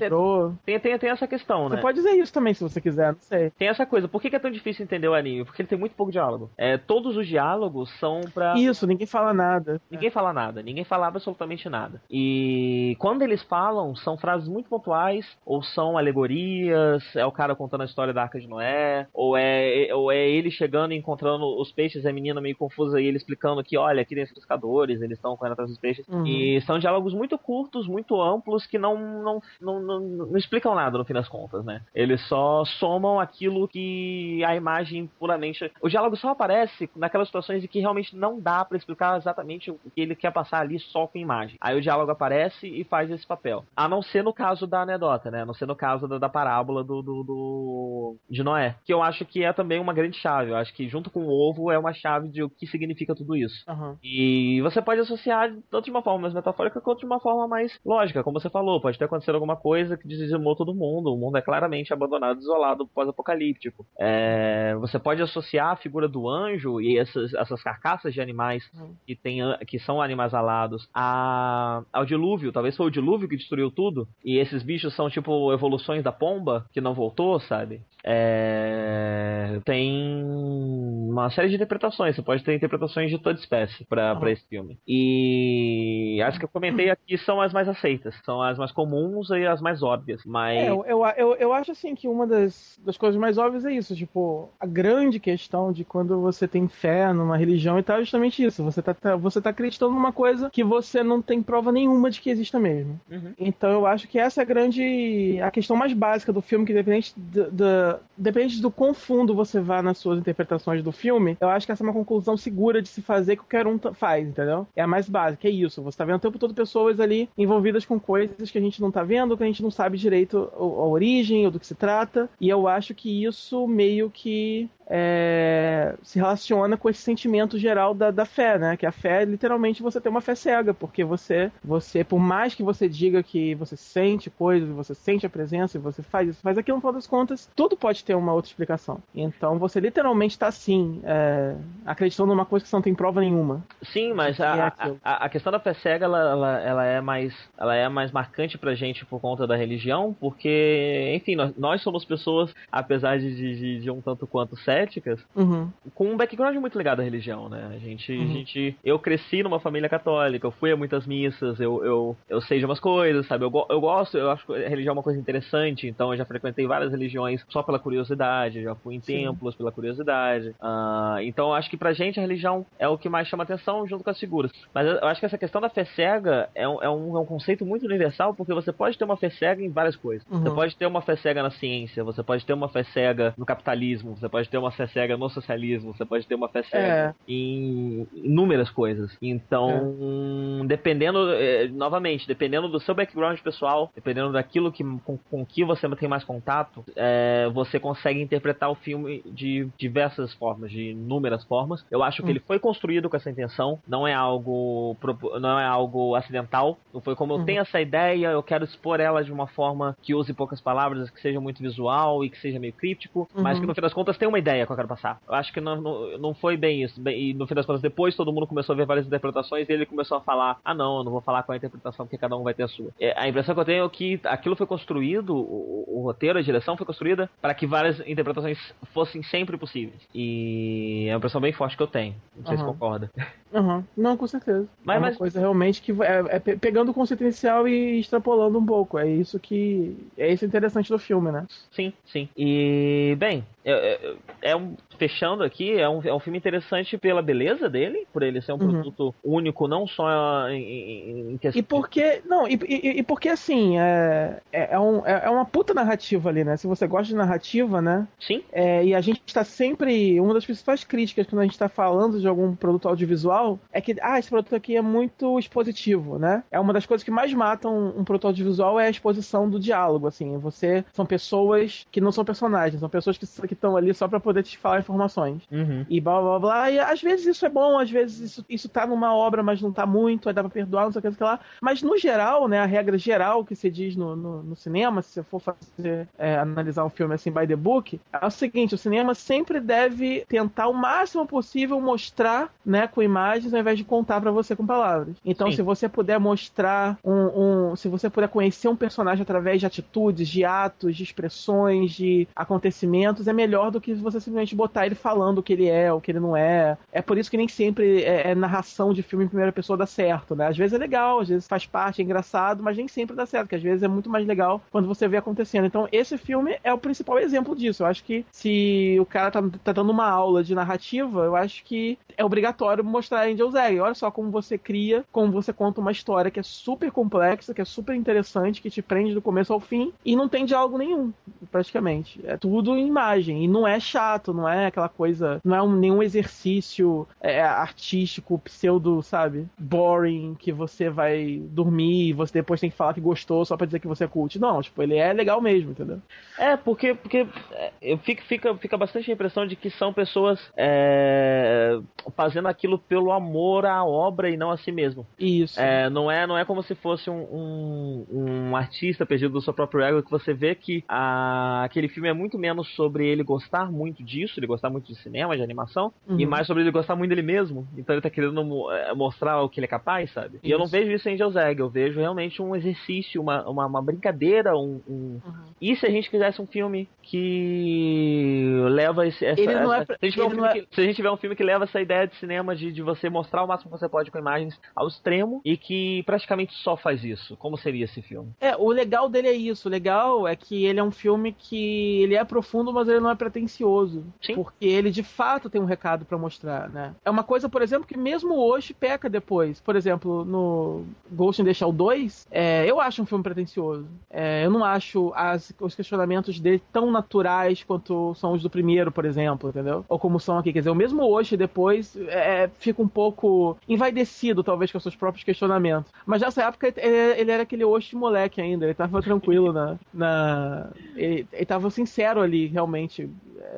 tem, 0.63 0.79
tem, 0.79 0.97
tem 0.99 1.09
essa 1.09 1.27
questão, 1.27 1.69
né? 1.69 1.75
Você 1.75 1.81
pode 1.81 1.97
dizer 1.97 2.11
isso 2.11 2.31
também, 2.31 2.53
se 2.53 2.61
você 2.61 2.79
quiser, 2.79 3.13
não 3.13 3.19
sei. 3.21 3.49
Tem 3.51 3.67
essa 3.67 3.85
coisa. 3.85 4.07
Por 4.07 4.21
que, 4.21 4.29
que 4.29 4.35
é 4.35 4.39
tão 4.39 4.51
difícil 4.51 4.83
entender 4.83 5.07
o 5.07 5.15
anime? 5.15 5.43
Porque 5.43 5.61
ele 5.61 5.69
tem 5.69 5.77
muito 5.77 5.95
pouco 5.95 6.11
diálogo. 6.11 6.51
É, 6.57 6.77
todos 6.77 7.17
os 7.17 7.27
diálogos 7.27 7.89
são 7.99 8.21
pra... 8.33 8.55
Isso, 8.55 8.85
ninguém 8.85 9.07
fala 9.07 9.33
nada. 9.33 9.81
Ninguém 9.89 10.09
é. 10.09 10.11
fala 10.11 10.33
nada. 10.33 10.61
Ninguém 10.61 10.83
fala 10.83 11.07
absolutamente 11.07 11.67
nada. 11.67 12.01
E 12.09 12.95
quando 12.99 13.23
eles 13.23 13.41
falam, 13.43 13.95
são 13.95 14.17
frases 14.17 14.47
muito 14.47 14.69
pontuais, 14.69 15.25
ou 15.45 15.63
são 15.63 15.97
alegorias, 15.97 17.03
é 17.15 17.25
o 17.25 17.31
cara 17.31 17.55
contando 17.55 17.81
a 17.81 17.85
história 17.85 18.13
da 18.13 18.23
Arca 18.23 18.39
de 18.39 18.47
Noé, 18.47 19.07
ou 19.13 19.35
é, 19.35 19.89
ou 19.93 20.11
é 20.11 20.29
ele 20.29 20.51
chegando 20.51 20.93
e 20.93 20.97
encontrando 20.97 21.45
os 21.59 21.71
peixes, 21.71 21.98
a 22.05 22.13
menina 22.13 22.41
meio 22.41 22.55
confusa 22.55 22.99
e 22.99 23.05
ele 23.05 23.17
explicando 23.17 23.63
que, 23.63 23.77
olha, 23.77 24.01
aqui 24.01 24.15
tem 24.15 24.23
os 24.23 24.31
pescadores, 24.31 25.01
eles 25.01 25.17
estão 25.17 25.35
correndo 25.35 25.53
atrás 25.53 25.69
dos 25.69 25.79
peixes. 25.79 26.07
Uhum. 26.07 26.25
E 26.25 26.61
são 26.61 26.79
diálogos 26.79 27.13
muito 27.13 27.37
curtos, 27.37 27.87
muito 27.87 28.21
amplos, 28.21 28.65
que 28.65 28.77
não, 28.77 28.97
não, 28.97 29.41
não, 29.61 29.81
não 29.81 29.99
não 29.99 30.37
explicam 30.37 30.75
nada 30.75 30.97
no 30.97 31.05
fim 31.05 31.13
das 31.13 31.27
contas, 31.27 31.63
né? 31.65 31.81
Eles 31.93 32.21
só 32.27 32.63
somam 32.65 33.19
aquilo 33.19 33.67
que 33.67 34.43
a 34.45 34.55
imagem 34.55 35.09
puramente. 35.19 35.71
O 35.81 35.89
diálogo 35.89 36.15
só 36.15 36.29
aparece 36.29 36.89
naquelas 36.95 37.27
situações 37.27 37.63
em 37.63 37.67
que 37.67 37.79
realmente 37.79 38.15
não 38.15 38.39
dá 38.39 38.63
para 38.63 38.77
explicar 38.77 39.17
exatamente 39.17 39.71
o 39.71 39.79
que 39.93 40.01
ele 40.01 40.15
quer 40.15 40.31
passar 40.31 40.61
ali 40.61 40.79
só 40.79 41.07
com 41.07 41.17
imagem. 41.17 41.57
Aí 41.61 41.77
o 41.77 41.81
diálogo 41.81 42.11
aparece 42.11 42.67
e 42.67 42.83
faz 42.83 43.09
esse 43.09 43.25
papel. 43.25 43.63
A 43.75 43.87
não 43.87 44.01
ser 44.01 44.23
no 44.23 44.33
caso 44.33 44.67
da 44.67 44.81
anedota, 44.81 45.31
né? 45.31 45.41
A 45.41 45.45
não 45.45 45.53
ser 45.53 45.65
no 45.65 45.75
caso 45.75 46.07
da, 46.07 46.17
da 46.17 46.29
parábola 46.29 46.83
do, 46.83 47.01
do, 47.01 47.23
do, 47.23 48.15
de 48.29 48.43
Noé. 48.43 48.75
Que 48.85 48.93
eu 48.93 49.01
acho 49.01 49.25
que 49.25 49.43
é 49.43 49.53
também 49.53 49.79
uma 49.79 49.93
grande 49.93 50.17
chave. 50.17 50.51
Eu 50.51 50.57
acho 50.57 50.73
que 50.73 50.87
junto 50.87 51.09
com 51.09 51.21
o 51.21 51.31
ovo 51.31 51.71
é 51.71 51.78
uma 51.79 51.93
chave 51.93 52.29
de 52.29 52.43
o 52.43 52.49
que 52.49 52.67
significa 52.67 53.15
tudo 53.15 53.35
isso. 53.35 53.63
Uhum. 53.69 53.97
E 54.03 54.61
você 54.61 54.81
pode 54.81 55.01
associar 55.01 55.53
tanto 55.69 55.85
de 55.85 55.91
uma 55.91 56.01
forma 56.01 56.21
mais 56.21 56.33
metafórica 56.33 56.81
quanto 56.81 56.99
de 56.99 57.05
uma 57.05 57.19
forma 57.19 57.47
mais 57.47 57.79
lógica, 57.85 58.23
como 58.23 58.39
você 58.39 58.49
falou. 58.49 58.81
Pode 58.81 58.97
ter 58.97 59.05
acontecido 59.05 59.35
alguma 59.35 59.55
coisa 59.55 59.97
que 59.97 60.07
dizimou 60.07 60.55
todo 60.55 60.73
mundo. 60.73 61.13
O 61.13 61.17
mundo 61.17 61.37
é 61.37 61.41
claramente 61.41 61.93
abandonado, 61.93 62.39
isolado, 62.39 62.87
pós-apocalíptico. 62.87 63.85
É, 63.99 64.75
você 64.79 64.99
pode 64.99 65.21
associar 65.21 65.71
a 65.71 65.75
figura 65.75 66.07
do 66.07 66.27
anjo 66.29 66.81
e 66.81 66.97
essas, 66.97 67.33
essas 67.33 67.61
carcaças 67.61 68.13
de 68.13 68.21
animais 68.21 68.63
uhum. 68.73 68.95
que, 69.05 69.15
tem, 69.15 69.39
que 69.67 69.79
são 69.79 70.01
animais 70.01 70.33
alados 70.33 70.89
a, 70.93 71.81
ao 71.91 72.05
dilúvio. 72.05 72.51
Talvez 72.51 72.75
foi 72.75 72.87
o 72.87 72.91
dilúvio 72.91 73.27
que 73.27 73.37
destruiu 73.37 73.71
tudo. 73.71 74.07
E 74.23 74.37
esses 74.37 74.63
bichos 74.63 74.95
são 74.95 75.09
tipo 75.09 75.53
evoluções 75.53 76.03
da 76.03 76.11
pomba 76.11 76.65
que 76.71 76.81
não 76.81 76.93
voltou, 76.93 77.39
sabe? 77.39 77.81
É, 78.03 79.59
tem 79.65 80.23
uma 80.23 81.29
série 81.29 81.49
de 81.49 81.57
interpretações. 81.69 82.15
Você 82.15 82.21
pode 82.21 82.43
ter 82.43 82.55
interpretações 82.55 83.11
de 83.11 83.19
toda 83.19 83.39
espécie 83.39 83.85
para 83.85 84.17
uhum. 84.19 84.27
esse 84.27 84.47
filme. 84.47 84.79
E 84.87 86.21
as 86.25 86.37
que 86.37 86.45
eu 86.45 86.49
comentei 86.49 86.89
aqui 86.89 87.17
são 87.17 87.39
as 87.39 87.53
mais 87.53 87.69
aceitas, 87.69 88.15
são 88.25 88.41
as 88.41 88.57
mais 88.57 88.71
comuns 88.71 89.29
e 89.29 89.45
as 89.45 89.61
mais 89.61 89.83
óbvias. 89.83 90.21
Mas 90.25 90.57
é, 90.57 90.69
eu, 90.69 90.83
eu, 90.85 91.05
eu, 91.17 91.35
eu, 91.35 91.53
acho 91.53 91.71
assim 91.71 91.93
que 91.93 92.07
uma 92.07 92.25
das, 92.25 92.79
das 92.83 92.97
coisas 92.97 93.19
mais 93.19 93.37
óbvias 93.37 93.65
é 93.65 93.73
isso. 93.73 93.95
Tipo, 93.95 94.49
a 94.59 94.65
grande 94.65 95.19
questão 95.19 95.71
de 95.71 95.85
quando 95.85 96.19
você 96.19 96.47
tem 96.47 96.67
fé 96.67 97.13
numa 97.13 97.37
religião 97.37 97.77
e 97.77 97.83
tal 97.83 97.97
é 97.97 98.01
justamente 98.01 98.43
isso. 98.43 98.63
Você 98.63 98.81
tá, 98.81 98.93
tá, 98.93 99.15
você 99.15 99.41
tá 99.41 99.51
acreditando 99.51 99.93
numa 99.93 100.11
coisa 100.11 100.49
que 100.49 100.63
você 100.63 101.03
não 101.03 101.21
tem 101.21 101.41
prova 101.41 101.71
nenhuma 101.71 102.09
de 102.09 102.19
que 102.19 102.29
exista 102.29 102.59
mesmo. 102.59 102.99
Uhum. 103.09 103.33
Então 103.37 103.69
eu 103.69 103.85
acho 103.85 104.07
que 104.07 104.17
essa 104.17 104.41
é 104.41 104.43
a 104.43 104.45
grande. 104.45 105.39
a 105.41 105.51
questão 105.51 105.75
mais 105.75 105.93
básica 105.93 106.33
do 106.33 106.41
filme, 106.41 106.65
que 106.65 106.71
independente 106.71 107.13
do, 107.15 107.51
do, 107.51 107.99
dependente 108.17 108.61
do 108.61 108.71
quão 108.71 108.93
fundo 108.93 109.35
você 109.35 109.59
vá 109.59 109.81
nas 109.81 109.97
suas 109.97 110.19
interpretações 110.19 110.83
do 110.83 110.91
filme, 110.91 111.37
eu 111.39 111.49
acho 111.49 111.58
que 111.65 111.71
essa 111.71 111.83
é 111.83 111.87
uma 111.87 111.93
conclusão 111.93 112.37
segura 112.37 112.81
de 112.81 112.89
se 112.89 113.01
fazer 113.01 113.35
que 113.35 113.43
qualquer 113.43 113.67
um 113.67 113.79
faz, 113.93 114.27
entendeu? 114.27 114.67
É 114.75 114.81
a 114.81 114.87
mais 114.87 115.09
básica, 115.09 115.47
é 115.47 115.51
isso. 115.51 115.81
Você 115.81 115.97
tá 115.97 116.05
vendo 116.05 116.17
o 116.17 116.19
tempo 116.19 116.39
todo 116.39 116.53
pessoas 116.53 116.99
ali 116.99 117.29
envolvidas 117.37 117.85
com 117.85 117.99
coisas 117.99 118.51
que 118.51 118.57
a 118.57 118.61
gente 118.61 118.81
não 118.81 118.91
tá 118.91 119.03
vendo, 119.03 119.37
que 119.37 119.43
a 119.43 119.47
gente 119.47 119.63
não 119.63 119.71
sabe 119.71 119.97
direito 119.97 120.51
a 120.53 120.63
origem 120.63 121.45
ou 121.45 121.51
do 121.51 121.59
que 121.59 121.67
se 121.67 121.75
trata. 121.75 122.29
E 122.39 122.49
eu 122.49 122.67
acho 122.67 122.93
que 122.93 123.23
isso 123.23 123.67
meio 123.67 124.09
que 124.09 124.69
é, 124.89 125.93
se 126.01 126.17
relaciona 126.17 126.75
com 126.75 126.89
esse 126.89 127.01
sentimento 127.01 127.57
geral 127.57 127.93
da, 127.93 128.09
da 128.09 128.25
fé, 128.25 128.57
né? 128.57 128.75
Que 128.75 128.85
a 128.85 128.91
fé, 128.91 129.23
literalmente, 129.23 129.83
você 129.83 130.01
tem 130.01 130.09
uma 130.09 130.21
fé 130.21 130.33
cega, 130.33 130.73
porque 130.73 131.03
você, 131.03 131.51
você, 131.63 132.03
por 132.03 132.19
mais 132.19 132.55
que 132.55 132.63
você 132.63 132.89
diga 132.89 133.21
que 133.21 133.53
você 133.55 133.77
sente 133.77 134.29
coisas, 134.29 134.67
você 134.69 134.95
sente 134.95 135.25
a 135.25 135.29
presença, 135.29 135.77
e 135.77 135.81
você 135.81 136.01
faz 136.01 136.29
isso, 136.29 136.41
faz 136.41 136.57
aquilo, 136.57 136.77
no 136.77 136.81
final 136.81 136.93
das 136.93 137.05
contas, 137.05 137.49
tudo 137.55 137.77
pode 137.77 138.03
ter 138.03 138.15
uma 138.15 138.33
outra 138.33 138.49
explicação. 138.49 138.99
Então 139.13 139.59
você 139.59 139.79
literalmente 139.79 140.33
está 140.33 140.47
assim, 140.47 141.01
é, 141.03 141.55
acreditando 141.85 142.29
numa 142.29 142.45
coisa 142.45 142.63
que 142.63 142.69
você 142.69 142.75
não 142.75 142.81
tem 142.81 142.95
prova 142.95 143.21
nenhuma. 143.21 143.63
Sim, 143.83 144.13
mas 144.13 144.39
a, 144.39 144.73
é 144.87 144.95
a, 145.03 145.25
a, 145.25 145.29
questão 145.29 145.51
da 145.51 145.59
fé 145.59 145.73
cega, 145.73 146.05
ela, 146.05 146.19
ela, 146.19 146.59
ela, 146.61 146.85
é 146.85 147.01
mais, 147.01 147.33
ela 147.57 147.75
é 147.75 147.87
mais 147.87 148.11
marcante 148.11 148.57
pra 148.57 148.73
gente 148.73 149.05
por 149.05 149.19
conta 149.19 149.45
da 149.45 149.55
religião, 149.55 150.15
porque, 150.19 151.13
enfim, 151.15 151.35
nós, 151.35 151.55
nós 151.55 151.81
somos 151.81 152.03
pessoas, 152.05 152.53
apesar 152.71 153.19
de, 153.19 153.35
de, 153.35 153.79
de 153.81 153.91
um 153.91 154.01
tanto 154.01 154.25
quanto 154.25 154.55
céticas, 154.79 155.19
uhum. 155.35 155.69
com 155.93 156.11
um 156.11 156.17
background 156.17 156.55
muito 156.57 156.77
ligado 156.77 157.01
à 157.01 157.03
religião, 157.03 157.49
né? 157.49 157.71
A 157.75 157.79
gente, 157.79 158.11
uhum. 158.13 158.23
a 158.23 158.27
gente, 158.27 158.75
eu 158.83 158.97
cresci 158.97 159.43
numa 159.43 159.59
família 159.59 159.89
católica, 159.89 160.47
eu 160.47 160.51
fui 160.51 160.71
a 160.71 160.77
muitas 160.77 161.05
missas, 161.05 161.59
eu, 161.59 161.83
eu, 161.83 162.17
eu 162.29 162.41
sei 162.41 162.59
de 162.59 162.65
umas 162.65 162.79
coisas, 162.79 163.27
sabe? 163.27 163.43
Eu, 163.43 163.65
eu 163.69 163.81
gosto, 163.81 164.17
eu 164.17 164.31
acho 164.31 164.45
que 164.45 164.53
a 164.53 164.69
religião 164.69 164.91
é 164.91 164.97
uma 164.97 165.03
coisa 165.03 165.19
interessante, 165.19 165.87
então 165.87 166.13
eu 166.13 166.17
já 166.17 166.25
frequentei 166.25 166.65
várias 166.65 166.91
religiões 166.91 167.43
só 167.49 167.61
pela 167.61 167.79
curiosidade, 167.79 168.63
já 168.63 168.75
fui 168.75 168.95
em 168.95 169.01
Sim. 169.01 169.25
templos 169.25 169.55
pela 169.55 169.71
curiosidade. 169.71 170.49
Uh, 170.61 171.19
então 171.21 171.49
eu 171.49 171.53
acho 171.53 171.69
que 171.69 171.77
pra 171.77 171.93
gente 171.93 172.19
a 172.19 172.21
religião 172.21 172.65
é 172.77 172.87
o 172.87 172.97
que 172.97 173.09
mais 173.09 173.27
chama 173.27 173.43
atenção 173.43 173.85
junto 173.87 174.03
com 174.03 174.09
as 174.09 174.19
figuras. 174.19 174.51
Mas 174.73 174.87
eu 174.87 175.07
acho 175.07 175.19
que 175.19 175.25
essa 175.25 175.37
questão 175.37 175.59
da 175.59 175.69
fé 175.69 175.83
cega 175.83 176.49
é 176.55 176.67
um, 176.67 176.81
é 176.81 176.89
um, 176.89 177.17
é 177.17 177.19
um 177.19 177.25
conceito 177.25 177.65
muito 177.65 177.85
universal, 177.85 178.33
porque 178.33 178.53
você 178.53 178.71
pode 178.71 178.97
ter 178.97 179.03
uma 179.03 179.17
fé 179.17 179.29
cega 179.29 179.63
em 179.63 179.69
várias 179.69 179.95
coisas. 179.95 180.25
Uhum. 180.29 180.41
Você 180.41 180.51
pode 180.51 180.75
ter 180.75 180.85
uma 180.85 181.01
fé 181.01 181.15
cega 181.15 181.43
na 181.43 181.51
ciência, 181.51 182.03
você 182.03 182.23
pode 182.23 182.45
ter 182.45 182.53
uma 182.53 182.69
fé 182.69 182.83
cega 182.83 183.33
no 183.37 183.45
capitalismo, 183.45 184.15
você 184.15 184.29
pode 184.29 184.49
ter 184.49 184.57
uma 184.57 184.68
fé 184.71 184.87
cega 184.87 185.17
no 185.17 185.29
socialismo, 185.29 185.93
você 185.93 186.05
pode 186.05 186.27
ter 186.27 186.35
uma 186.35 186.49
fé 186.49 186.63
cega 186.63 186.85
é. 186.87 187.13
em 187.27 188.07
inúmeras 188.13 188.69
coisas. 188.69 189.15
Então, 189.21 190.61
é. 190.63 190.67
dependendo, 190.67 191.31
eh, 191.33 191.67
novamente, 191.67 192.27
dependendo 192.27 192.67
do 192.67 192.79
seu 192.79 192.95
background 192.95 193.39
pessoal, 193.39 193.91
dependendo 193.93 194.31
daquilo 194.31 194.71
que, 194.71 194.83
com, 194.83 195.17
com 195.17 195.45
que 195.45 195.63
você 195.63 195.87
tem 195.95 196.09
mais 196.09 196.23
contato, 196.23 196.83
é, 196.95 197.49
você 197.53 197.79
consegue 197.79 198.21
interpretar 198.21 198.69
o 198.69 198.75
filme 198.75 199.21
de 199.25 199.67
diversas 199.77 200.33
formas, 200.33 200.71
de 200.71 200.91
inúmeras 200.91 201.43
formas. 201.43 201.85
Eu 201.89 202.03
acho 202.03 202.21
que 202.21 202.27
hum. 202.27 202.31
ele 202.31 202.39
foi 202.39 202.59
construído 202.59 203.09
com 203.09 203.17
essa 203.17 203.29
intenção, 203.29 203.79
não 203.87 204.07
é 204.07 204.13
algo 204.13 204.95
não 205.39 205.59
é 205.59 205.65
algo 205.65 206.15
acidental, 206.15 206.77
não 206.93 207.01
foi 207.01 207.15
como 207.15 207.33
eu 207.33 207.37
uhum. 207.37 207.45
tenho 207.45 207.61
essa 207.61 207.79
ideia, 207.81 208.27
eu 208.27 208.43
quero 208.43 208.63
expor 208.63 208.99
ela 208.99 209.23
de 209.23 209.31
uma 209.31 209.47
forma 209.47 209.97
que 210.01 210.13
use 210.13 210.33
poucas 210.33 210.61
palavras, 210.61 211.09
que 211.09 211.21
seja 211.21 211.39
muito 211.39 211.61
visual 211.61 212.23
e 212.23 212.29
que 212.29 212.39
seja 212.39 212.59
meio 212.59 212.73
críptico, 212.73 213.29
uhum. 213.35 213.41
mas 213.41 213.59
que 213.59 213.65
no 213.65 213.73
fim 213.73 213.81
das 213.81 213.93
contas 213.93 214.17
tem 214.17 214.27
uma 214.27 214.39
ideia 214.39 214.58
que 214.65 214.71
eu 214.71 214.75
quero 214.75 214.87
passar. 214.87 215.19
Eu 215.27 215.33
acho 215.33 215.53
que 215.53 215.61
não, 215.61 215.81
não, 215.81 216.17
não 216.17 216.33
foi 216.33 216.57
bem 216.57 216.83
isso. 216.83 217.01
E 217.09 217.33
no 217.33 217.47
fim 217.47 217.55
das 217.55 217.65
contas, 217.65 217.81
depois 217.81 218.15
todo 218.15 218.31
mundo 218.31 218.47
começou 218.47 218.73
a 218.73 218.77
ver 218.77 218.85
várias 218.85 219.05
interpretações 219.05 219.67
e 219.67 219.73
ele 219.73 219.85
começou 219.85 220.17
a 220.17 220.21
falar: 220.21 220.57
ah, 220.63 220.73
não, 220.73 220.99
eu 220.99 221.03
não 221.03 221.11
vou 221.11 221.21
falar 221.21 221.43
qual 221.43 221.53
é 221.53 221.57
a 221.57 221.59
interpretação 221.59 222.05
porque 222.05 222.17
cada 222.17 222.35
um 222.35 222.43
vai 222.43 222.53
ter 222.53 222.63
a 222.63 222.67
sua. 222.67 222.91
É, 222.99 223.13
a 223.19 223.27
impressão 223.27 223.53
que 223.53 223.61
eu 223.61 223.65
tenho 223.65 223.85
é 223.85 223.89
que 223.89 224.19
aquilo 224.23 224.55
foi 224.55 224.67
construído, 224.67 225.35
o, 225.35 225.85
o 225.87 226.03
roteiro, 226.03 226.39
a 226.39 226.41
direção 226.41 226.77
foi 226.77 226.85
construída 226.85 227.29
para 227.41 227.53
que 227.53 227.65
várias 227.65 227.99
interpretações 228.07 228.57
fossem 228.93 229.23
sempre 229.23 229.57
possíveis. 229.57 230.01
E 230.13 231.05
é 231.07 231.11
uma 231.11 231.17
impressão 231.17 231.41
bem 231.41 231.53
forte 231.53 231.77
que 231.77 231.83
eu 231.83 231.87
tenho. 231.87 232.15
Não 232.35 232.45
sei 232.45 232.55
uhum. 232.55 232.59
se 232.59 232.65
concorda. 232.65 233.09
Uhum. 233.51 233.83
Não, 233.97 234.15
com 234.15 234.27
certeza. 234.27 234.67
Mas, 234.83 234.95
é 234.95 234.99
uma 234.99 235.07
mas... 235.07 235.17
coisa 235.17 235.39
realmente 235.39 235.81
que 235.81 235.91
é, 235.91 236.23
é, 236.29 236.39
pegando 236.39 236.91
o 236.91 236.93
conceito 236.93 237.23
inicial 237.23 237.67
e 237.67 237.99
extrapolando 237.99 238.59
um 238.59 238.65
pouco. 238.65 238.97
É 238.97 239.07
isso 239.07 239.39
que. 239.39 239.97
É 240.17 240.31
isso 240.31 240.45
interessante 240.45 240.89
do 240.89 240.99
filme, 240.99 241.31
né? 241.31 241.45
Sim, 241.71 241.93
sim. 242.05 242.29
E, 242.37 243.15
bem, 243.17 243.43
é, 243.65 244.15
é, 244.41 244.55
um, 244.55 244.75
fechando 244.97 245.43
aqui, 245.43 245.79
é 245.79 245.89
um, 245.89 246.01
é 246.03 246.13
um 246.13 246.19
filme 246.19 246.37
interessante 246.37 246.97
pela 246.97 247.21
beleza 247.21 247.69
dele, 247.69 248.07
por 248.13 248.23
ele 248.23 248.41
ser 248.41 248.53
um 248.53 248.61
uhum. 248.61 248.71
produto 248.71 249.15
único, 249.23 249.67
não 249.67 249.87
só 249.87 250.47
em, 250.49 251.33
em 251.33 251.37
questão. 251.37 251.59
E 251.59 251.63
porque. 251.63 252.21
Não, 252.25 252.47
e, 252.47 252.59
e, 252.67 252.99
e 252.99 253.03
porque 253.03 253.29
assim, 253.29 253.79
é, 253.79 254.39
é, 254.51 254.73
é, 254.73 254.79
um, 254.79 255.05
é, 255.05 255.25
é 255.25 255.29
uma 255.29 255.45
puta 255.45 255.73
narrativa 255.73 256.29
ali, 256.29 256.43
né? 256.43 256.55
Se 256.57 256.67
você 256.67 256.85
gosta 256.87 257.07
de 257.07 257.15
narrativa, 257.15 257.81
né? 257.81 258.07
Sim. 258.19 258.43
É, 258.51 258.83
e 258.85 258.93
a 258.93 259.01
gente 259.01 259.21
está 259.25 259.43
sempre. 259.43 260.19
Uma 260.19 260.33
das 260.33 260.45
principais 260.45 260.83
críticas 260.83 261.27
quando 261.27 261.41
a 261.41 261.43
gente 261.43 261.53
está 261.53 261.69
falando 261.69 262.19
de 262.19 262.27
algum 262.27 262.55
produto 262.55 262.87
audiovisual 262.87 263.38
é 263.71 263.81
que, 263.81 263.95
ah, 264.01 264.19
esse 264.19 264.29
produto 264.29 264.55
aqui 264.55 264.75
é 264.75 264.81
muito 264.81 265.37
expositivo, 265.39 266.17
né? 266.17 266.43
É 266.51 266.59
uma 266.59 266.73
das 266.73 266.85
coisas 266.85 267.03
que 267.03 267.11
mais 267.11 267.33
matam 267.33 267.93
um 267.95 268.03
produto 268.03 268.27
audiovisual 268.27 268.79
é 268.79 268.87
a 268.87 268.89
exposição 268.89 269.49
do 269.49 269.59
diálogo, 269.59 270.07
assim. 270.07 270.37
Você. 270.37 270.83
São 270.93 271.05
pessoas 271.05 271.85
que 271.91 272.01
não 272.01 272.11
são 272.11 272.25
personagens, 272.25 272.79
são 272.79 272.89
pessoas 272.89 273.17
que 273.17 273.53
estão 273.53 273.75
ali 273.75 273.93
só 273.93 274.07
para 274.07 274.19
poder 274.19 274.43
te 274.43 274.57
falar 274.57 274.79
informações. 274.79 275.43
Uhum. 275.51 275.85
E 275.89 275.99
blá 275.99 276.21
blá 276.21 276.39
blá. 276.39 276.71
E 276.71 276.79
às 276.79 277.01
vezes 277.01 277.25
isso 277.25 277.45
é 277.45 277.49
bom, 277.49 277.77
às 277.79 277.89
vezes 277.89 278.19
isso, 278.19 278.45
isso 278.49 278.69
tá 278.69 278.85
numa 278.85 279.15
obra, 279.15 279.43
mas 279.43 279.61
não 279.61 279.71
tá 279.71 279.85
muito, 279.85 280.27
aí 280.27 280.35
dá 280.35 280.41
pra 280.41 280.49
perdoar, 280.49 280.85
não 280.85 280.91
sei 280.91 280.99
o 280.99 281.01
que, 281.01 281.07
não 281.07 281.13
sei 281.13 281.25
o 281.25 281.27
que 281.27 281.31
lá. 281.31 281.39
Mas 281.61 281.81
no 281.81 281.97
geral, 281.97 282.47
né, 282.47 282.59
a 282.59 282.65
regra 282.65 282.97
geral 282.97 283.43
que 283.43 283.55
se 283.55 283.69
diz 283.69 283.95
no, 283.95 284.15
no, 284.15 284.43
no 284.43 284.55
cinema, 284.55 285.01
se 285.01 285.13
você 285.13 285.23
for 285.23 285.39
fazer, 285.39 286.07
é, 286.17 286.37
analisar 286.37 286.85
um 286.85 286.89
filme 286.89 287.13
assim 287.13 287.31
by 287.31 287.47
the 287.47 287.55
book, 287.55 287.99
é 288.11 288.25
o 288.25 288.29
seguinte: 288.29 288.75
o 288.75 288.77
cinema 288.77 289.13
sempre 289.13 289.59
deve 289.59 290.25
tentar 290.27 290.67
o 290.67 290.73
máximo 290.73 291.25
possível 291.25 291.79
mostrar, 291.79 292.53
né, 292.65 292.87
com 292.87 293.01
imagens 293.01 293.28
ao 293.53 293.59
invés 293.59 293.77
de 293.77 293.83
contar 293.83 294.19
para 294.21 294.31
você 294.31 294.55
com 294.55 294.65
palavras. 294.65 295.15
Então, 295.25 295.49
Sim. 295.49 295.57
se 295.57 295.61
você 295.61 295.87
puder 295.87 296.19
mostrar 296.19 296.97
um, 297.03 297.71
um. 297.71 297.75
Se 297.75 297.87
você 297.87 298.09
puder 298.09 298.29
conhecer 298.29 298.67
um 298.67 298.75
personagem 298.75 299.21
através 299.21 299.59
de 299.59 299.65
atitudes, 299.65 300.27
de 300.27 300.43
atos, 300.43 300.95
de 300.95 301.03
expressões, 301.03 301.91
de 301.91 302.27
acontecimentos, 302.35 303.27
é 303.27 303.33
melhor 303.33 303.71
do 303.71 303.81
que 303.81 303.93
você 303.93 304.19
simplesmente 304.19 304.55
botar 304.55 304.85
ele 304.85 304.95
falando 304.95 305.39
o 305.39 305.43
que 305.43 305.53
ele 305.53 305.67
é, 305.67 305.91
o 305.91 306.01
que 306.01 306.11
ele 306.11 306.19
não 306.19 306.35
é. 306.35 306.77
É 306.91 307.01
por 307.01 307.17
isso 307.17 307.29
que 307.29 307.37
nem 307.37 307.47
sempre 307.47 308.03
é, 308.03 308.31
é 308.31 308.35
narração 308.35 308.93
de 308.93 309.03
filme 309.03 309.25
em 309.25 309.27
primeira 309.27 309.51
pessoa 309.51 309.77
dá 309.77 309.85
certo, 309.85 310.35
né? 310.35 310.47
Às 310.47 310.57
vezes 310.57 310.73
é 310.73 310.77
legal, 310.77 311.19
às 311.19 311.29
vezes 311.29 311.47
faz 311.47 311.65
parte, 311.65 312.01
é 312.01 312.05
engraçado, 312.05 312.63
mas 312.63 312.77
nem 312.77 312.87
sempre 312.87 313.15
dá 313.15 313.25
certo, 313.25 313.49
que 313.49 313.55
às 313.55 313.61
vezes 313.61 313.83
é 313.83 313.87
muito 313.87 314.09
mais 314.09 314.25
legal 314.25 314.61
quando 314.71 314.87
você 314.87 315.07
vê 315.07 315.17
acontecendo. 315.17 315.65
Então, 315.65 315.87
esse 315.91 316.17
filme 316.17 316.57
é 316.63 316.73
o 316.73 316.77
principal 316.77 317.19
exemplo 317.19 317.55
disso. 317.55 317.83
Eu 317.83 317.87
acho 317.87 318.03
que 318.03 318.25
se 318.31 318.97
o 318.99 319.05
cara 319.05 319.31
tá, 319.31 319.43
tá 319.63 319.71
dando 319.71 319.91
uma 319.91 320.09
aula 320.09 320.43
de 320.43 320.55
narrativa, 320.55 321.25
eu 321.25 321.35
acho 321.35 321.63
que 321.63 321.97
é 322.17 322.23
obrigatório 322.23 322.83
mostrar 322.83 323.18
Angel 323.23 323.55
Egg. 323.57 323.79
Olha 323.79 323.93
só 323.93 324.11
como 324.11 324.31
você 324.31 324.57
cria, 324.57 325.03
como 325.11 325.31
você 325.31 325.51
conta 325.53 325.81
uma 325.81 325.91
história 325.91 326.31
que 326.31 326.39
é 326.39 326.43
super 326.43 326.91
complexa, 326.91 327.53
que 327.53 327.61
é 327.61 327.65
super 327.65 327.95
interessante, 327.95 328.61
que 328.61 328.69
te 328.69 328.81
prende 328.81 329.13
do 329.13 329.21
começo 329.21 329.53
ao 329.53 329.59
fim 329.59 329.93
e 330.05 330.15
não 330.15 330.29
tem 330.29 330.45
diálogo 330.45 330.77
nenhum, 330.77 331.11
praticamente. 331.51 332.19
É 332.23 332.37
tudo 332.37 332.77
em 332.77 332.87
imagem 332.87 333.43
e 333.43 333.47
não 333.47 333.67
é 333.67 333.79
chato, 333.79 334.33
não 334.33 334.47
é 334.47 334.67
aquela 334.67 334.89
coisa, 334.89 335.39
não 335.43 335.55
é 335.55 335.61
um, 335.61 335.75
nenhum 335.75 336.03
exercício 336.03 337.07
é, 337.21 337.41
artístico, 337.41 338.39
pseudo, 338.39 339.01
sabe? 339.01 339.47
Boring, 339.57 340.35
que 340.35 340.51
você 340.51 340.89
vai 340.89 341.41
dormir 341.49 342.09
e 342.09 342.13
você 342.13 342.33
depois 342.33 342.59
tem 342.59 342.69
que 342.69 342.75
falar 342.75 342.93
que 342.93 343.01
gostou 343.01 343.45
só 343.45 343.57
pra 343.57 343.65
dizer 343.65 343.79
que 343.79 343.87
você 343.87 344.03
é 344.03 344.07
cult. 344.07 344.39
Não, 344.39 344.61
tipo, 344.61 344.81
ele 344.81 344.95
é 344.95 345.11
legal 345.13 345.41
mesmo, 345.41 345.71
entendeu? 345.71 346.01
É, 346.37 346.55
porque, 346.55 346.93
porque 346.93 347.27
é, 347.51 347.71
eu 347.81 347.97
fico, 347.97 348.23
fica, 348.23 348.55
fica 348.55 348.77
bastante 348.77 349.09
a 349.09 349.13
impressão 349.13 349.45
de 349.45 349.55
que 349.55 349.69
são 349.69 349.93
pessoas 349.93 350.39
é, 350.55 351.79
fazendo 352.15 352.47
aquilo 352.47 352.77
pelo 352.77 353.08
amor 353.11 353.65
à 353.65 353.83
obra 353.83 354.29
e 354.29 354.37
não 354.37 354.51
a 354.51 354.57
si 354.57 354.71
mesmo. 354.71 355.05
Isso. 355.19 355.59
É, 355.59 355.89
não, 355.89 356.09
é, 356.09 356.25
não 356.27 356.37
é 356.37 356.45
como 356.45 356.61
se 356.63 356.75
fosse 356.75 357.09
um, 357.09 357.21
um, 357.21 358.05
um 358.11 358.55
artista 358.55 359.05
perdido 359.05 359.33
do 359.33 359.41
seu 359.41 359.53
próprio 359.53 359.81
ego, 359.81 360.03
que 360.03 360.11
você 360.11 360.33
vê 360.33 360.55
que 360.55 360.83
a, 360.87 361.63
aquele 361.63 361.87
filme 361.87 362.09
é 362.09 362.13
muito 362.13 362.37
menos 362.37 362.67
sobre 362.75 363.07
ele 363.07 363.23
gostar 363.23 363.71
muito 363.71 364.03
disso, 364.03 364.39
ele 364.39 364.47
gostar 364.47 364.69
muito 364.69 364.87
de 364.87 364.95
cinema, 364.95 365.35
de 365.35 365.43
animação, 365.43 365.91
uhum. 366.07 366.19
e 366.19 366.25
mais 366.25 366.47
sobre 366.47 366.63
ele 366.63 366.71
gostar 366.71 366.95
muito 366.95 367.09
dele 367.09 367.21
mesmo. 367.21 367.67
Então 367.77 367.95
ele 367.95 368.01
tá 368.01 368.09
querendo 368.09 368.71
é, 368.71 368.93
mostrar 368.93 369.41
o 369.41 369.49
que 369.49 369.59
ele 369.59 369.65
é 369.65 369.69
capaz, 369.69 370.11
sabe? 370.11 370.37
Isso. 370.37 370.45
E 370.45 370.51
eu 370.51 370.59
não 370.59 370.67
vejo 370.67 370.91
isso 370.91 371.09
em 371.09 371.17
Egg, 371.19 371.59
eu 371.59 371.69
vejo 371.69 371.99
realmente 371.99 372.41
um 372.41 372.55
exercício, 372.55 373.21
uma, 373.21 373.47
uma, 373.47 373.65
uma 373.65 373.81
brincadeira, 373.81 374.55
um, 374.55 374.81
um... 374.87 375.19
Uhum. 375.25 375.49
E 375.61 375.75
se 375.75 375.85
a 375.85 375.89
gente 375.89 376.09
quisesse 376.09 376.41
um 376.41 376.47
filme 376.47 376.87
que 377.01 378.61
leva 378.69 379.07
esse, 379.07 379.25
essa. 379.25 379.41
É, 379.41 379.43
se, 379.43 379.49
a 379.49 380.29
gente 380.29 380.39
é... 380.43 380.53
que, 380.53 380.75
se 380.75 380.81
a 380.81 380.83
gente 380.83 380.95
tiver 380.95 381.11
um 381.11 381.17
filme 381.17 381.35
que 381.35 381.43
leva 381.43 381.63
essa 381.63 381.81
ideia 381.81 382.07
de 382.07 382.15
cinema 382.15 382.55
de, 382.55 382.71
de 382.71 382.81
você 382.81 382.98
mostrar 383.07 383.43
o 383.43 383.47
máximo 383.47 383.71
que 383.71 383.77
você 383.77 383.87
pode 383.87 384.09
com 384.09 384.17
imagens 384.17 384.59
ao 384.75 384.87
extremo 384.87 385.41
e 385.45 385.55
que 385.55 386.01
praticamente 386.03 386.55
só 386.55 386.75
faz 386.75 387.03
isso, 387.03 387.37
como 387.37 387.55
seria 387.55 387.85
esse 387.85 388.01
filme? 388.01 388.31
É, 388.41 388.57
o 388.57 388.69
legal 388.71 389.07
dele 389.07 389.27
é 389.27 389.33
isso, 389.33 389.67
o 389.67 389.71
legal 389.71 390.27
é 390.27 390.35
que 390.35 390.65
ele 390.65 390.79
é 390.79 390.83
um 390.83 390.91
filme 390.91 391.31
que 391.31 392.01
ele 392.01 392.15
é 392.15 392.23
profundo, 392.23 392.73
mas 392.73 392.87
ele 392.87 392.99
não 392.99 393.11
é 393.11 393.15
pretencioso. 393.15 394.03
Sim. 394.21 394.35
Porque 394.35 394.65
ele 394.65 394.89
de 394.89 395.03
fato 395.03 395.49
tem 395.49 395.61
um 395.61 395.65
recado 395.65 396.05
para 396.05 396.17
mostrar, 396.17 396.69
né? 396.69 396.95
É 397.05 397.09
uma 397.09 397.23
coisa, 397.23 397.47
por 397.47 397.61
exemplo, 397.61 397.87
que 397.87 397.97
mesmo 397.97 398.35
hoje 398.35 398.73
peca 398.73 399.09
depois. 399.09 399.61
Por 399.61 399.75
exemplo, 399.75 400.25
no 400.25 400.85
Ghost 401.11 401.41
in 401.41 401.45
the 401.45 401.53
Shell 401.53 401.71
2, 401.71 402.27
é, 402.31 402.65
eu 402.69 402.79
acho 402.79 403.01
um 403.01 403.05
filme 403.05 403.23
pretencioso. 403.23 403.87
É, 404.09 404.45
eu 404.45 404.49
não 404.49 404.63
acho 404.63 405.11
as, 405.15 405.53
os 405.59 405.75
questionamentos 405.75 406.39
dele 406.39 406.61
tão 406.71 406.89
naturais 406.89 407.63
quanto 407.63 408.13
são 408.15 408.33
os 408.33 408.41
do 408.41 408.49
primeiro, 408.49 408.91
por 408.91 409.05
exemplo, 409.05 409.49
entendeu? 409.49 409.85
Ou 409.87 409.99
como 409.99 410.19
são 410.19 410.37
aqui. 410.37 410.51
Quer 410.51 410.59
dizer, 410.59 410.71
o 410.71 410.75
mesmo 410.75 411.03
hoje 411.03 411.37
depois 411.37 411.95
é, 412.07 412.49
fica 412.57 412.81
um 412.81 412.87
pouco 412.89 413.57
envaidecido, 413.67 414.43
talvez, 414.43 414.71
com 414.71 414.79
seus 414.79 414.95
próprios 414.95 415.23
questionamentos. 415.23 415.91
Mas 416.05 416.21
nessa 416.21 416.43
época 416.43 416.67
ele, 416.67 417.19
ele 417.19 417.31
era 417.31 417.43
aquele 417.43 417.63
Osh 417.63 417.93
moleque 417.93 418.41
ainda, 418.41 418.65
ele 418.65 418.73
tava 418.73 419.01
tranquilo 419.01 419.53
na. 419.53 419.77
na 419.93 420.69
ele, 420.95 421.27
ele 421.31 421.45
tava 421.45 421.69
sincero 421.69 422.21
ali, 422.21 422.47
realmente 422.47 423.09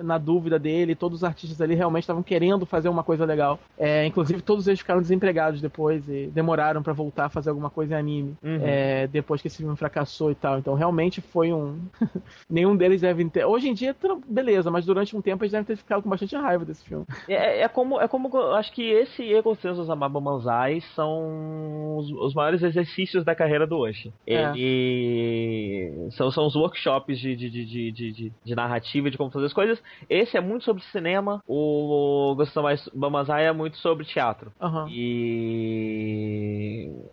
na 0.02 0.17
dúvida 0.17 0.60
dele, 0.60 0.96
todos 0.96 1.20
os 1.20 1.24
artistas 1.24 1.60
ali 1.62 1.76
realmente 1.76 2.04
estavam 2.04 2.24
querendo 2.24 2.65
fazer 2.65 2.89
uma 2.89 3.04
coisa 3.04 3.26
legal. 3.26 3.60
É, 3.78 4.06
inclusive, 4.06 4.41
todos 4.41 4.67
eles 4.67 4.80
ficaram 4.80 5.02
desempregados 5.02 5.62
depois 5.62 6.08
e 6.08 6.28
demoraram 6.28 6.84
para 6.84 6.94
voltar 6.94 7.26
a 7.26 7.30
fazer 7.30 7.50
alguma 7.50 7.70
coisa 7.70 7.96
em 7.96 7.98
anime. 7.98 8.38
Uhum. 8.44 8.60
É, 8.62 9.08
depois 9.08 9.41
que 9.41 9.48
esse 9.48 9.58
filme 9.58 9.76
fracassou 9.76 10.32
e 10.32 10.36
tal. 10.36 10.60
Então, 10.60 10.74
realmente 10.74 11.22
foi 11.22 11.52
um. 11.52 11.80
Nenhum 12.50 12.76
deles 12.76 13.02
deve 13.02 13.28
ter. 13.30 13.46
Hoje 13.46 13.70
em 13.70 13.74
dia, 13.74 13.95
beleza, 14.28 14.70
mas 14.70 14.86
durante 14.86 15.16
um 15.16 15.22
tempo 15.22 15.43
eles 15.43 15.51
devem 15.51 15.66
ter 15.66 15.76
ficado 15.76 16.01
com 16.01 16.10
bastante 16.10 16.36
raiva 16.36 16.66
desse 16.66 16.84
filme. 16.84 17.05
É, 17.28 17.62
é 17.62 17.68
como. 17.68 17.99
É 17.99 18.08
como 18.08 18.36
acho 18.53 18.72
que 18.74 18.84
esse 18.84 19.22
e 19.22 19.34
Ego 19.34 19.55
Sensos 19.55 19.89
Amaba 19.89 20.20
Manzai 20.20 20.82
são 20.95 21.97
os, 21.97 22.12
os, 22.12 22.34
maiores 22.34 22.62
exercícios 22.64 23.24
da 23.24 23.36
carreira 23.36 23.68
do 23.68 23.78
Oshi. 23.78 24.14
É. 24.26 24.51
Ele. 24.55 26.10
São, 26.12 26.32
são 26.32 26.45
os 26.45 26.55
workshops 26.55 27.20
de, 27.20 27.36
de, 27.36 27.49
de, 27.49 27.91
de, 27.91 28.34
de 28.43 28.55
narrativa 28.55 29.10
de 29.10 29.18
como 29.18 29.30
fazer 29.30 29.45
as 29.45 29.53
coisas. 29.53 29.70
Esse 30.09 30.38
é 30.38 30.41
muito 30.41 30.65
sobre 30.65 30.84
cinema. 30.84 31.43
O 31.47 32.34
Gustavo 32.36 32.67
Bamazai 32.93 33.45
é 33.45 33.51
muito 33.51 33.78
sobre 33.78 34.05
teatro. 34.05 34.51
Uhum. 34.61 34.88
E 34.89 36.01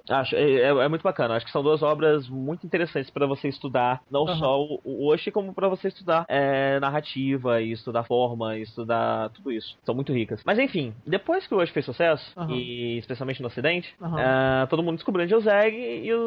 acho 0.08 0.34
é, 0.36 0.42
é, 0.42 0.68
é, 0.68 0.88
muito 0.88 1.02
bacana. 1.02 1.34
Acho 1.34 1.46
que 1.46 1.52
são 1.52 1.62
duas 1.62 1.82
obras 1.82 2.28
muito 2.28 2.66
interessantes 2.66 3.10
para 3.10 3.26
você 3.26 3.48
estudar, 3.48 4.00
não 4.10 4.22
uhum. 4.22 4.36
só 4.36 4.60
o, 4.60 4.80
o 4.84 5.12
Oshi, 5.12 5.30
como 5.30 5.52
para 5.52 5.68
você 5.68 5.88
estudar 5.88 6.24
é, 6.28 6.78
narrativa 6.80 7.60
e 7.60 7.72
estudar 7.72 8.04
forma, 8.04 8.56
e 8.56 8.62
estudar 8.62 9.30
tudo 9.30 9.52
isso. 9.52 9.76
São 9.84 9.94
muito 9.94 10.12
ricas. 10.12 10.42
Mas 10.44 10.58
enfim, 10.58 10.94
depois 11.06 11.46
que 11.46 11.54
o 11.54 11.58
Oshi 11.58 11.72
fez 11.72 11.84
sucesso, 11.84 12.32
uhum. 12.36 12.50
e 12.50 12.98
especialmente 12.98 13.40
no 13.40 13.48
Ocidente, 13.48 13.94
uh, 14.00 14.66
todo 14.68 14.82
mundo 14.82 14.96
descobriu 14.96 15.24
Angel 15.24 15.40
Zag 15.40 15.76
e 15.76 16.12
os, 16.12 16.22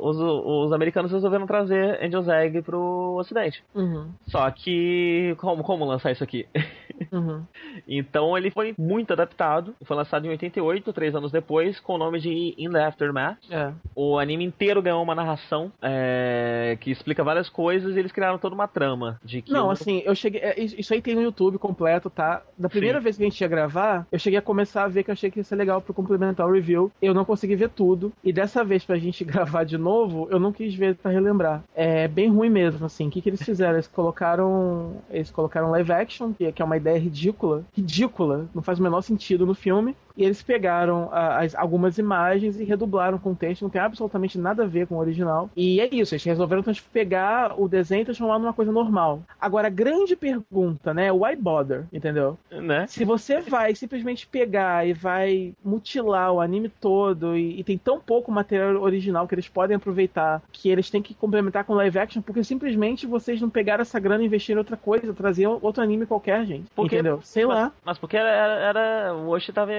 os, 0.00 0.16
os, 0.18 0.72
americanos 0.72 1.12
resolveram 1.12 1.46
trazer 1.46 2.02
Angel 2.02 2.22
Zag 2.22 2.62
pro 2.62 3.16
Ocidente. 3.18 3.62
Uhum. 3.74 4.10
Só 4.28 4.50
que 4.50 5.15
como, 5.38 5.62
como 5.62 5.84
lançar 5.84 6.12
isso 6.12 6.24
aqui? 6.24 6.46
Uhum. 7.12 7.42
então 7.86 8.38
ele 8.38 8.50
foi 8.50 8.74
muito 8.78 9.12
adaptado. 9.12 9.74
Foi 9.84 9.94
lançado 9.94 10.24
em 10.24 10.30
88, 10.30 10.92
três 10.94 11.14
anos 11.14 11.30
depois, 11.30 11.78
com 11.78 11.94
o 11.94 11.98
nome 11.98 12.18
de 12.18 12.54
In 12.56 12.70
the 12.70 12.82
Aftermath. 12.82 13.36
É. 13.50 13.70
O 13.94 14.18
anime 14.18 14.44
inteiro 14.44 14.80
ganhou 14.80 15.02
uma 15.02 15.14
narração 15.14 15.70
é, 15.82 16.76
que 16.80 16.90
explica 16.90 17.22
várias 17.22 17.50
coisas 17.50 17.94
e 17.94 17.98
eles 17.98 18.12
criaram 18.12 18.38
toda 18.38 18.54
uma 18.54 18.66
trama 18.66 19.20
de 19.22 19.42
que. 19.42 19.52
Não, 19.52 19.70
assim, 19.70 20.02
eu 20.06 20.14
cheguei. 20.14 20.40
É, 20.40 20.58
isso 20.58 20.92
aí 20.94 21.02
tem 21.02 21.14
no 21.14 21.22
YouTube 21.22 21.58
completo, 21.58 22.08
tá? 22.08 22.42
Da 22.56 22.68
primeira 22.68 22.98
Sim. 22.98 23.04
vez 23.04 23.16
que 23.16 23.22
a 23.22 23.26
gente 23.26 23.40
ia 23.40 23.48
gravar, 23.48 24.06
eu 24.10 24.18
cheguei 24.18 24.38
a 24.38 24.42
começar 24.42 24.84
a 24.84 24.88
ver 24.88 25.04
que 25.04 25.10
eu 25.10 25.14
achei 25.14 25.30
que 25.30 25.40
ia 25.40 25.44
ser 25.44 25.56
legal 25.56 25.80
pro 25.80 25.94
complementar 25.94 26.46
o 26.46 26.52
review. 26.52 26.90
Eu 27.00 27.12
não 27.12 27.24
consegui 27.24 27.56
ver 27.56 27.70
tudo. 27.70 28.12
E 28.24 28.32
dessa 28.32 28.64
vez, 28.64 28.84
pra 28.84 28.96
gente 28.96 29.22
gravar 29.24 29.64
de 29.64 29.76
novo, 29.76 30.28
eu 30.30 30.38
não 30.40 30.52
quis 30.52 30.74
ver 30.74 30.94
pra 30.96 31.10
relembrar. 31.10 31.62
É 31.74 32.08
bem 32.08 32.28
ruim 32.28 32.50
mesmo, 32.50 32.86
assim. 32.86 33.08
O 33.08 33.10
que, 33.10 33.20
que 33.20 33.28
eles 33.28 33.42
fizeram? 33.42 33.74
Eles 33.74 33.86
colocaram. 33.86 34.96
Eles 35.10 35.30
colocaram 35.30 35.70
live 35.70 35.92
action, 35.92 36.32
que 36.32 36.60
é 36.60 36.64
uma 36.64 36.76
ideia 36.76 36.98
ridícula. 36.98 37.64
Ridícula. 37.72 38.48
Não 38.54 38.62
faz 38.62 38.78
o 38.78 38.82
menor 38.82 39.02
sentido 39.02 39.46
no 39.46 39.54
filme. 39.54 39.96
E 40.16 40.24
eles 40.24 40.42
pegaram 40.42 41.08
as, 41.12 41.54
algumas 41.54 41.98
imagens 41.98 42.58
e 42.58 42.64
redublaram 42.64 43.18
com 43.18 43.32
o 43.32 43.36
texto, 43.36 43.62
não 43.62 43.70
tem 43.70 43.80
absolutamente 43.80 44.38
nada 44.38 44.64
a 44.64 44.66
ver 44.66 44.86
com 44.86 44.96
o 44.96 44.98
original. 44.98 45.50
E 45.56 45.80
é 45.80 45.88
isso, 45.92 46.14
eles 46.14 46.24
resolveram 46.24 46.64
pegar 46.92 47.60
o 47.60 47.68
desenho 47.68 48.02
e 48.02 48.04
transformar 48.04 48.38
numa 48.38 48.52
coisa 48.52 48.72
normal. 48.72 49.22
Agora, 49.40 49.68
a 49.68 49.70
grande 49.70 50.16
pergunta, 50.16 50.92
né? 50.92 51.12
Why 51.12 51.36
bother? 51.36 51.84
Entendeu? 51.92 52.38
Né? 52.50 52.86
Se 52.86 53.04
você 53.04 53.40
vai 53.40 53.74
simplesmente 53.74 54.26
pegar 54.26 54.86
e 54.86 54.92
vai 54.92 55.54
mutilar 55.64 56.32
o 56.32 56.40
anime 56.40 56.68
todo 56.68 57.36
e, 57.36 57.60
e, 57.60 57.64
tem 57.64 57.78
tão 57.78 58.00
pouco 58.00 58.32
material 58.32 58.82
original 58.82 59.26
que 59.26 59.34
eles 59.34 59.48
podem 59.48 59.76
aproveitar 59.76 60.42
que 60.52 60.68
eles 60.68 60.90
têm 60.90 61.02
que 61.02 61.14
complementar 61.14 61.64
com 61.64 61.74
live 61.74 61.98
action, 61.98 62.22
porque 62.22 62.42
simplesmente 62.42 63.06
vocês 63.06 63.40
não 63.40 63.50
pegaram 63.50 63.82
essa 63.82 64.00
grana 64.00 64.22
e 64.22 64.26
investiram 64.26 64.58
em 64.58 64.60
outra 64.60 64.76
coisa, 64.76 65.12
traziam 65.12 65.58
outro 65.62 65.82
anime 65.82 66.06
qualquer, 66.06 66.44
gente. 66.46 66.66
Porque, 66.74 66.96
entendeu? 66.96 67.20
Sei 67.22 67.44
mas, 67.44 67.56
lá. 67.56 67.72
Mas 67.84 67.98
porque 67.98 68.16
era, 68.16 68.30
era, 68.30 69.14
o 69.14 69.28
Oshi 69.28 69.52
tava 69.52 69.72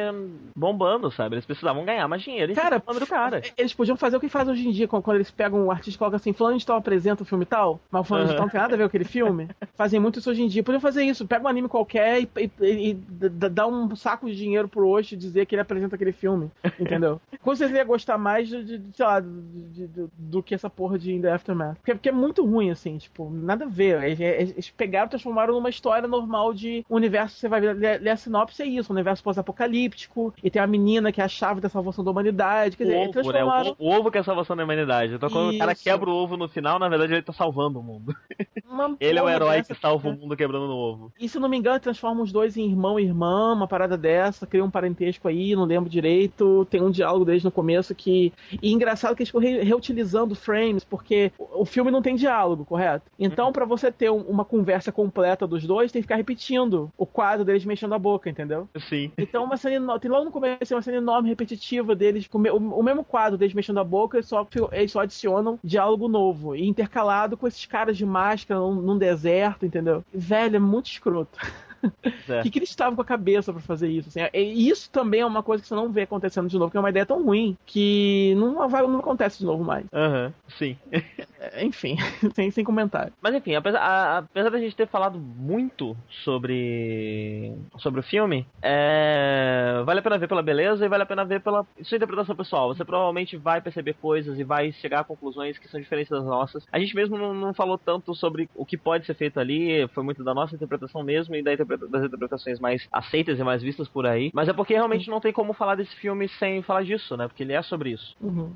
bombando, 0.55 1.11
sabe? 1.11 1.36
Eles 1.36 1.45
precisavam 1.45 1.86
ganhar 1.86 2.07
mais 2.07 2.21
dinheiro. 2.21 2.53
Cara, 2.53 2.80
do 2.80 3.07
cara, 3.07 3.41
eles 3.57 3.73
podiam 3.73 3.97
fazer 3.97 4.17
o 4.17 4.19
que 4.19 4.30
fazem 4.30 4.53
hoje 4.53 4.67
em 4.67 4.71
dia, 4.71 4.88
quando 4.88 5.15
eles 5.15 5.32
pegam 5.32 5.65
um 5.65 5.71
artista 5.71 5.97
e 5.97 5.99
colocam 5.99 6.17
assim, 6.17 6.34
fulano 6.34 6.57
de 6.57 6.65
tal 6.65 6.78
apresenta 6.78 7.23
o 7.23 7.25
filme 7.25 7.45
tal, 7.45 7.80
mas 7.91 8.01
o 8.01 8.03
fulano 8.03 8.28
de 8.28 8.34
tal 8.34 8.43
não 8.43 8.49
tem 8.49 8.59
nada 8.59 8.73
a 8.73 8.78
ver 8.78 8.84
com 8.84 8.88
aquele 8.88 9.05
filme. 9.05 9.49
Fazem 9.75 9.99
muito 9.99 10.19
isso 10.19 10.30
hoje 10.30 10.41
em 10.41 10.47
dia. 10.47 10.63
Podiam 10.63 10.82
fazer 10.82 11.03
isso, 11.03 11.28
pega 11.28 11.45
um 11.45 11.47
anime 11.47 11.67
qualquer 11.67 12.21
e, 12.21 12.30
e, 12.38 12.51
e, 12.61 12.89
e 12.89 12.93
dá 13.30 13.67
um 13.67 13.95
saco 13.95 14.28
de 14.28 14.36
dinheiro 14.36 14.67
pro 14.67 14.88
Osh 14.88 15.11
e 15.11 15.15
dizer 15.15 15.45
que 15.45 15.55
ele 15.55 15.61
apresenta 15.61 15.95
aquele 15.95 16.11
filme, 16.11 16.51
entendeu? 16.80 17.21
Com 17.41 17.55
certeza 17.55 17.80
ia 17.80 17.86
gostar 17.86 18.17
mais 18.17 18.47
de, 18.47 18.63
de, 18.63 18.78
de 18.78 18.97
sei 18.97 19.05
lá, 19.05 19.19
de, 19.19 19.89
do 20.17 20.43
que 20.43 20.55
essa 20.55 20.69
porra 20.69 20.97
de 20.97 21.13
In 21.13 21.21
The 21.21 21.32
Aftermath. 21.32 21.75
Porque, 21.75 21.93
porque, 21.93 22.09
é 22.09 22.11
muito 22.11 22.45
ruim, 22.45 22.69
assim, 22.69 22.97
tipo, 22.97 23.30
nada 23.30 23.65
a 23.65 23.67
ver. 23.67 24.03
Eles, 24.03 24.19
eles 24.19 24.69
pegaram 24.69 25.07
e 25.07 25.09
transformaram 25.09 25.53
numa 25.53 25.69
história 25.69 26.07
normal 26.07 26.53
de 26.53 26.86
universo, 26.89 27.38
você 27.38 27.47
vai 27.47 27.59
ler, 27.59 28.01
ler 28.01 28.09
a 28.09 28.17
sinopse, 28.17 28.63
é 28.63 28.65
isso, 28.65 28.91
um 28.91 28.95
universo 28.95 29.23
pós-apocalíptico, 29.23 30.16
e 30.43 30.49
tem 30.49 30.61
a 30.61 30.68
menina 30.68 31.11
que 31.11 31.22
é 31.22 31.24
a 31.24 31.28
chave 31.28 31.61
da 31.61 31.70
salvação 31.70 32.03
da 32.03 32.11
humanidade. 32.11 32.78
Quer 32.78 32.86
dizer, 32.86 32.97
o 32.97 33.01
ovo, 33.01 33.11
transformaram... 33.11 33.70
né? 33.70 33.76
o, 33.78 33.86
o, 33.86 33.91
ovo 33.91 34.11
que 34.11 34.18
é 34.18 34.22
a 34.22 34.24
salvação 34.24 34.55
da 34.55 34.63
humanidade. 34.63 35.13
Então 35.13 35.30
quando 35.30 35.49
Isso. 35.49 35.55
o 35.55 35.59
cara 35.59 35.76
quebra 35.76 36.09
o 36.09 36.13
ovo 36.13 36.38
no 36.38 36.47
final, 36.47 36.80
na 36.80 36.89
verdade 36.89 37.13
ele 37.13 37.22
tá 37.22 37.34
salvando 37.34 37.80
o 37.80 37.84
mundo. 37.84 38.15
ele 38.99 39.20
é 39.20 39.24
o 39.24 39.30
herói 39.30 39.63
que 39.63 39.74
salva 39.76 40.09
o 40.09 40.13
mundo 40.13 40.36
quebrando 40.36 40.68
no 40.68 40.76
ovo. 40.76 41.11
E 41.20 41.28
se 41.28 41.39
não 41.39 41.49
me 41.49 41.57
engano, 41.57 41.80
transforma 41.80 42.22
os 42.22 42.32
dois 42.32 42.57
em 42.57 42.70
irmão 42.70 42.99
e 42.99 43.03
irmã, 43.03 43.53
uma 43.53 43.68
parada 43.68 43.97
dessa, 43.97 44.45
cria 44.47 44.63
um 44.63 44.70
parentesco 44.70 45.28
aí, 45.28 45.55
não 45.55 45.65
lembro 45.65 45.89
direito. 45.89 46.65
Tem 46.70 46.82
um 46.82 46.91
diálogo 46.91 47.26
deles 47.26 47.43
no 47.43 47.51
começo 47.51 47.93
que. 47.95 48.34
E 48.61 48.72
engraçado 48.72 49.15
que 49.15 49.24
eles 49.24 49.30
ficam 49.30 49.41
re 49.41 49.63
reutilizando 49.63 50.36
frames, 50.36 50.84
porque 50.84 51.32
o 51.38 51.65
filme 51.65 51.91
não 51.91 52.01
tem 52.01 52.15
diálogo, 52.15 52.65
correto? 52.65 53.05
Então, 53.20 53.49
hum. 53.49 53.51
para 53.51 53.65
você 53.65 53.91
ter 53.91 54.09
um, 54.09 54.22
uma 54.22 54.45
conversa 54.45 54.91
completa 54.91 55.47
dos 55.47 55.65
dois, 55.65 55.91
tem 55.91 56.01
que 56.01 56.05
ficar 56.05 56.15
repetindo 56.15 56.91
o 56.97 57.05
quadro 57.05 57.45
deles 57.45 57.65
mexendo 57.65 57.93
a 57.93 57.99
boca, 57.99 58.30
entendeu? 58.30 58.68
Sim. 58.89 59.11
Então, 59.18 59.43
uma 59.43 59.57
cena, 59.57 59.99
tem 60.07 60.11
logo 60.11 60.23
no 60.23 60.31
começo 60.31 60.73
uma 60.73 60.81
cena 60.81 60.97
enorme, 60.97 61.27
repetitiva 61.27 61.93
deles, 61.93 62.27
com 62.27 62.37
o, 62.37 62.81
mesmo 62.81 63.03
quadro 63.03 63.37
deles 63.37 63.53
mexendo 63.53 63.81
a 63.81 63.83
boca, 63.83 64.23
só, 64.23 64.47
eles 64.71 64.93
só 64.93 65.01
adicionam 65.01 65.59
diálogo 65.61 66.07
novo, 66.07 66.55
e 66.55 66.65
intercalado 66.65 67.35
com 67.35 67.45
esses 67.45 67.65
caras 67.65 67.97
de 67.97 68.05
máscara 68.05 68.57
num, 68.57 68.75
num 68.75 68.97
deserto, 68.97 69.65
entendeu? 69.65 70.05
Velho, 70.13 70.55
é 70.55 70.59
muito 70.59 70.89
escroto. 70.89 71.37
O 71.84 72.32
é. 72.32 72.41
que, 72.43 72.51
que 72.51 72.59
eles 72.59 72.69
estavam 72.69 72.95
com 72.95 73.01
a 73.01 73.05
cabeça 73.05 73.51
para 73.51 73.61
fazer 73.61 73.89
isso? 73.89 74.09
Assim, 74.09 74.21
é, 74.21 74.41
isso 74.41 74.89
também 74.91 75.21
é 75.21 75.25
uma 75.25 75.43
coisa 75.43 75.61
que 75.61 75.67
você 75.67 75.75
não 75.75 75.91
vê 75.91 76.03
acontecendo 76.03 76.47
de 76.47 76.57
novo, 76.57 76.71
que 76.71 76.78
é 76.78 76.80
uma 76.80 76.89
ideia 76.89 77.05
tão 77.05 77.23
ruim 77.23 77.57
que 77.65 78.34
não, 78.36 78.67
vai, 78.69 78.82
não 78.84 78.99
acontece 78.99 79.39
de 79.39 79.45
novo 79.45 79.63
mais. 79.63 79.86
Aham, 79.93 80.28
uhum, 80.28 80.34
sim. 80.57 80.78
É, 81.39 81.63
enfim, 81.63 81.97
sem, 82.34 82.49
sem 82.49 82.63
comentário. 82.63 83.13
Mas 83.21 83.36
enfim, 83.36 83.55
apesar, 83.55 83.80
a, 83.80 84.17
apesar 84.19 84.49
da 84.49 84.59
gente 84.59 84.75
ter 84.75 84.88
falado 84.88 85.19
muito 85.19 85.95
sobre, 86.23 87.53
sobre 87.78 87.99
o 87.99 88.03
filme, 88.03 88.45
é, 88.61 89.82
vale 89.86 89.99
a 89.99 90.03
pena 90.03 90.17
ver 90.17 90.28
pela 90.28 90.41
beleza 90.41 90.84
e 90.84 90.89
vale 90.89 91.03
a 91.03 91.05
pena 91.05 91.23
ver 91.23 91.41
pela 91.41 91.65
sua 91.84 91.95
interpretação 91.95 92.36
pessoal. 92.36 92.73
Você 92.73 92.84
provavelmente 92.84 93.38
vai 93.38 93.61
perceber 93.61 93.93
coisas 93.93 94.39
e 94.39 94.43
vai 94.43 94.71
chegar 94.71 95.01
a 95.01 95.03
conclusões 95.03 95.57
que 95.57 95.67
são 95.67 95.80
diferentes 95.80 96.09
das 96.09 96.23
nossas. 96.23 96.65
A 96.71 96.80
gente 96.80 96.95
mesmo 96.95 97.17
não, 97.17 97.34
não 97.34 97.53
falou 97.53 97.78
tanto 97.78 98.15
sobre 98.15 98.49
o 98.55 98.65
que 98.65 98.78
pode 98.78 99.05
ser 99.05 99.13
feito 99.13 99.39
ali, 99.39 99.88
foi 99.89 100.03
muito 100.03 100.23
da 100.23 100.34
nossa 100.34 100.55
interpretação 100.55 101.03
mesmo 101.03 101.36
e 101.36 101.43
da 101.43 101.53
interpretação 101.53 101.66
das 101.68 102.03
interpretações 102.03 102.59
mais 102.59 102.88
aceitas 102.91 103.39
e 103.39 103.43
mais 103.43 103.61
vistas 103.61 103.88
por 103.88 104.05
aí. 104.05 104.32
Mas 104.34 104.47
é 104.47 104.53
porque 104.53 104.74
realmente 104.74 105.09
não 105.09 105.20
tem 105.20 105.34
como 105.34 105.53
falar 105.53 105.76
desse 105.76 105.95
filme 105.95 106.28
sem 106.28 106.61
falar 106.61 106.84
disso, 106.84 107.18
né? 107.18 107.28
Porque 107.28 107.43
ele 107.43 107.53
é 107.53 107.61
sobre 107.61 107.91
isso. 107.91 108.15
Uhum. 108.22 108.53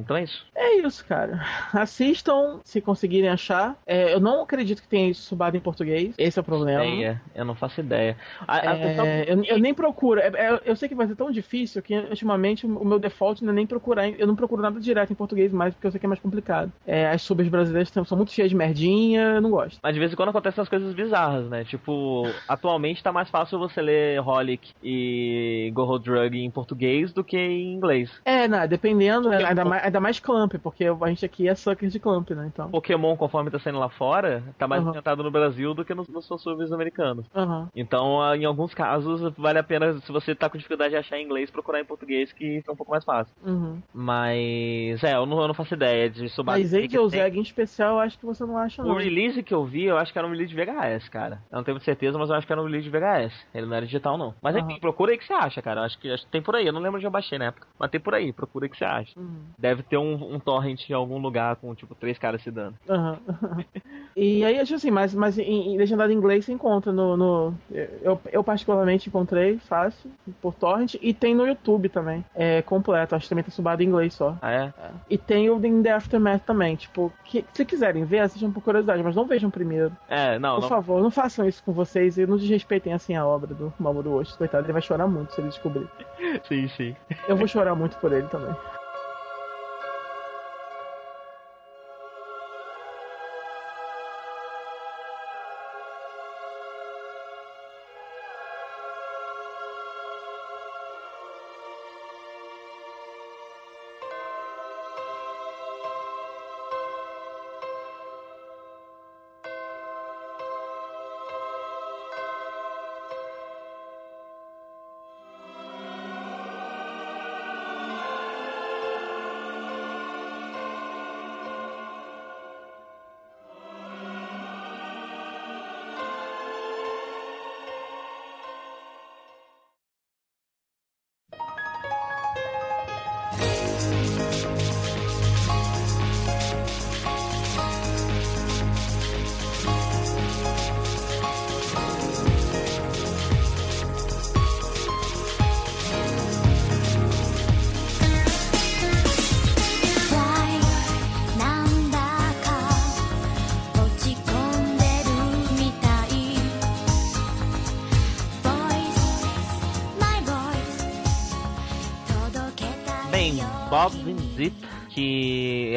Então 0.00 0.16
é 0.16 0.24
isso. 0.24 0.46
É 0.54 0.76
isso, 0.76 1.04
cara. 1.06 1.44
Assistam 1.72 2.60
se 2.64 2.80
conseguirem 2.80 3.28
achar. 3.28 3.76
É, 3.86 4.12
eu 4.12 4.20
não 4.20 4.42
acredito 4.42 4.82
que 4.82 4.88
tenha 4.88 5.10
isso 5.10 5.22
subado 5.22 5.56
em 5.56 5.60
português. 5.60 6.14
Esse 6.18 6.38
é 6.38 6.42
o 6.42 6.44
problema. 6.44 6.84
Ideia. 6.84 7.22
Eu 7.34 7.44
não 7.44 7.54
faço 7.54 7.80
ideia. 7.80 8.16
A, 8.46 8.70
a 8.70 8.76
é, 8.76 9.24
eu, 9.28 9.44
eu, 9.44 9.58
nem 9.58 9.74
procuro. 9.74 10.20
É, 10.20 10.28
é, 10.34 10.60
eu 10.64 10.76
sei 10.76 10.88
que 10.88 10.94
vai 10.94 11.06
ser 11.06 11.16
tão 11.16 11.30
difícil 11.30 11.82
que 11.82 11.96
ultimamente 11.96 12.66
o 12.66 12.84
meu 12.84 12.98
default 12.98 13.44
não 13.44 13.52
é 13.52 13.56
nem 13.56 13.66
procurar. 13.66 14.08
Eu 14.08 14.26
não 14.26 14.36
procuro 14.36 14.62
nada 14.62 14.80
direto 14.80 15.12
em 15.12 15.16
português 15.16 15.52
mais 15.52 15.74
porque 15.74 15.86
eu 15.86 15.90
sei 15.90 16.00
que 16.00 16.06
é 16.06 16.08
mais 16.08 16.20
complicado. 16.20 16.72
É, 16.86 17.08
as 17.08 17.22
subs 17.22 17.48
brasileiras 17.48 17.90
são, 17.90 18.16
muito 18.16 18.32
cheias 18.32 18.50
de 18.50 18.56
merdinha, 18.56 19.34
eu 19.34 19.40
não 19.40 19.50
gosto. 19.50 19.78
Mas 19.82 19.94
de 19.94 20.00
vez 20.00 20.12
em 20.12 20.16
quando 20.16 20.30
acontecem 20.30 20.62
as 20.62 20.68
coisas 20.68 20.92
bizarras, 20.94 21.48
né? 21.48 21.64
Tipo, 21.64 21.92
atualmente 22.48 23.02
tá 23.02 23.12
mais 23.12 23.28
fácil 23.28 23.58
você 23.58 23.80
ler 23.80 24.20
Holic 24.20 24.72
e 24.82 25.70
Go 25.74 25.98
Drug 25.98 26.38
em 26.38 26.50
português 26.50 27.12
do 27.12 27.24
que 27.24 27.36
em 27.36 27.74
inglês. 27.74 28.10
É, 28.24 28.46
né, 28.46 28.66
dependendo, 28.66 29.28
né, 29.28 29.44
ainda, 29.44 29.64
mais, 29.64 29.84
ainda 29.84 30.00
mais 30.00 30.20
Clamp, 30.20 30.54
porque 30.62 30.84
a 30.84 31.08
gente 31.08 31.24
aqui 31.24 31.48
é 31.48 31.54
sucker 31.54 31.88
de 31.88 31.98
Clamp, 31.98 32.30
né, 32.30 32.50
então. 32.52 32.70
Pokémon, 32.70 33.16
conforme 33.16 33.50
tá 33.50 33.58
saindo 33.58 33.78
lá 33.78 33.88
fora, 33.88 34.42
tá 34.58 34.66
mais 34.66 34.84
uhum. 34.84 34.92
no 35.16 35.30
Brasil 35.30 35.74
do 35.74 35.84
que 35.84 35.94
nos, 35.94 36.08
nos 36.08 36.26
subs 36.26 36.72
americanos. 36.72 37.26
Uhum. 37.34 37.68
Então, 37.74 38.22
ah, 38.22 38.36
em 38.36 38.44
alguns 38.44 38.74
casos, 38.74 39.32
vale 39.36 39.58
a 39.58 39.62
pena, 39.62 39.98
se 40.00 40.12
você 40.12 40.34
tá 40.34 40.48
com 40.48 40.56
dificuldade 40.56 40.90
de 40.90 40.96
achar 40.96 41.18
em 41.18 41.24
inglês, 41.24 41.50
procurar 41.50 41.80
em 41.80 41.84
português, 41.84 42.32
que 42.32 42.58
fica 42.58 42.72
um 42.72 42.76
pouco 42.76 42.92
mais 42.92 43.04
fácil. 43.04 43.34
Uhum. 43.44 43.78
Mas, 43.92 45.02
é, 45.02 45.14
eu 45.14 45.26
não, 45.26 45.40
eu 45.40 45.48
não 45.48 45.54
faço 45.54 45.74
ideia 45.74 46.08
de 46.08 46.28
sobre 46.28 46.52
Mas 46.52 46.72
Angel 46.72 47.08
Zeg 47.08 47.38
em 47.38 47.42
especial, 47.42 47.96
eu 47.96 48.00
acho 48.00 48.18
que 48.18 48.26
você 48.26 48.44
não 48.44 48.56
acha, 48.56 48.82
não. 48.82 48.92
O 48.92 48.98
release 48.98 49.42
que 49.42 49.54
eu 49.54 49.64
vi, 49.64 49.84
eu 49.84 49.98
acho 49.98 50.12
que 50.12 50.18
era 50.18 50.26
um 50.26 50.30
release 50.30 50.54
de 50.54 50.56
VHS, 50.56 51.08
cara. 51.08 51.42
Eu 51.50 51.56
não 51.56 51.64
tenho 51.64 51.80
certeza, 51.80 51.99
mas 52.02 52.30
eu 52.30 52.36
acho 52.36 52.46
que 52.46 52.52
era 52.52 52.60
um 52.60 52.64
release 52.64 52.88
de 52.88 52.90
VHS. 52.90 53.46
Ele 53.54 53.66
não 53.66 53.76
era 53.76 53.86
digital, 53.86 54.16
não. 54.16 54.34
Mas 54.40 54.54
uhum. 54.54 54.62
enfim, 54.62 54.80
procura 54.80 55.12
aí 55.12 55.18
que 55.18 55.24
você 55.24 55.32
acha, 55.32 55.60
cara. 55.60 55.82
Acho 55.82 55.98
que, 55.98 56.10
acho 56.10 56.24
que 56.24 56.30
tem 56.30 56.42
por 56.42 56.56
aí. 56.56 56.66
Eu 56.66 56.72
não 56.72 56.80
lembro 56.80 56.98
de 56.98 57.06
eu 57.06 57.10
baixei 57.10 57.38
na 57.38 57.46
época. 57.46 57.66
Mas 57.78 57.90
tem 57.90 58.00
por 58.00 58.14
aí, 58.14 58.32
procura 58.32 58.66
aí 58.66 58.70
que 58.70 58.76
você 58.76 58.84
acha. 58.84 59.18
Uhum. 59.18 59.42
Deve 59.58 59.82
ter 59.82 59.96
um, 59.96 60.34
um 60.34 60.38
torrent 60.38 60.88
em 60.88 60.94
algum 60.94 61.18
lugar 61.18 61.56
com, 61.56 61.74
tipo, 61.74 61.94
três 61.94 62.18
caras 62.18 62.42
se 62.42 62.50
dando. 62.50 62.74
Uhum. 62.88 63.16
E 64.16 64.44
aí, 64.44 64.58
acho 64.58 64.74
assim, 64.74 64.90
mas, 64.90 65.14
mas 65.14 65.38
em, 65.38 65.74
em 65.74 65.78
legendado 65.78 66.12
em 66.12 66.16
inglês 66.16 66.44
você 66.44 66.52
encontra 66.52 66.92
no. 66.92 67.16
no 67.16 67.54
eu, 67.70 68.20
eu, 68.32 68.44
particularmente 68.44 69.08
encontrei 69.08 69.58
fácil 69.58 70.10
por 70.42 70.54
torrent 70.54 70.94
e 71.00 71.14
tem 71.14 71.34
no 71.34 71.46
YouTube 71.46 71.88
também. 71.88 72.24
É 72.34 72.60
completo, 72.62 73.14
acho 73.14 73.24
que 73.24 73.28
também 73.28 73.44
tá 73.44 73.50
subado 73.50 73.82
em 73.82 73.86
inglês 73.86 74.14
só. 74.14 74.36
Ah, 74.42 74.50
é? 74.50 74.74
é. 74.78 74.90
E 75.08 75.16
tem 75.16 75.48
o 75.48 75.64
In 75.64 75.82
The 75.82 75.92
Aftermath 75.92 76.42
também. 76.44 76.76
Tipo, 76.76 77.12
que, 77.24 77.44
se 77.52 77.64
quiserem 77.64 78.04
ver, 78.04 78.20
assistam 78.20 78.50
por 78.50 78.62
curiosidade, 78.62 79.02
mas 79.02 79.14
não 79.14 79.26
vejam 79.26 79.50
primeiro. 79.50 79.96
É, 80.08 80.38
não. 80.38 80.56
Por 80.56 80.62
não... 80.62 80.68
favor, 80.68 81.02
não 81.02 81.10
façam 81.10 81.46
isso 81.46 81.62
com 81.62 81.72
vocês 81.90 82.16
e 82.16 82.26
não 82.26 82.36
desrespeitem 82.36 82.92
assim 82.92 83.16
a 83.16 83.26
obra 83.26 83.52
do 83.54 83.72
Mamoru 83.78 84.12
Oshii. 84.12 84.36
Coitado, 84.38 84.66
ele 84.66 84.72
vai 84.72 84.82
chorar 84.82 85.06
muito 85.06 85.34
se 85.34 85.40
ele 85.40 85.48
descobrir. 85.48 85.88
sim, 86.46 86.68
sim. 86.68 86.96
Eu 87.28 87.36
vou 87.36 87.48
chorar 87.48 87.74
muito 87.74 87.96
por 87.98 88.12
ele 88.12 88.28
também. 88.28 88.54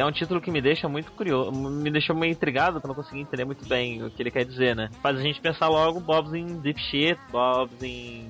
É 0.04 0.06
um 0.06 0.12
título 0.12 0.42
que 0.42 0.52
me 0.52 0.62
deixa 0.62 0.88
muito 0.88 1.12
curioso, 1.12 1.52
me 1.52 1.90
deixou 1.90 2.16
meio 2.16 2.32
intrigado, 2.32 2.80
que 2.80 2.86
eu 2.86 2.90
não 2.90 2.96
consegui 2.96 3.22
entender 3.22 3.46
muito 3.46 3.66
bem 3.66 4.04
o 4.04 4.10
que 4.10 4.22
ele 4.22 4.32
quer 4.32 4.46
dizer, 4.46 4.76
né? 4.76 4.90
Faz 5.02 5.18
a 5.18 5.22
gente 5.22 5.40
pensar 5.42 5.68
logo 5.68 6.00
Bob's 6.00 6.34
in 6.34 6.60
Deep 6.60 6.80
Shit, 6.80 7.20
Bob's 7.32 7.82
in 7.82 8.23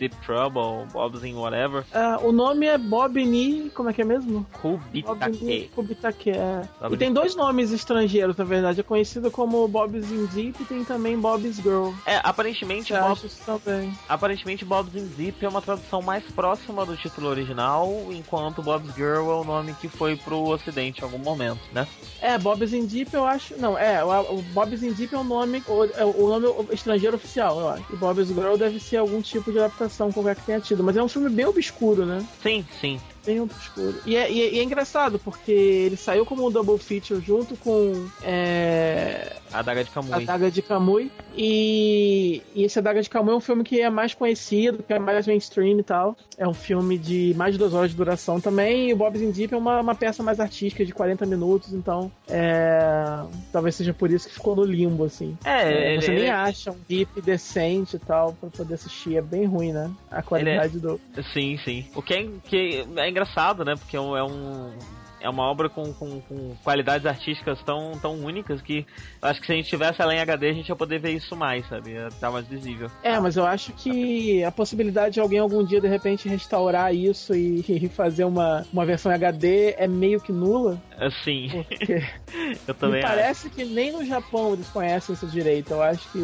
Deep 0.00 0.16
Trouble, 0.24 0.86
Bob's 0.90 1.22
in 1.22 1.34
Whatever. 1.34 1.84
Uh, 1.92 2.26
o 2.26 2.32
nome 2.32 2.66
é 2.66 2.78
Bob 2.78 3.22
Ni, 3.22 3.70
como 3.74 3.90
é 3.90 3.92
que 3.92 4.00
é 4.00 4.04
mesmo? 4.04 4.46
Kubitake. 4.62 5.70
Kubitake, 5.74 6.30
é. 6.30 6.62
Bob 6.80 6.94
e 6.94 6.96
tem 6.96 7.12
dois 7.12 7.36
nomes 7.36 7.70
estrangeiros, 7.70 8.34
na 8.34 8.44
verdade. 8.44 8.80
É 8.80 8.82
conhecido 8.82 9.30
como 9.30 9.68
Bob's 9.68 10.10
in 10.10 10.24
Deep 10.26 10.62
e 10.62 10.64
tem 10.64 10.84
também 10.84 11.18
Bob's 11.18 11.56
Girl. 11.56 11.90
É, 12.06 12.18
aparentemente 12.24 12.94
Bob... 12.94 13.20
também. 13.44 13.92
Aparentemente 14.08 14.64
Bob's 14.64 14.96
in 14.96 15.06
Deep 15.06 15.44
é 15.44 15.48
uma 15.48 15.60
tradução 15.60 16.00
mais 16.00 16.24
próxima 16.24 16.86
do 16.86 16.96
título 16.96 17.28
original, 17.28 17.92
enquanto 18.10 18.62
Bob's 18.62 18.94
Girl 18.94 19.30
é 19.30 19.34
o 19.34 19.44
nome 19.44 19.74
que 19.74 19.88
foi 19.88 20.16
pro 20.16 20.48
ocidente 20.48 21.02
em 21.02 21.04
algum 21.04 21.18
momento, 21.18 21.60
né? 21.74 21.86
É, 22.22 22.38
Bob's 22.38 22.72
in 22.72 22.86
Deep 22.86 23.12
eu 23.12 23.26
acho... 23.26 23.54
Não, 23.58 23.76
é, 23.76 24.02
o 24.02 24.40
Bob's 24.54 24.82
in 24.82 24.94
Deep 24.94 25.14
é 25.14 25.18
o 25.18 25.24
nome, 25.24 25.62
o, 25.68 25.84
é 25.84 26.04
o 26.06 26.26
nome 26.26 26.46
estrangeiro 26.72 27.16
oficial, 27.16 27.60
eu 27.60 27.68
acho. 27.68 27.84
E 27.92 27.96
Bob's 27.96 28.28
Girl 28.28 28.56
deve 28.56 28.80
ser 28.80 28.96
algum 28.96 29.20
tipo 29.20 29.52
de 29.52 29.58
adaptação 29.58 29.89
adaptação 29.90 30.12
qualquer 30.12 30.36
que 30.36 30.42
tenha 30.42 30.60
tido, 30.60 30.82
mas 30.82 30.96
é 30.96 31.02
um 31.02 31.08
filme 31.08 31.28
bem 31.28 31.44
obscuro, 31.46 32.06
né? 32.06 32.24
Sim, 32.42 32.64
sim 32.80 33.00
bem 33.24 33.40
obscuro. 33.40 34.00
E 34.06 34.16
é, 34.16 34.32
e 34.32 34.42
é, 34.42 34.54
e 34.54 34.58
é 34.60 34.62
engraçado, 34.62 35.18
porque 35.18 35.52
ele 35.52 35.96
saiu 35.96 36.24
como 36.24 36.46
um 36.46 36.50
double 36.50 36.78
feature 36.78 37.20
junto 37.20 37.56
com. 37.56 38.08
É, 38.22 39.36
a 39.52 39.62
Daga 39.62 39.84
de 39.84 39.90
Kamui. 39.90 40.14
A 40.14 40.18
Daga 40.20 40.50
de 40.50 40.62
Kamui. 40.62 41.10
E, 41.36 42.42
e 42.54 42.64
esse 42.64 42.78
A 42.78 42.82
Daga 42.82 43.02
de 43.02 43.10
Kamui 43.10 43.32
é 43.32 43.36
um 43.36 43.40
filme 43.40 43.64
que 43.64 43.80
é 43.80 43.90
mais 43.90 44.14
conhecido, 44.14 44.82
que 44.82 44.92
é 44.92 44.98
mais 44.98 45.26
mainstream 45.26 45.78
e 45.78 45.82
tal. 45.82 46.16
É 46.38 46.46
um 46.46 46.54
filme 46.54 46.98
de 46.98 47.34
mais 47.36 47.52
de 47.52 47.58
duas 47.58 47.74
horas 47.74 47.90
de 47.90 47.96
duração 47.96 48.40
também. 48.40 48.90
E 48.90 48.92
o 48.92 48.96
Bob's 48.96 49.20
in 49.20 49.30
Deep 49.30 49.54
é 49.54 49.56
uma, 49.56 49.80
uma 49.80 49.94
peça 49.94 50.22
mais 50.22 50.40
artística 50.40 50.84
de 50.84 50.92
40 50.92 51.26
minutos, 51.26 51.72
então. 51.72 52.10
É, 52.28 53.22
talvez 53.52 53.74
seja 53.74 53.92
por 53.92 54.10
isso 54.10 54.28
que 54.28 54.34
ficou 54.34 54.54
no 54.54 54.64
limbo, 54.64 55.04
assim. 55.04 55.36
É, 55.44 55.96
é 55.96 56.00
Você 56.00 56.12
nem 56.12 56.30
acha 56.30 56.70
um 56.70 56.78
deep 56.88 57.20
decente 57.20 57.96
e 57.96 57.98
tal 57.98 58.32
pra 58.34 58.48
poder 58.50 58.74
assistir. 58.74 59.16
É 59.16 59.22
bem 59.22 59.46
ruim, 59.46 59.72
né? 59.72 59.90
A 60.10 60.22
qualidade 60.22 60.76
é... 60.76 60.80
do. 60.80 61.00
Sim, 61.32 61.58
sim. 61.64 61.86
O 61.94 62.02
que 62.02 62.14
é, 62.14 62.28
que 62.44 62.86
é 62.96 63.08
engraçado, 63.08 63.64
né? 63.64 63.74
Porque 63.76 63.96
é 63.96 64.00
um, 64.00 64.72
é, 65.20 65.26
é 65.26 65.30
uma 65.30 65.44
obra 65.44 65.68
com, 65.68 65.92
com, 65.92 66.20
com, 66.20 66.56
qualidades 66.62 67.06
artísticas 67.06 67.62
tão, 67.62 67.98
tão 68.00 68.14
únicas 68.16 68.60
que 68.60 68.86
acho 69.20 69.40
que 69.40 69.46
se 69.46 69.52
a 69.52 69.56
gente 69.56 69.68
tivesse 69.68 70.00
ela 70.00 70.14
em 70.14 70.20
HD 70.20 70.48
a 70.48 70.52
gente 70.52 70.68
ia 70.68 70.76
poder 70.76 70.98
ver 70.98 71.12
isso 71.12 71.36
mais, 71.36 71.66
sabe? 71.68 71.92
Ia 71.92 72.08
estar 72.08 72.30
mais 72.30 72.46
visível. 72.46 72.90
É, 73.02 73.18
mas 73.18 73.36
eu 73.36 73.46
acho 73.46 73.72
que 73.72 74.42
a 74.44 74.50
possibilidade 74.50 75.14
de 75.14 75.20
alguém 75.20 75.38
algum 75.38 75.64
dia 75.64 75.80
de 75.80 75.88
repente 75.88 76.28
restaurar 76.28 76.94
isso 76.94 77.34
e, 77.34 77.64
e 77.68 77.88
fazer 77.88 78.24
uma, 78.24 78.66
uma 78.72 78.84
versão 78.84 79.12
HD 79.12 79.74
é 79.76 79.86
meio 79.86 80.20
que 80.20 80.32
nula. 80.32 80.80
Sim. 81.24 81.64
eu 82.68 82.74
também 82.74 83.00
Me 83.00 83.06
parece 83.06 83.46
acho. 83.46 83.56
que 83.56 83.64
nem 83.64 83.92
no 83.92 84.04
Japão 84.04 84.52
eles 84.52 84.68
conhecem 84.68 85.14
isso 85.14 85.26
direito. 85.26 85.70
Eu 85.70 85.82
acho 85.82 86.10
que 86.10 86.18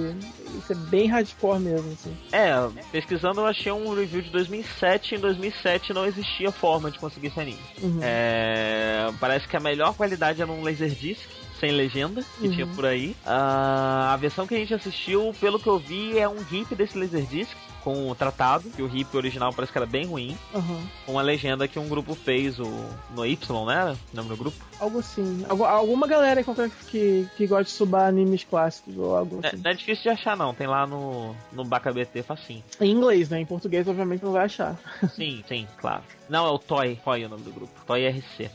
isso 0.58 0.72
é 0.72 0.74
bem 0.74 1.06
hardcore 1.06 1.60
mesmo, 1.60 1.92
assim. 1.92 2.16
É, 2.32 2.52
pesquisando 2.92 3.40
eu 3.40 3.46
achei 3.46 3.72
um 3.72 3.94
review 3.94 4.22
de 4.22 4.30
2007. 4.30 5.14
Em 5.14 5.18
2007 5.18 5.92
não 5.92 6.06
existia 6.06 6.52
forma 6.52 6.90
de 6.90 6.98
conseguir 6.98 7.28
esse 7.28 7.40
anime. 7.40 7.58
Uhum. 7.82 8.00
É, 8.02 8.85
parece 9.20 9.46
que 9.46 9.56
a 9.56 9.60
melhor 9.60 9.94
qualidade 9.94 10.42
era 10.42 10.50
um 10.50 10.62
Laserdisc 10.62 11.26
sem 11.58 11.72
legenda 11.72 12.22
que 12.38 12.46
uhum. 12.46 12.52
tinha 12.52 12.66
por 12.66 12.84
aí. 12.84 13.16
Uh, 13.24 14.12
a 14.12 14.16
versão 14.16 14.46
que 14.46 14.54
a 14.54 14.58
gente 14.58 14.74
assistiu, 14.74 15.34
pelo 15.40 15.58
que 15.58 15.66
eu 15.66 15.78
vi, 15.78 16.18
é 16.18 16.28
um 16.28 16.44
GIF 16.44 16.74
desse 16.74 16.98
Laserdisc 16.98 17.56
com 17.82 18.10
o 18.10 18.14
tratado, 18.16 18.68
que 18.70 18.82
o 18.82 18.96
hip 18.96 19.16
original 19.16 19.52
parece 19.52 19.70
que 19.70 19.78
era 19.78 19.86
bem 19.86 20.06
ruim, 20.06 20.36
uhum. 20.52 20.86
com 21.06 21.20
a 21.20 21.22
legenda 21.22 21.68
que 21.68 21.78
um 21.78 21.88
grupo 21.88 22.16
fez 22.16 22.58
o, 22.58 22.66
no 23.14 23.24
Y, 23.24 23.64
né? 23.64 23.96
O 24.12 24.16
nome 24.16 24.28
do 24.28 24.36
grupo? 24.36 24.56
Algo 24.80 24.98
assim. 24.98 25.46
Algu 25.48 25.64
alguma 25.64 26.08
galera 26.08 26.42
que, 26.90 27.28
que 27.36 27.46
gosta 27.46 27.62
de 27.62 27.70
subar 27.70 28.08
animes 28.08 28.42
clássicos 28.42 28.98
ou 28.98 29.16
algo 29.16 29.40
assim. 29.44 29.58
Não 29.62 29.70
é 29.70 29.74
difícil 29.74 30.02
de 30.02 30.08
achar, 30.08 30.36
não. 30.36 30.52
Tem 30.52 30.66
lá 30.66 30.84
no, 30.84 31.32
no 31.52 31.64
BKBT 31.64 32.24
facinho. 32.24 32.64
Em 32.80 32.90
inglês, 32.90 33.28
né? 33.28 33.40
Em 33.40 33.46
português, 33.46 33.86
obviamente, 33.86 34.24
não 34.24 34.32
vai 34.32 34.46
achar. 34.46 34.76
Sim, 35.14 35.44
sim, 35.46 35.68
claro. 35.78 36.02
Não, 36.28 36.44
é 36.44 36.50
o 36.50 36.58
Toy. 36.58 36.98
Toy 37.04 37.22
é 37.22 37.26
o 37.26 37.28
nome 37.28 37.44
do 37.44 37.52
grupo. 37.52 37.72
Toy 37.86 38.04
RC. 38.08 38.50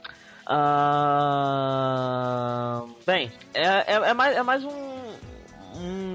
Uh... 0.47 2.11
Bem, 3.05 3.31
é, 3.53 3.63
é, 3.63 3.93
é, 3.93 4.13
mais, 4.13 4.37
é 4.37 4.43
mais 4.43 4.63
um, 4.63 4.69
um 5.75 6.10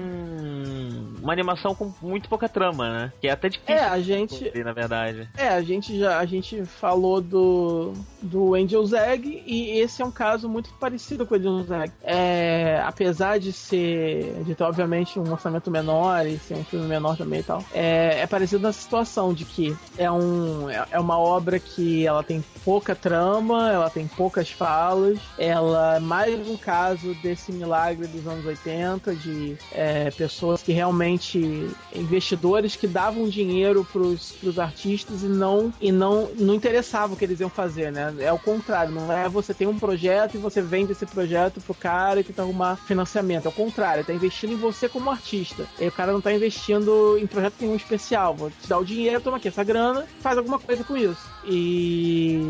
uma 1.27 1.33
animação 1.33 1.75
com 1.75 1.91
muito 2.01 2.29
pouca 2.29 2.47
trama, 2.47 2.89
né? 2.89 3.13
Que 3.19 3.27
é 3.27 3.31
até 3.31 3.49
difícil. 3.49 3.75
É, 3.75 3.83
a 3.83 3.99
gente. 3.99 4.63
na 4.63 4.71
verdade. 4.71 5.27
É, 5.37 5.49
a 5.49 5.61
gente 5.61 5.99
já 5.99 6.19
a 6.19 6.25
gente 6.25 6.63
falou 6.63 7.19
do 7.19 7.93
do 8.21 8.55
Angel's 8.55 8.93
Egg 8.93 9.43
e 9.45 9.79
esse 9.79 10.01
é 10.01 10.05
um 10.05 10.11
caso 10.11 10.47
muito 10.47 10.69
parecido 10.79 11.25
com 11.25 11.35
o 11.35 11.37
Angel's 11.37 11.69
Egg. 11.69 11.91
É, 12.01 12.81
apesar 12.85 13.39
de 13.39 13.51
ser 13.51 14.41
de 14.45 14.55
ter 14.55 14.63
obviamente 14.63 15.19
um 15.19 15.29
orçamento 15.29 15.69
menor 15.69 16.25
e 16.25 16.37
ser 16.37 16.55
um 16.55 16.63
filme 16.63 16.87
menor 16.87 17.17
também 17.17 17.41
e 17.41 17.43
tal, 17.43 17.63
é, 17.73 18.21
é 18.21 18.27
parecido 18.27 18.63
na 18.63 18.71
situação 18.71 19.33
de 19.33 19.43
que 19.43 19.75
é 19.97 20.09
um 20.09 20.69
é, 20.69 20.87
é 20.91 20.99
uma 20.99 21.19
obra 21.19 21.59
que 21.59 22.07
ela 22.07 22.23
tem 22.23 22.41
pouca 22.63 22.95
trama, 22.95 23.69
ela 23.69 23.89
tem 23.89 24.07
poucas 24.07 24.49
falas, 24.49 25.19
ela 25.37 25.97
é 25.97 25.99
mais 25.99 26.47
um 26.47 26.55
caso 26.55 27.13
desse 27.15 27.51
milagre 27.51 28.07
dos 28.07 28.25
anos 28.25 28.45
80 28.45 29.13
de 29.15 29.57
é, 29.73 30.09
pessoas 30.11 30.63
que 30.63 30.71
realmente 30.71 31.16
basicamente 31.17 31.75
investidores 31.93 32.75
que 32.75 32.87
davam 32.87 33.27
dinheiro 33.27 33.85
pros, 33.91 34.31
pros 34.33 34.59
artistas 34.59 35.23
e 35.23 35.25
não 35.25 35.73
e 35.81 35.91
não 35.91 36.29
não 36.37 36.53
interessava 36.53 37.13
o 37.13 37.17
que 37.17 37.25
eles 37.25 37.39
iam 37.39 37.49
fazer, 37.49 37.91
né? 37.91 38.13
É 38.19 38.31
o 38.31 38.39
contrário, 38.39 38.93
não 38.93 39.11
é 39.11 39.27
você 39.27 39.53
tem 39.53 39.67
um 39.67 39.77
projeto 39.77 40.35
e 40.35 40.37
você 40.37 40.61
vende 40.61 40.91
esse 40.91 41.05
projeto 41.05 41.59
pro 41.61 41.73
cara 41.73 42.19
e 42.19 42.23
tenta 42.23 42.43
arrumar 42.43 42.75
financiamento. 42.75 43.45
É 43.45 43.49
o 43.49 43.51
contrário, 43.51 44.05
tá 44.05 44.13
investindo 44.13 44.53
em 44.53 44.57
você 44.57 44.87
como 44.87 45.09
artista. 45.09 45.65
E 45.79 45.87
o 45.87 45.91
cara 45.91 46.11
não 46.11 46.21
tá 46.21 46.31
investindo 46.31 47.17
em 47.17 47.25
projeto 47.25 47.55
nenhum 47.59 47.75
especial. 47.75 48.35
Vou 48.35 48.49
te 48.49 48.67
dar 48.67 48.77
o 48.77 48.85
dinheiro, 48.85 49.21
toma 49.21 49.37
aqui 49.37 49.47
essa 49.47 49.63
grana, 49.63 50.05
faz 50.21 50.37
alguma 50.37 50.59
coisa 50.59 50.83
com 50.83 50.95
isso. 50.95 51.37
E, 51.45 52.41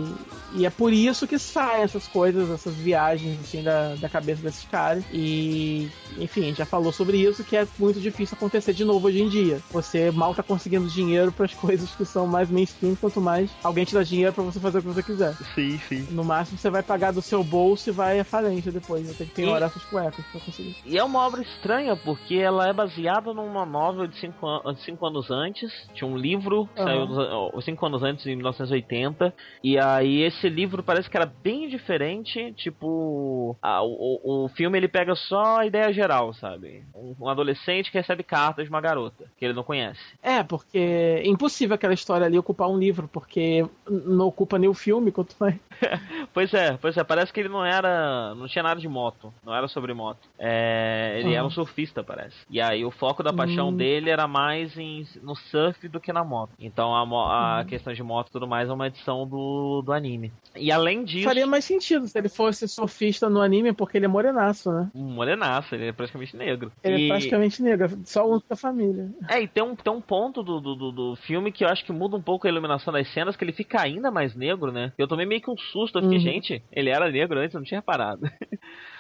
e 0.56 0.66
é 0.66 0.70
por 0.70 0.92
isso 0.92 1.28
que 1.28 1.38
saem 1.38 1.84
essas 1.84 2.08
coisas, 2.08 2.50
essas 2.50 2.74
viagens 2.74 3.40
assim 3.42 3.62
da, 3.62 3.96
da 3.96 4.10
cabeça 4.10 4.42
desses 4.42 4.66
caras. 4.66 5.04
E 5.14 5.90
enfim, 6.18 6.54
já 6.54 6.66
falou 6.66 6.92
sobre 6.92 7.18
isso, 7.18 7.44
que 7.44 7.56
é 7.56 7.68
muito 7.78 8.00
difícil 8.00 8.36
acontecer 8.36 8.57
de 8.66 8.86
novo 8.86 9.08
hoje 9.08 9.22
em 9.22 9.30
dia. 9.30 9.62
Você 9.72 10.12
mal 10.12 10.34
tá 10.34 10.44
conseguindo 10.44 10.88
dinheiro 10.88 11.32
para 11.32 11.46
as 11.46 11.54
coisas 11.56 11.94
que 11.96 12.06
são 12.06 12.28
mais 12.28 12.50
mainstream, 12.50 12.96
quanto 12.96 13.22
mais 13.22 13.50
alguém 13.64 13.86
te 13.86 13.94
dá 13.94 14.04
dinheiro 14.04 14.34
para 14.34 14.44
você 14.44 14.60
fazer 14.60 14.80
o 14.80 14.82
que 14.82 14.88
você 14.88 15.04
quiser. 15.04 15.34
Sim, 15.56 15.78
sim. 15.80 16.08
No 16.12 16.24
máximo 16.24 16.58
você 16.58 16.70
vai 16.70 16.84
pagar 16.84 17.12
do 17.12 17.22
seu 17.22 17.44
bolso 17.44 17.90
e 17.90 17.92
vai 17.92 18.20
à 18.20 18.24
falência 18.24 18.72
depois. 18.72 19.06
Vai 19.06 19.16
ter 19.16 19.26
que 19.26 19.34
penhorar 19.34 19.70
e... 19.70 19.72
essas 19.72 19.84
cuecas 19.86 20.26
pra 20.32 20.42
conseguir. 20.42 20.76
E 20.86 20.98
é 20.98 21.04
uma 21.04 21.26
obra 21.26 21.42
estranha, 21.42 21.96
porque 21.96 22.36
ela 22.36 22.68
é 22.68 22.74
baseada 22.74 23.34
numa 23.34 23.66
novel 23.66 24.08
de 24.08 24.18
5 24.18 24.48
an 24.48 24.76
cinco 24.78 25.06
anos 25.06 25.30
antes. 25.30 25.72
Tinha 25.94 26.10
um 26.10 26.18
livro, 26.18 26.70
uhum. 26.78 26.84
saiu 26.84 27.62
5 27.62 27.86
anos 27.86 28.04
antes, 28.04 28.26
em 28.26 28.36
1980. 28.36 29.34
E 29.64 29.78
aí 29.78 30.22
esse 30.24 30.50
livro 30.50 30.84
parece 30.84 31.10
que 31.10 31.18
era 31.18 31.26
bem 31.26 31.68
diferente. 31.68 32.54
Tipo, 32.54 33.58
a, 33.62 33.84
o, 33.84 34.46
o 34.46 34.50
filme 34.50 34.78
ele 34.78 34.88
pega 34.88 35.16
só 35.16 35.60
a 35.60 35.66
ideia 35.66 35.92
geral, 35.92 36.34
sabe? 36.34 36.84
Um, 36.96 37.16
um, 37.20 37.30
adolescente 37.30 37.92
que 37.92 37.98
recebe 37.98 38.24
cartas 38.48 38.66
de 38.66 38.70
uma 38.70 38.82
garota 38.82 39.26
que 39.38 39.46
ele 39.46 39.54
não 39.54 39.64
conhece. 39.64 40.00
É, 40.22 40.44
porque 40.44 40.78
é 40.78 41.28
impossível 41.28 41.76
aquela 41.76 41.94
história 41.94 42.26
ali 42.26 42.38
ocupar 42.38 42.70
um 42.70 42.78
livro, 42.78 43.08
porque 43.08 43.66
não 43.90 44.28
ocupa 44.28 44.58
nem 44.58 44.70
o 44.70 44.74
filme, 44.74 45.12
quanto 45.12 45.36
mais. 45.40 45.56
pois 46.34 46.54
é, 46.54 46.78
pois 46.78 46.98
é, 46.98 47.04
parece 47.04 47.32
que 47.32 47.40
ele 47.40 47.50
não 47.50 47.66
era. 47.66 48.34
não 48.36 48.48
tinha 48.48 48.64
nada 48.64 48.80
de 48.80 48.88
moto, 48.88 49.34
não 49.46 49.54
era 49.54 49.68
sobre 49.68 49.94
moto. 49.94 50.20
É, 50.40 51.18
ele 51.20 51.30
uhum. 51.30 51.36
era 51.36 51.46
um 51.46 51.50
surfista, 51.50 52.04
parece. 52.04 52.36
E 52.50 52.62
aí 52.62 52.86
o 52.86 52.92
foco 52.92 53.24
da 53.24 53.34
paixão 53.34 53.68
uhum. 53.68 53.76
dele 53.76 54.10
era 54.10 54.28
mais 54.28 54.78
em, 54.78 55.06
no 55.22 55.36
surf 55.36 55.88
do 55.88 56.00
que 56.00 56.14
na 56.14 56.24
moto. 56.24 56.52
Então 56.60 56.96
a, 56.96 57.02
a 57.02 57.60
uhum. 57.60 57.66
questão 57.66 57.94
de 57.94 58.04
moto 58.04 58.30
e 58.30 58.32
tudo 58.32 58.48
mais 58.48 58.70
é 58.70 58.74
uma 58.74 58.88
edição 58.88 59.28
do, 59.28 59.82
do 59.82 59.92
anime. 59.92 60.32
E 60.56 60.72
além 60.72 61.04
disso. 61.04 61.26
Faria 61.26 61.46
mais 61.46 61.66
sentido 61.66 62.08
se 62.08 62.18
ele 62.18 62.30
fosse 62.30 62.68
surfista 62.68 63.30
no 63.30 63.42
anime, 63.42 63.74
porque 63.74 63.98
ele 63.98 64.06
é 64.06 64.10
morenaço, 64.10 64.72
né? 64.72 64.90
Um 64.96 65.04
morenaço, 65.04 65.76
ele 65.76 65.88
é 65.88 65.92
praticamente 65.92 66.36
negro. 66.36 66.72
Ele 66.84 66.96
é 66.96 67.00
e... 67.00 67.06
é 67.06 67.08
praticamente 67.10 67.62
negro, 67.62 68.00
só 68.06 68.30
um 68.30 68.37
da 68.48 68.56
família. 68.56 69.10
É, 69.30 69.42
e 69.42 69.48
tem 69.48 69.64
um, 69.64 69.76
tem 69.76 69.92
um 69.92 70.02
ponto 70.02 70.44
do, 70.44 70.60
do, 70.60 70.92
do, 70.92 71.16
filme 71.16 71.52
que 71.52 71.64
eu 71.64 71.70
acho 71.70 71.86
que 71.86 71.92
muda 71.92 72.16
um 72.16 72.22
pouco 72.22 72.48
a 72.48 72.50
iluminação 72.50 72.94
das 72.94 73.08
cenas, 73.14 73.36
que 73.36 73.44
ele 73.44 73.54
fica 73.54 73.82
ainda 73.82 74.12
mais 74.12 74.36
negro, 74.36 74.72
né? 74.72 74.92
Eu 74.98 75.08
tomei 75.08 75.26
meio 75.26 75.42
que 75.42 75.50
um 75.50 75.58
susto, 75.58 75.98
eu 75.98 76.04
fiquei, 76.04 76.18
uhum. 76.18 76.24
gente, 76.24 76.64
ele 76.72 76.90
era 76.90 77.12
negro 77.12 77.40
antes, 77.40 77.54
eu 77.54 77.60
não 77.60 77.66
tinha 77.66 77.80
reparado. 77.80 78.22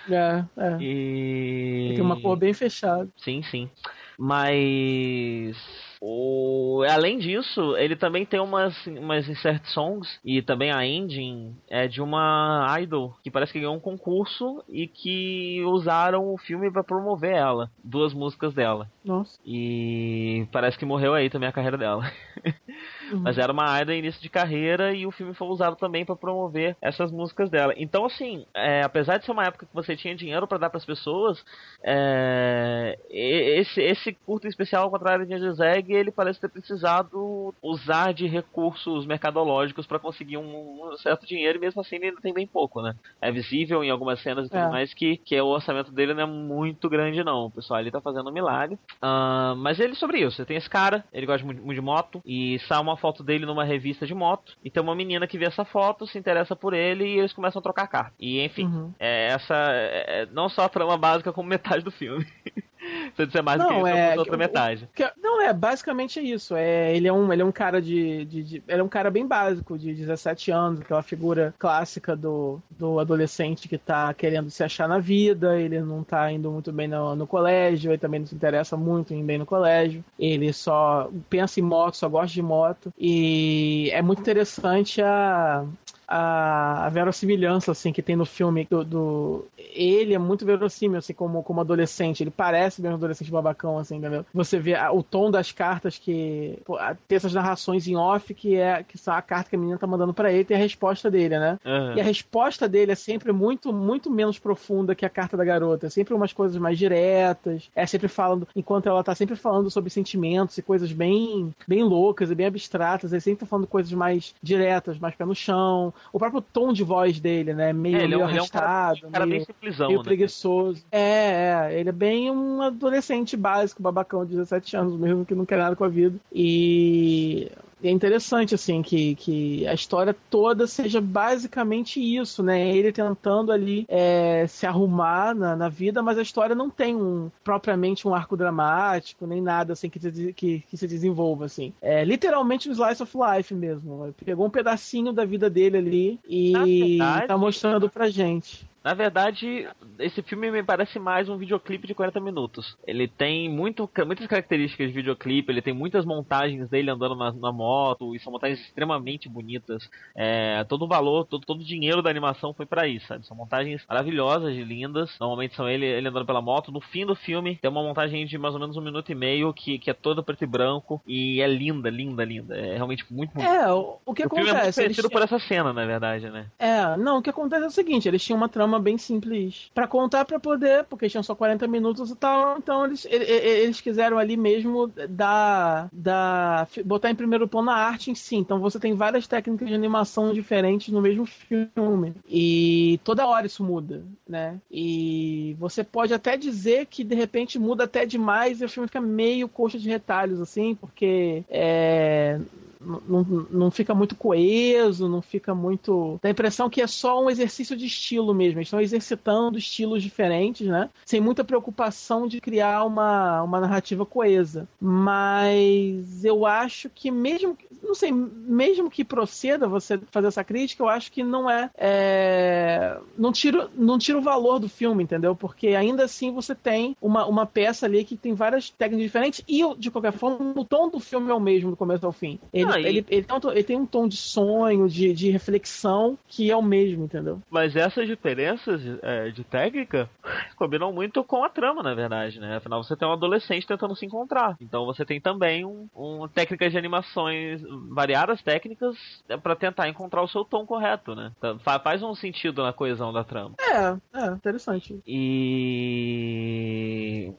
É, 0.09 0.45
é. 0.55 0.77
E... 0.79 1.91
Tem 1.93 2.01
uma 2.01 2.21
cor 2.21 2.37
bem 2.37 2.53
fechada. 2.53 3.09
Sim, 3.17 3.43
sim. 3.43 3.69
Mas 4.17 5.57
o... 6.01 6.83
Além 6.89 7.17
disso, 7.17 7.75
ele 7.77 7.95
também 7.95 8.25
tem 8.25 8.39
umas, 8.39 8.85
umas 8.87 9.27
insert 9.27 9.65
songs 9.65 10.19
e 10.23 10.41
também 10.41 10.71
a 10.71 10.85
ending 10.85 11.55
é 11.67 11.87
de 11.87 12.01
uma 12.01 12.75
idol 12.79 13.15
que 13.23 13.31
parece 13.31 13.51
que 13.51 13.59
ganhou 13.59 13.75
um 13.75 13.79
concurso 13.79 14.63
e 14.69 14.87
que 14.87 15.63
usaram 15.65 16.33
o 16.33 16.37
filme 16.37 16.71
para 16.71 16.83
promover 16.83 17.35
ela. 17.35 17.71
Duas 17.83 18.13
músicas 18.13 18.53
dela. 18.53 18.89
Nossa. 19.03 19.39
E 19.45 20.47
parece 20.51 20.77
que 20.77 20.85
morreu 20.85 21.13
aí 21.13 21.29
também 21.29 21.49
a 21.49 21.53
carreira 21.53 21.77
dela. 21.77 22.11
Uhum. 23.11 23.19
Mas 23.19 23.37
era 23.37 23.51
uma 23.51 23.81
idol 23.81 23.95
início 23.95 24.21
de 24.21 24.29
carreira 24.29 24.93
e 24.93 25.05
o 25.05 25.11
filme 25.11 25.33
foi 25.33 25.47
usado 25.47 25.75
também 25.75 26.05
para 26.05 26.15
promover 26.15 26.75
essas 26.81 27.11
músicas 27.11 27.49
dela. 27.49 27.73
Então, 27.77 28.05
assim, 28.05 28.45
é, 28.53 28.81
apesar 28.83 29.17
de 29.17 29.25
ser 29.25 29.31
uma 29.31 29.45
época 29.45 29.65
que 29.65 29.73
você 29.73 29.95
tinha 29.95 30.15
dinheiro 30.15 30.47
para 30.47 30.57
dar 30.57 30.69
para 30.69 30.77
as 30.77 30.85
pessoas, 30.85 31.43
é, 31.83 32.97
esse, 33.09 33.81
esse 33.81 34.13
curto 34.25 34.47
especial, 34.47 34.83
ao 34.83 34.91
contrário 34.91 35.25
de 35.25 35.51
Zeg, 35.53 35.91
ele 35.93 36.11
parece 36.11 36.39
ter 36.39 36.49
precisado 36.49 37.53
usar 37.61 38.13
de 38.13 38.27
recursos 38.27 39.05
mercadológicos 39.05 39.85
para 39.85 39.99
conseguir 39.99 40.37
um, 40.37 40.91
um, 40.91 40.97
certo 40.97 41.25
dinheiro 41.25 41.57
e 41.57 41.61
mesmo 41.61 41.81
assim 41.81 41.95
ele 41.95 42.07
ainda 42.07 42.21
tem 42.21 42.33
bem 42.33 42.47
pouco, 42.47 42.81
né? 42.81 42.95
É 43.21 43.31
visível 43.31 43.83
em 43.83 43.89
algumas 43.89 44.21
cenas 44.21 44.47
e 44.47 44.49
tudo 44.49 44.59
é. 44.59 44.69
mais 44.69 44.93
que, 44.93 45.17
que 45.17 45.39
o 45.39 45.47
orçamento 45.47 45.91
dele 45.91 46.13
não 46.13 46.23
é 46.23 46.25
muito 46.25 46.89
grande, 46.89 47.23
não. 47.23 47.45
O 47.45 47.51
pessoal 47.51 47.79
ali 47.79 47.91
tá 47.91 48.01
fazendo 48.01 48.29
um 48.29 48.33
milagre. 48.33 48.75
Uh, 49.01 49.55
mas 49.57 49.79
ele 49.79 49.95
sobre 49.95 50.19
isso, 50.19 50.37
você 50.37 50.45
tem 50.45 50.57
esse 50.57 50.69
cara, 50.69 51.03
ele 51.13 51.25
gosta 51.25 51.45
muito 51.45 51.67
de 51.67 51.81
moto 51.81 52.21
e 52.25 52.59
sai 52.67 52.79
uma 52.79 52.96
foto 52.97 53.23
dele 53.23 53.45
numa 53.45 53.63
revista 53.63 54.05
de 54.05 54.13
moto 54.13 54.57
e 54.63 54.69
tem 54.69 54.81
uma 54.81 54.95
menina 54.95 55.27
que 55.27 55.37
vê 55.37 55.45
essa 55.45 55.63
foto, 55.63 56.07
se 56.07 56.17
interessa 56.17 56.55
por 56.55 56.73
ele 56.73 57.05
e 57.05 57.19
eles 57.19 57.33
começam 57.33 57.59
a 57.59 57.63
trocar 57.63 57.87
carta. 57.87 58.13
E 58.19 58.41
enfim, 58.41 58.65
uhum. 58.65 58.93
é 58.99 59.27
essa 59.27 59.55
é, 59.55 60.21
é 60.21 60.25
não 60.31 60.49
só 60.49 60.63
a 60.63 60.69
trama 60.69 60.97
básica 60.97 61.31
como 61.31 61.49
metade 61.49 61.83
do 61.83 61.91
filme. 61.91 62.25
Se 63.15 63.25
disser 63.25 63.43
mais 63.43 63.59
não, 63.59 63.79
do 63.79 63.83
que 63.83 63.89
é, 63.89 64.17
outra 64.17 64.37
metade. 64.37 64.89
Que, 64.93 65.09
não, 65.21 65.41
é 65.41 65.51
basicamente 65.51 66.19
isso. 66.19 66.55
É, 66.55 66.95
ele, 66.95 67.07
é 67.07 67.13
um, 67.13 67.31
ele 67.31 67.41
é 67.41 67.45
um 67.45 67.51
cara 67.51 67.81
de, 67.81 68.25
de, 68.25 68.43
de, 68.43 68.63
Ele 68.67 68.81
é 68.81 68.83
um 68.83 68.89
cara 68.89 69.09
bem 69.09 69.25
básico, 69.25 69.77
de 69.77 69.93
17 69.93 70.51
anos, 70.51 70.81
aquela 70.81 71.01
figura 71.01 71.53
clássica 71.57 72.15
do, 72.15 72.61
do 72.69 72.99
adolescente 72.99 73.67
que 73.67 73.77
tá 73.77 74.13
querendo 74.13 74.49
se 74.49 74.63
achar 74.63 74.87
na 74.87 74.99
vida, 74.99 75.59
ele 75.59 75.79
não 75.81 76.03
tá 76.03 76.31
indo 76.31 76.51
muito 76.51 76.71
bem 76.71 76.87
no, 76.87 77.15
no 77.15 77.27
colégio, 77.27 77.91
ele 77.91 77.97
também 77.97 78.19
não 78.19 78.27
se 78.27 78.35
interessa 78.35 78.77
muito 78.77 79.13
em 79.13 79.19
ir 79.19 79.23
bem 79.23 79.37
no 79.37 79.45
colégio. 79.45 80.03
Ele 80.17 80.51
só 80.53 81.09
pensa 81.29 81.59
em 81.59 81.63
moto, 81.63 81.97
só 81.97 82.07
gosta 82.07 82.33
de 82.33 82.41
moto. 82.41 82.86
E 82.97 83.89
é 83.91 84.01
muito 84.01 84.19
interessante 84.21 85.01
a, 85.01 85.65
a, 86.07 86.89
verossimilhança 86.89 87.71
assim 87.71 87.91
que 87.91 88.01
tem 88.01 88.15
no 88.15 88.25
filme 88.25 88.65
do, 88.69 88.83
do, 88.83 89.45
ele 89.57 90.13
é 90.13 90.17
muito 90.17 90.45
verossímil 90.45 90.99
assim 90.99 91.13
como 91.13 91.43
como 91.43 91.59
adolescente. 91.59 92.23
Ele 92.23 92.31
parece 92.31 92.81
bem 92.81 92.91
um 92.91 92.95
adolescente 92.95 93.29
babacão 93.29 93.77
assim 93.77 93.97
entendeu? 93.97 94.25
Você 94.33 94.57
vê 94.57 94.75
a, 94.75 94.91
o 94.91 95.03
tom 95.03 95.29
das 95.29 95.51
cartas 95.51 95.97
que 95.97 96.59
pô, 96.65 96.77
tem 97.07 97.17
essas 97.17 97.33
narrações 97.33 97.87
em 97.87 97.97
off 97.97 98.33
que 98.33 98.55
é 98.55 98.83
que 98.83 98.97
são 98.97 99.13
a 99.13 99.21
carta 99.21 99.49
que 99.49 99.55
a 99.55 99.59
menina 99.59 99.77
tá 99.77 99.85
mandando 99.85 100.13
para 100.13 100.31
ele 100.31 100.47
e 100.49 100.53
a 100.53 100.57
resposta 100.57 101.11
dele 101.11 101.37
né? 101.37 101.59
Uhum. 101.65 101.97
e 101.97 102.01
a 102.01 102.03
resposta 102.03 102.69
dele 102.69 102.93
é 102.93 102.95
sempre 102.95 103.33
muito 103.33 103.73
muito 103.73 104.09
menos 104.09 104.39
profunda 104.39 104.95
que 104.95 105.05
a 105.05 105.09
carta 105.09 105.35
da 105.35 105.43
garota. 105.43 105.87
É 105.87 105.89
sempre 105.89 106.13
umas 106.13 106.31
coisas 106.31 106.57
mais 106.57 106.77
diretas 106.77 107.69
é 107.75 107.85
sempre 107.85 108.07
falando 108.07 108.47
enquanto 108.55 108.87
ela 108.87 109.03
tá 109.03 109.13
sempre 109.13 109.35
falando 109.35 109.69
sobre 109.69 109.89
sentimentos 109.89 110.57
e 110.57 110.61
coisas 110.61 110.91
bem 110.91 111.53
bem 111.67 111.83
loucas 111.83 112.31
e 112.31 112.35
bem 112.35 112.45
abstratas 112.45 113.11
ele 113.11 113.21
sempre 113.21 113.41
tá 113.41 113.45
falando 113.45 113.67
coisas 113.67 113.91
mais 113.91 114.33
diretas 114.41 114.97
mais 114.97 115.13
pé 115.13 115.25
no 115.25 115.35
chão 115.35 115.93
o 116.11 116.19
próprio 116.19 116.41
tom 116.41 116.73
de 116.73 116.83
voz 116.83 117.19
dele, 117.19 117.53
né? 117.53 117.73
Meio, 117.73 117.97
é, 117.97 118.03
é 118.03 118.07
meio 118.07 118.23
arrastado, 118.23 118.99
é 119.03 119.07
um 119.07 119.11
cara, 119.11 119.25
meio, 119.25 119.45
simplesão, 119.45 119.87
meio 119.87 119.99
né? 119.99 120.03
preguiçoso. 120.05 120.83
É, 120.91 121.69
é, 121.71 121.79
ele 121.79 121.89
é 121.89 121.93
bem 121.93 122.31
um 122.31 122.61
adolescente 122.61 123.35
básico, 123.35 123.81
babacão 123.81 124.25
de 124.25 124.31
17 124.31 124.75
anos 124.77 124.97
mesmo, 124.97 125.25
que 125.25 125.35
não 125.35 125.45
quer 125.45 125.57
nada 125.57 125.75
com 125.75 125.83
a 125.83 125.89
vida. 125.89 126.17
E 126.31 127.51
é 127.83 127.89
interessante, 127.89 128.55
assim, 128.55 128.81
que, 128.81 129.15
que 129.15 129.67
a 129.67 129.73
história 129.73 130.15
toda 130.29 130.65
seja 130.65 130.99
basicamente 130.99 131.99
isso, 131.99 132.41
né? 132.41 132.75
Ele 132.75 132.91
tentando 132.91 133.51
ali 133.51 133.85
é, 133.87 134.45
se 134.47 134.65
arrumar 134.65 135.35
na, 135.35 135.55
na, 135.55 135.69
vida, 135.69 136.01
mas 136.01 136.17
a 136.17 136.21
história 136.21 136.55
não 136.55 136.69
tem 136.69 136.95
um 136.95 137.29
propriamente 137.43 138.07
um 138.07 138.15
arco 138.15 138.35
dramático, 138.35 139.27
nem 139.27 139.41
nada 139.41 139.73
assim 139.73 139.89
que, 139.89 139.99
que, 140.33 140.59
que 140.61 140.77
se 140.77 140.87
desenvolva, 140.87 141.45
assim. 141.45 141.73
É 141.81 142.03
literalmente 142.03 142.69
um 142.69 142.71
slice 142.71 143.03
of 143.03 143.15
life 143.15 143.53
mesmo. 143.53 144.13
Pegou 144.25 144.47
um 144.47 144.51
pedacinho 144.51 145.13
da 145.13 145.25
vida 145.25 145.49
dele 145.49 145.77
ali 145.77 146.19
e 146.27 146.97
verdade, 146.97 147.27
tá 147.27 147.37
mostrando 147.37 147.89
pra 147.89 148.09
gente. 148.09 148.67
Na 148.87 148.93
verdade, 148.93 149.67
esse 149.99 150.21
filme 150.21 150.49
me 150.49 150.63
parece 150.63 150.97
mais 150.97 151.27
um 151.27 151.35
videoclipe 151.35 151.85
de 151.85 151.93
40 151.93 152.21
minutos. 152.21 152.77
Ele 152.87 153.05
tem 153.05 153.49
muito, 153.49 153.89
muitas 154.05 154.25
características 154.27 154.87
de 154.87 154.93
videoclipe, 154.93 155.51
ele 155.51 155.61
tem 155.61 155.73
muitas 155.73 156.05
montagens 156.05 156.69
dele 156.69 156.89
andando 156.89 157.13
na, 157.13 157.33
na 157.33 157.51
moto, 157.51 158.15
e 158.15 158.19
são 158.19 158.31
montagens 158.31 158.61
extremamente 158.61 159.27
bonitas. 159.27 159.89
É, 160.15 160.63
todo 160.69 160.85
o 160.85 160.87
valor, 160.87 161.25
todo, 161.25 161.45
todo 161.45 161.59
o 161.59 161.65
dinheiro 161.65 162.01
da 162.01 162.09
animação 162.09 162.53
foi 162.53 162.65
para 162.65 162.87
isso, 162.87 163.05
sabe? 163.07 163.27
São 163.27 163.35
montagens 163.35 163.83
maravilhosas 163.89 164.55
e 164.55 164.63
lindas. 164.63 165.17
Normalmente 165.19 165.53
são 165.53 165.67
ele, 165.67 165.85
ele 165.85 166.07
andando 166.07 166.25
pela 166.25 166.41
moto. 166.41 166.71
No 166.71 166.79
fim 166.79 167.05
do 167.05 167.13
filme, 167.13 167.57
tem 167.57 167.69
uma 167.69 167.83
montagem 167.83 168.25
de 168.25 168.37
mais 168.37 168.53
ou 168.53 168.59
menos 168.61 168.77
um 168.77 168.81
minuto 168.81 169.11
e 169.11 169.15
meio 169.15 169.53
que, 169.53 169.77
que 169.79 169.89
é 169.89 169.93
toda 169.93 170.23
preto 170.23 170.45
e 170.45 170.47
branco 170.47 171.01
e 171.05 171.41
é 171.41 171.47
linda, 171.47 171.89
linda, 171.89 172.23
linda. 172.23 172.55
É 172.55 172.75
realmente 172.75 173.05
muito 173.11 173.33
bonito. 173.33 173.51
É, 173.51 173.69
o, 173.69 173.99
o 174.05 174.13
que 174.13 174.23
o 174.23 174.27
acontece? 174.27 174.45
Filme 174.45 174.49
é 174.49 174.63
muito 174.63 174.75
conhecido 174.75 175.09
por 175.09 175.21
essa 175.21 175.39
cena, 175.39 175.73
na 175.73 175.85
verdade, 175.85 176.29
né? 176.29 176.45
É, 176.57 176.95
não, 176.95 177.17
o 177.17 177.21
que 177.21 177.29
acontece 177.29 177.65
é 177.65 177.67
o 177.67 177.71
seguinte: 177.71 178.07
eles 178.07 178.23
tinham 178.23 178.37
uma 178.37 178.47
trama 178.47 178.76
trama 178.77 178.79
bem 178.79 178.97
simples 178.97 179.69
para 179.73 179.87
contar 179.87 180.25
para 180.25 180.39
poder, 180.39 180.85
porque 180.85 181.09
tinham 181.09 181.23
só 181.23 181.35
40 181.35 181.67
minutos 181.67 182.11
e 182.11 182.15
tal, 182.15 182.57
então 182.57 182.85
eles, 182.85 183.05
eles 183.09 183.81
quiseram 183.81 184.17
ali 184.17 184.37
mesmo 184.37 184.87
dar, 185.09 185.89
dar 185.91 186.67
botar 186.85 187.09
em 187.09 187.15
primeiro 187.15 187.47
plano 187.47 187.71
a 187.71 187.75
arte 187.75 188.11
em 188.11 188.15
si. 188.15 188.35
Então 188.35 188.59
você 188.59 188.79
tem 188.79 188.93
várias 188.93 189.27
técnicas 189.27 189.67
de 189.67 189.73
animação 189.73 190.33
diferentes 190.33 190.93
no 190.93 191.01
mesmo 191.01 191.25
filme 191.25 192.13
e 192.29 192.99
toda 193.03 193.27
hora 193.27 193.47
isso 193.47 193.63
muda, 193.63 194.03
né? 194.27 194.59
E 194.71 195.55
você 195.59 195.83
pode 195.83 196.13
até 196.13 196.37
dizer 196.37 196.85
que 196.85 197.03
de 197.03 197.15
repente 197.15 197.59
muda 197.59 197.85
até 197.85 198.05
demais 198.05 198.61
e 198.61 198.65
o 198.65 198.69
filme 198.69 198.87
fica 198.87 199.01
meio 199.01 199.47
coxa 199.49 199.79
de 199.79 199.89
retalhos 199.89 200.39
assim, 200.39 200.75
porque 200.75 201.43
é 201.49 202.39
não, 202.79 203.47
não 203.49 203.71
fica 203.71 203.93
muito 203.93 204.15
coeso, 204.15 205.07
não 205.07 205.21
fica 205.21 205.53
muito. 205.53 206.19
Dá 206.21 206.29
a 206.29 206.31
impressão 206.31 206.69
que 206.69 206.81
é 206.81 206.87
só 206.87 207.23
um 207.23 207.29
exercício 207.29 207.75
de 207.75 207.85
estilo 207.85 208.33
mesmo. 208.33 208.59
Eles 208.59 208.67
estão 208.67 208.81
exercitando 208.81 209.57
estilos 209.57 210.03
diferentes, 210.03 210.67
né? 210.67 210.89
Sem 211.05 211.21
muita 211.21 211.43
preocupação 211.43 212.27
de 212.27 212.41
criar 212.41 212.83
uma, 212.83 213.41
uma 213.43 213.59
narrativa 213.59 214.05
coesa. 214.05 214.67
Mas 214.79 216.23
eu 216.23 216.45
acho 216.45 216.89
que 216.89 217.11
mesmo. 217.11 217.57
Não 217.87 217.95
sei, 217.95 218.11
mesmo 218.11 218.89
que 218.89 219.03
proceda 219.03 219.67
você 219.67 219.99
fazer 220.11 220.27
essa 220.27 220.43
crítica, 220.43 220.83
eu 220.83 220.89
acho 220.89 221.11
que 221.11 221.23
não 221.23 221.49
é. 221.49 221.69
é 221.75 222.97
não, 223.17 223.31
tira, 223.31 223.69
não 223.75 223.97
tira 223.97 224.17
o 224.17 224.21
valor 224.21 224.59
do 224.59 224.69
filme, 224.69 225.03
entendeu? 225.03 225.35
Porque 225.35 225.69
ainda 225.69 226.03
assim 226.03 226.31
você 226.31 226.53
tem 226.53 226.95
uma, 227.01 227.25
uma 227.25 227.45
peça 227.45 227.85
ali 227.85 228.03
que 228.03 228.15
tem 228.15 228.33
várias 228.33 228.69
técnicas 228.69 229.05
diferentes 229.05 229.43
e, 229.47 229.63
de 229.75 229.89
qualquer 229.89 230.13
forma, 230.13 230.53
o 230.55 230.65
tom 230.65 230.89
do 230.89 230.99
filme 230.99 231.31
é 231.31 231.33
o 231.33 231.39
mesmo 231.39 231.71
do 231.71 231.77
começo 231.77 232.05
ao 232.05 232.11
fim. 232.11 232.39
Ele 232.53 232.67
ele, 232.75 232.87
ele, 232.87 233.05
ele, 233.09 233.23
tem 233.23 233.35
um, 233.35 233.51
ele, 233.51 233.63
tem 233.63 233.77
um, 233.77 233.85
tom 233.85 234.07
de 234.07 234.17
sonho, 234.17 234.89
de, 234.89 235.13
de 235.13 235.29
reflexão, 235.29 236.17
que 236.27 236.51
é 236.51 236.55
o 236.55 236.61
mesmo, 236.61 237.05
entendeu? 237.05 237.41
Mas 237.49 237.75
essas 237.75 238.07
diferenças 238.07 238.81
de, 238.81 238.99
é, 239.01 239.29
de 239.29 239.43
técnica 239.43 240.09
combinam 240.55 240.91
muito 240.91 241.23
com 241.23 241.43
a 241.43 241.49
trama, 241.49 241.81
na 241.81 241.93
verdade, 241.93 242.39
né? 242.39 242.57
Afinal, 242.57 242.83
você 242.83 242.95
tem 242.95 243.07
um 243.07 243.13
adolescente 243.13 243.65
tentando 243.65 243.95
se 243.95 244.05
encontrar. 244.05 244.55
Então 244.59 244.85
você 244.85 245.05
tem 245.05 245.19
também 245.19 245.65
um, 245.65 245.87
um 245.95 246.27
técnicas 246.27 246.71
de 246.71 246.77
animações, 246.77 247.61
variadas 247.89 248.41
técnicas, 248.41 248.95
é, 249.27 249.37
para 249.37 249.55
tentar 249.55 249.87
encontrar 249.89 250.21
o 250.21 250.27
seu 250.27 250.43
tom 250.43 250.65
correto, 250.65 251.15
né? 251.15 251.31
Então, 251.37 251.59
faz 251.59 252.01
um 252.03 252.15
sentido 252.15 252.63
na 252.63 252.73
coesão 252.73 253.13
da 253.13 253.23
trama. 253.23 253.55
É, 253.59 253.97
é, 254.13 254.27
interessante. 254.27 254.99
E 255.05 256.17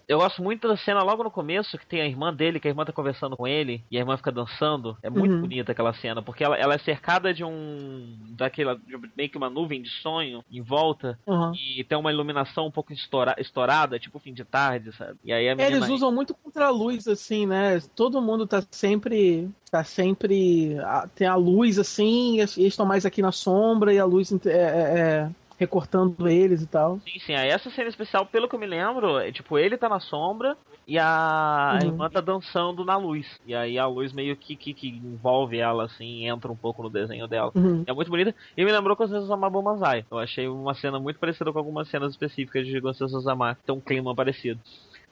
eu 0.06 0.18
gosto 0.18 0.42
muito 0.42 0.68
da 0.68 0.76
cena 0.76 1.02
logo 1.02 1.24
no 1.24 1.30
começo, 1.30 1.78
que 1.78 1.86
tem 1.86 2.00
a 2.00 2.06
irmã 2.06 2.32
dele, 2.32 2.60
que 2.60 2.68
a 2.68 2.70
irmã 2.70 2.84
tá 2.84 2.92
conversando 2.92 3.36
com 3.36 3.46
ele, 3.46 3.84
e 3.90 3.96
a 3.96 4.00
irmã 4.00 4.16
fica 4.16 4.32
dançando. 4.32 4.96
É 5.02 5.10
muito 5.10 5.34
uhum. 5.34 5.40
bonita 5.40 5.72
aquela 5.72 5.92
cena, 5.94 6.22
porque 6.22 6.44
ela, 6.44 6.56
ela 6.56 6.74
é 6.74 6.78
cercada 6.78 7.32
de 7.32 7.44
um. 7.44 8.16
daquela. 8.30 8.76
De 8.76 8.98
meio 9.16 9.30
que 9.30 9.36
uma 9.36 9.50
nuvem 9.50 9.82
de 9.82 9.90
sonho 9.90 10.44
em 10.50 10.62
volta. 10.62 11.18
Uhum. 11.26 11.52
E 11.54 11.84
tem 11.84 11.98
uma 11.98 12.12
iluminação 12.12 12.66
um 12.66 12.70
pouco 12.70 12.92
estoura, 12.92 13.34
estourada, 13.38 13.98
tipo 13.98 14.18
fim 14.18 14.32
de 14.32 14.44
tarde, 14.44 14.92
sabe? 14.92 15.18
E 15.24 15.32
aí 15.32 15.48
a 15.48 15.54
menina... 15.54 15.76
Eles 15.76 15.88
usam 15.88 16.12
muito 16.12 16.34
contra 16.34 16.66
a 16.66 16.70
luz, 16.70 17.06
assim, 17.06 17.46
né? 17.46 17.80
Todo 17.94 18.22
mundo 18.22 18.46
tá 18.46 18.62
sempre. 18.70 19.48
Tá 19.70 19.84
sempre. 19.84 20.76
Tem 21.14 21.26
a 21.26 21.34
luz 21.34 21.78
assim, 21.78 22.36
e 22.36 22.40
eles 22.40 22.56
estão 22.56 22.86
mais 22.86 23.04
aqui 23.04 23.20
na 23.20 23.32
sombra, 23.32 23.92
e 23.92 23.98
a 23.98 24.04
luz 24.04 24.32
é, 24.32 24.50
é, 24.50 24.98
é 24.98 25.30
recortando 25.58 26.28
eles 26.28 26.62
e 26.62 26.66
tal. 26.66 27.00
Sim, 27.04 27.18
sim. 27.18 27.34
Aí 27.34 27.48
essa 27.48 27.68
cena 27.70 27.88
especial, 27.88 28.24
pelo 28.24 28.48
que 28.48 28.54
eu 28.54 28.60
me 28.60 28.66
lembro, 28.66 29.18
é 29.18 29.32
tipo, 29.32 29.58
ele 29.58 29.76
tá 29.76 29.88
na 29.88 29.98
sombra 29.98 30.56
e 30.86 30.98
a 30.98 31.78
uhum. 31.82 31.88
irmã 31.88 32.08
tá 32.08 32.20
dançando 32.20 32.84
na 32.84 32.96
luz. 32.96 33.26
E 33.44 33.54
aí 33.54 33.76
a 33.78 33.86
luz 33.86 34.12
meio 34.12 34.36
que, 34.36 34.54
que, 34.54 34.72
que 34.72 34.88
envolve 34.88 35.58
ela, 35.58 35.84
assim, 35.84 36.26
entra 36.26 36.50
um 36.50 36.56
pouco 36.56 36.82
no 36.82 36.88
desenho 36.88 37.26
dela. 37.26 37.50
Uhum. 37.54 37.82
É 37.86 37.92
muito 37.92 38.10
bonita. 38.10 38.34
E 38.56 38.64
me 38.64 38.72
lembrou 38.72 38.96
Ghost 38.96 39.12
of 39.12 39.26
Tsushima 39.26 39.50
Mazai. 39.50 40.06
Eu 40.10 40.18
achei 40.18 40.48
uma 40.48 40.74
cena 40.74 41.00
muito 41.00 41.18
parecida 41.18 41.52
com 41.52 41.58
algumas 41.58 41.88
cenas 41.88 42.12
específicas 42.12 42.66
de 42.66 42.80
Ghost 42.80 43.02
of 43.02 43.12
Tsushima. 43.12 43.58
Tem 43.66 43.74
um 43.74 43.80
clima 43.80 44.14
parecido. 44.14 44.60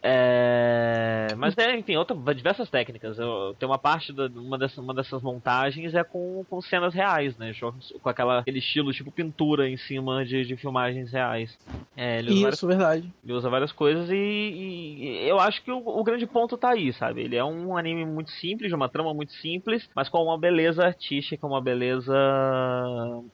É... 0.09 1.26
Mas 1.36 1.59
é, 1.59 1.76
enfim, 1.76 1.96
outra, 1.96 2.16
diversas 2.32 2.70
técnicas. 2.70 3.18
Eu, 3.18 3.57
tem 3.59 3.68
uma 3.68 3.78
parte 3.78 4.12
da, 4.12 4.26
uma, 4.26 4.57
dessas, 4.57 4.78
uma 4.78 4.94
dessas 4.94 5.20
montagens 5.20 5.94
é 5.94 6.04
com, 6.04 6.44
com 6.48 6.61
cenas 6.62 6.94
reais, 6.94 7.36
né? 7.36 7.52
Com 8.00 8.09
aquela, 8.09 8.38
aquele 8.38 8.61
estilo 8.61 8.92
tipo 8.92 9.11
pintura 9.11 9.68
em 9.68 9.76
cima 9.76 10.24
de, 10.24 10.44
de 10.44 10.57
filmagens 10.57 11.11
reais. 11.11 11.59
É, 11.96 12.20
Isso, 12.20 12.40
várias, 12.40 12.61
verdade. 12.61 13.12
Ele 13.24 13.32
usa 13.32 13.50
várias 13.50 13.72
coisas 13.72 14.09
e, 14.09 14.14
e 14.14 15.28
eu 15.28 15.40
acho 15.40 15.62
que 15.64 15.72
o, 15.72 15.78
o, 15.78 16.04
grande 16.04 16.26
ponto 16.26 16.57
tá 16.57 16.70
aí, 16.70 16.92
sabe? 16.92 17.22
Ele 17.22 17.34
é 17.34 17.44
um 17.44 17.76
anime 17.76 18.04
muito 18.07 18.30
simples, 18.30 18.72
uma 18.72 18.88
trama 18.88 19.12
muito 19.12 19.32
simples, 19.32 19.88
mas 19.94 20.09
com 20.09 20.22
uma 20.22 20.38
beleza 20.38 20.84
artística, 20.84 21.44
uma 21.44 21.61
beleza 21.61 22.14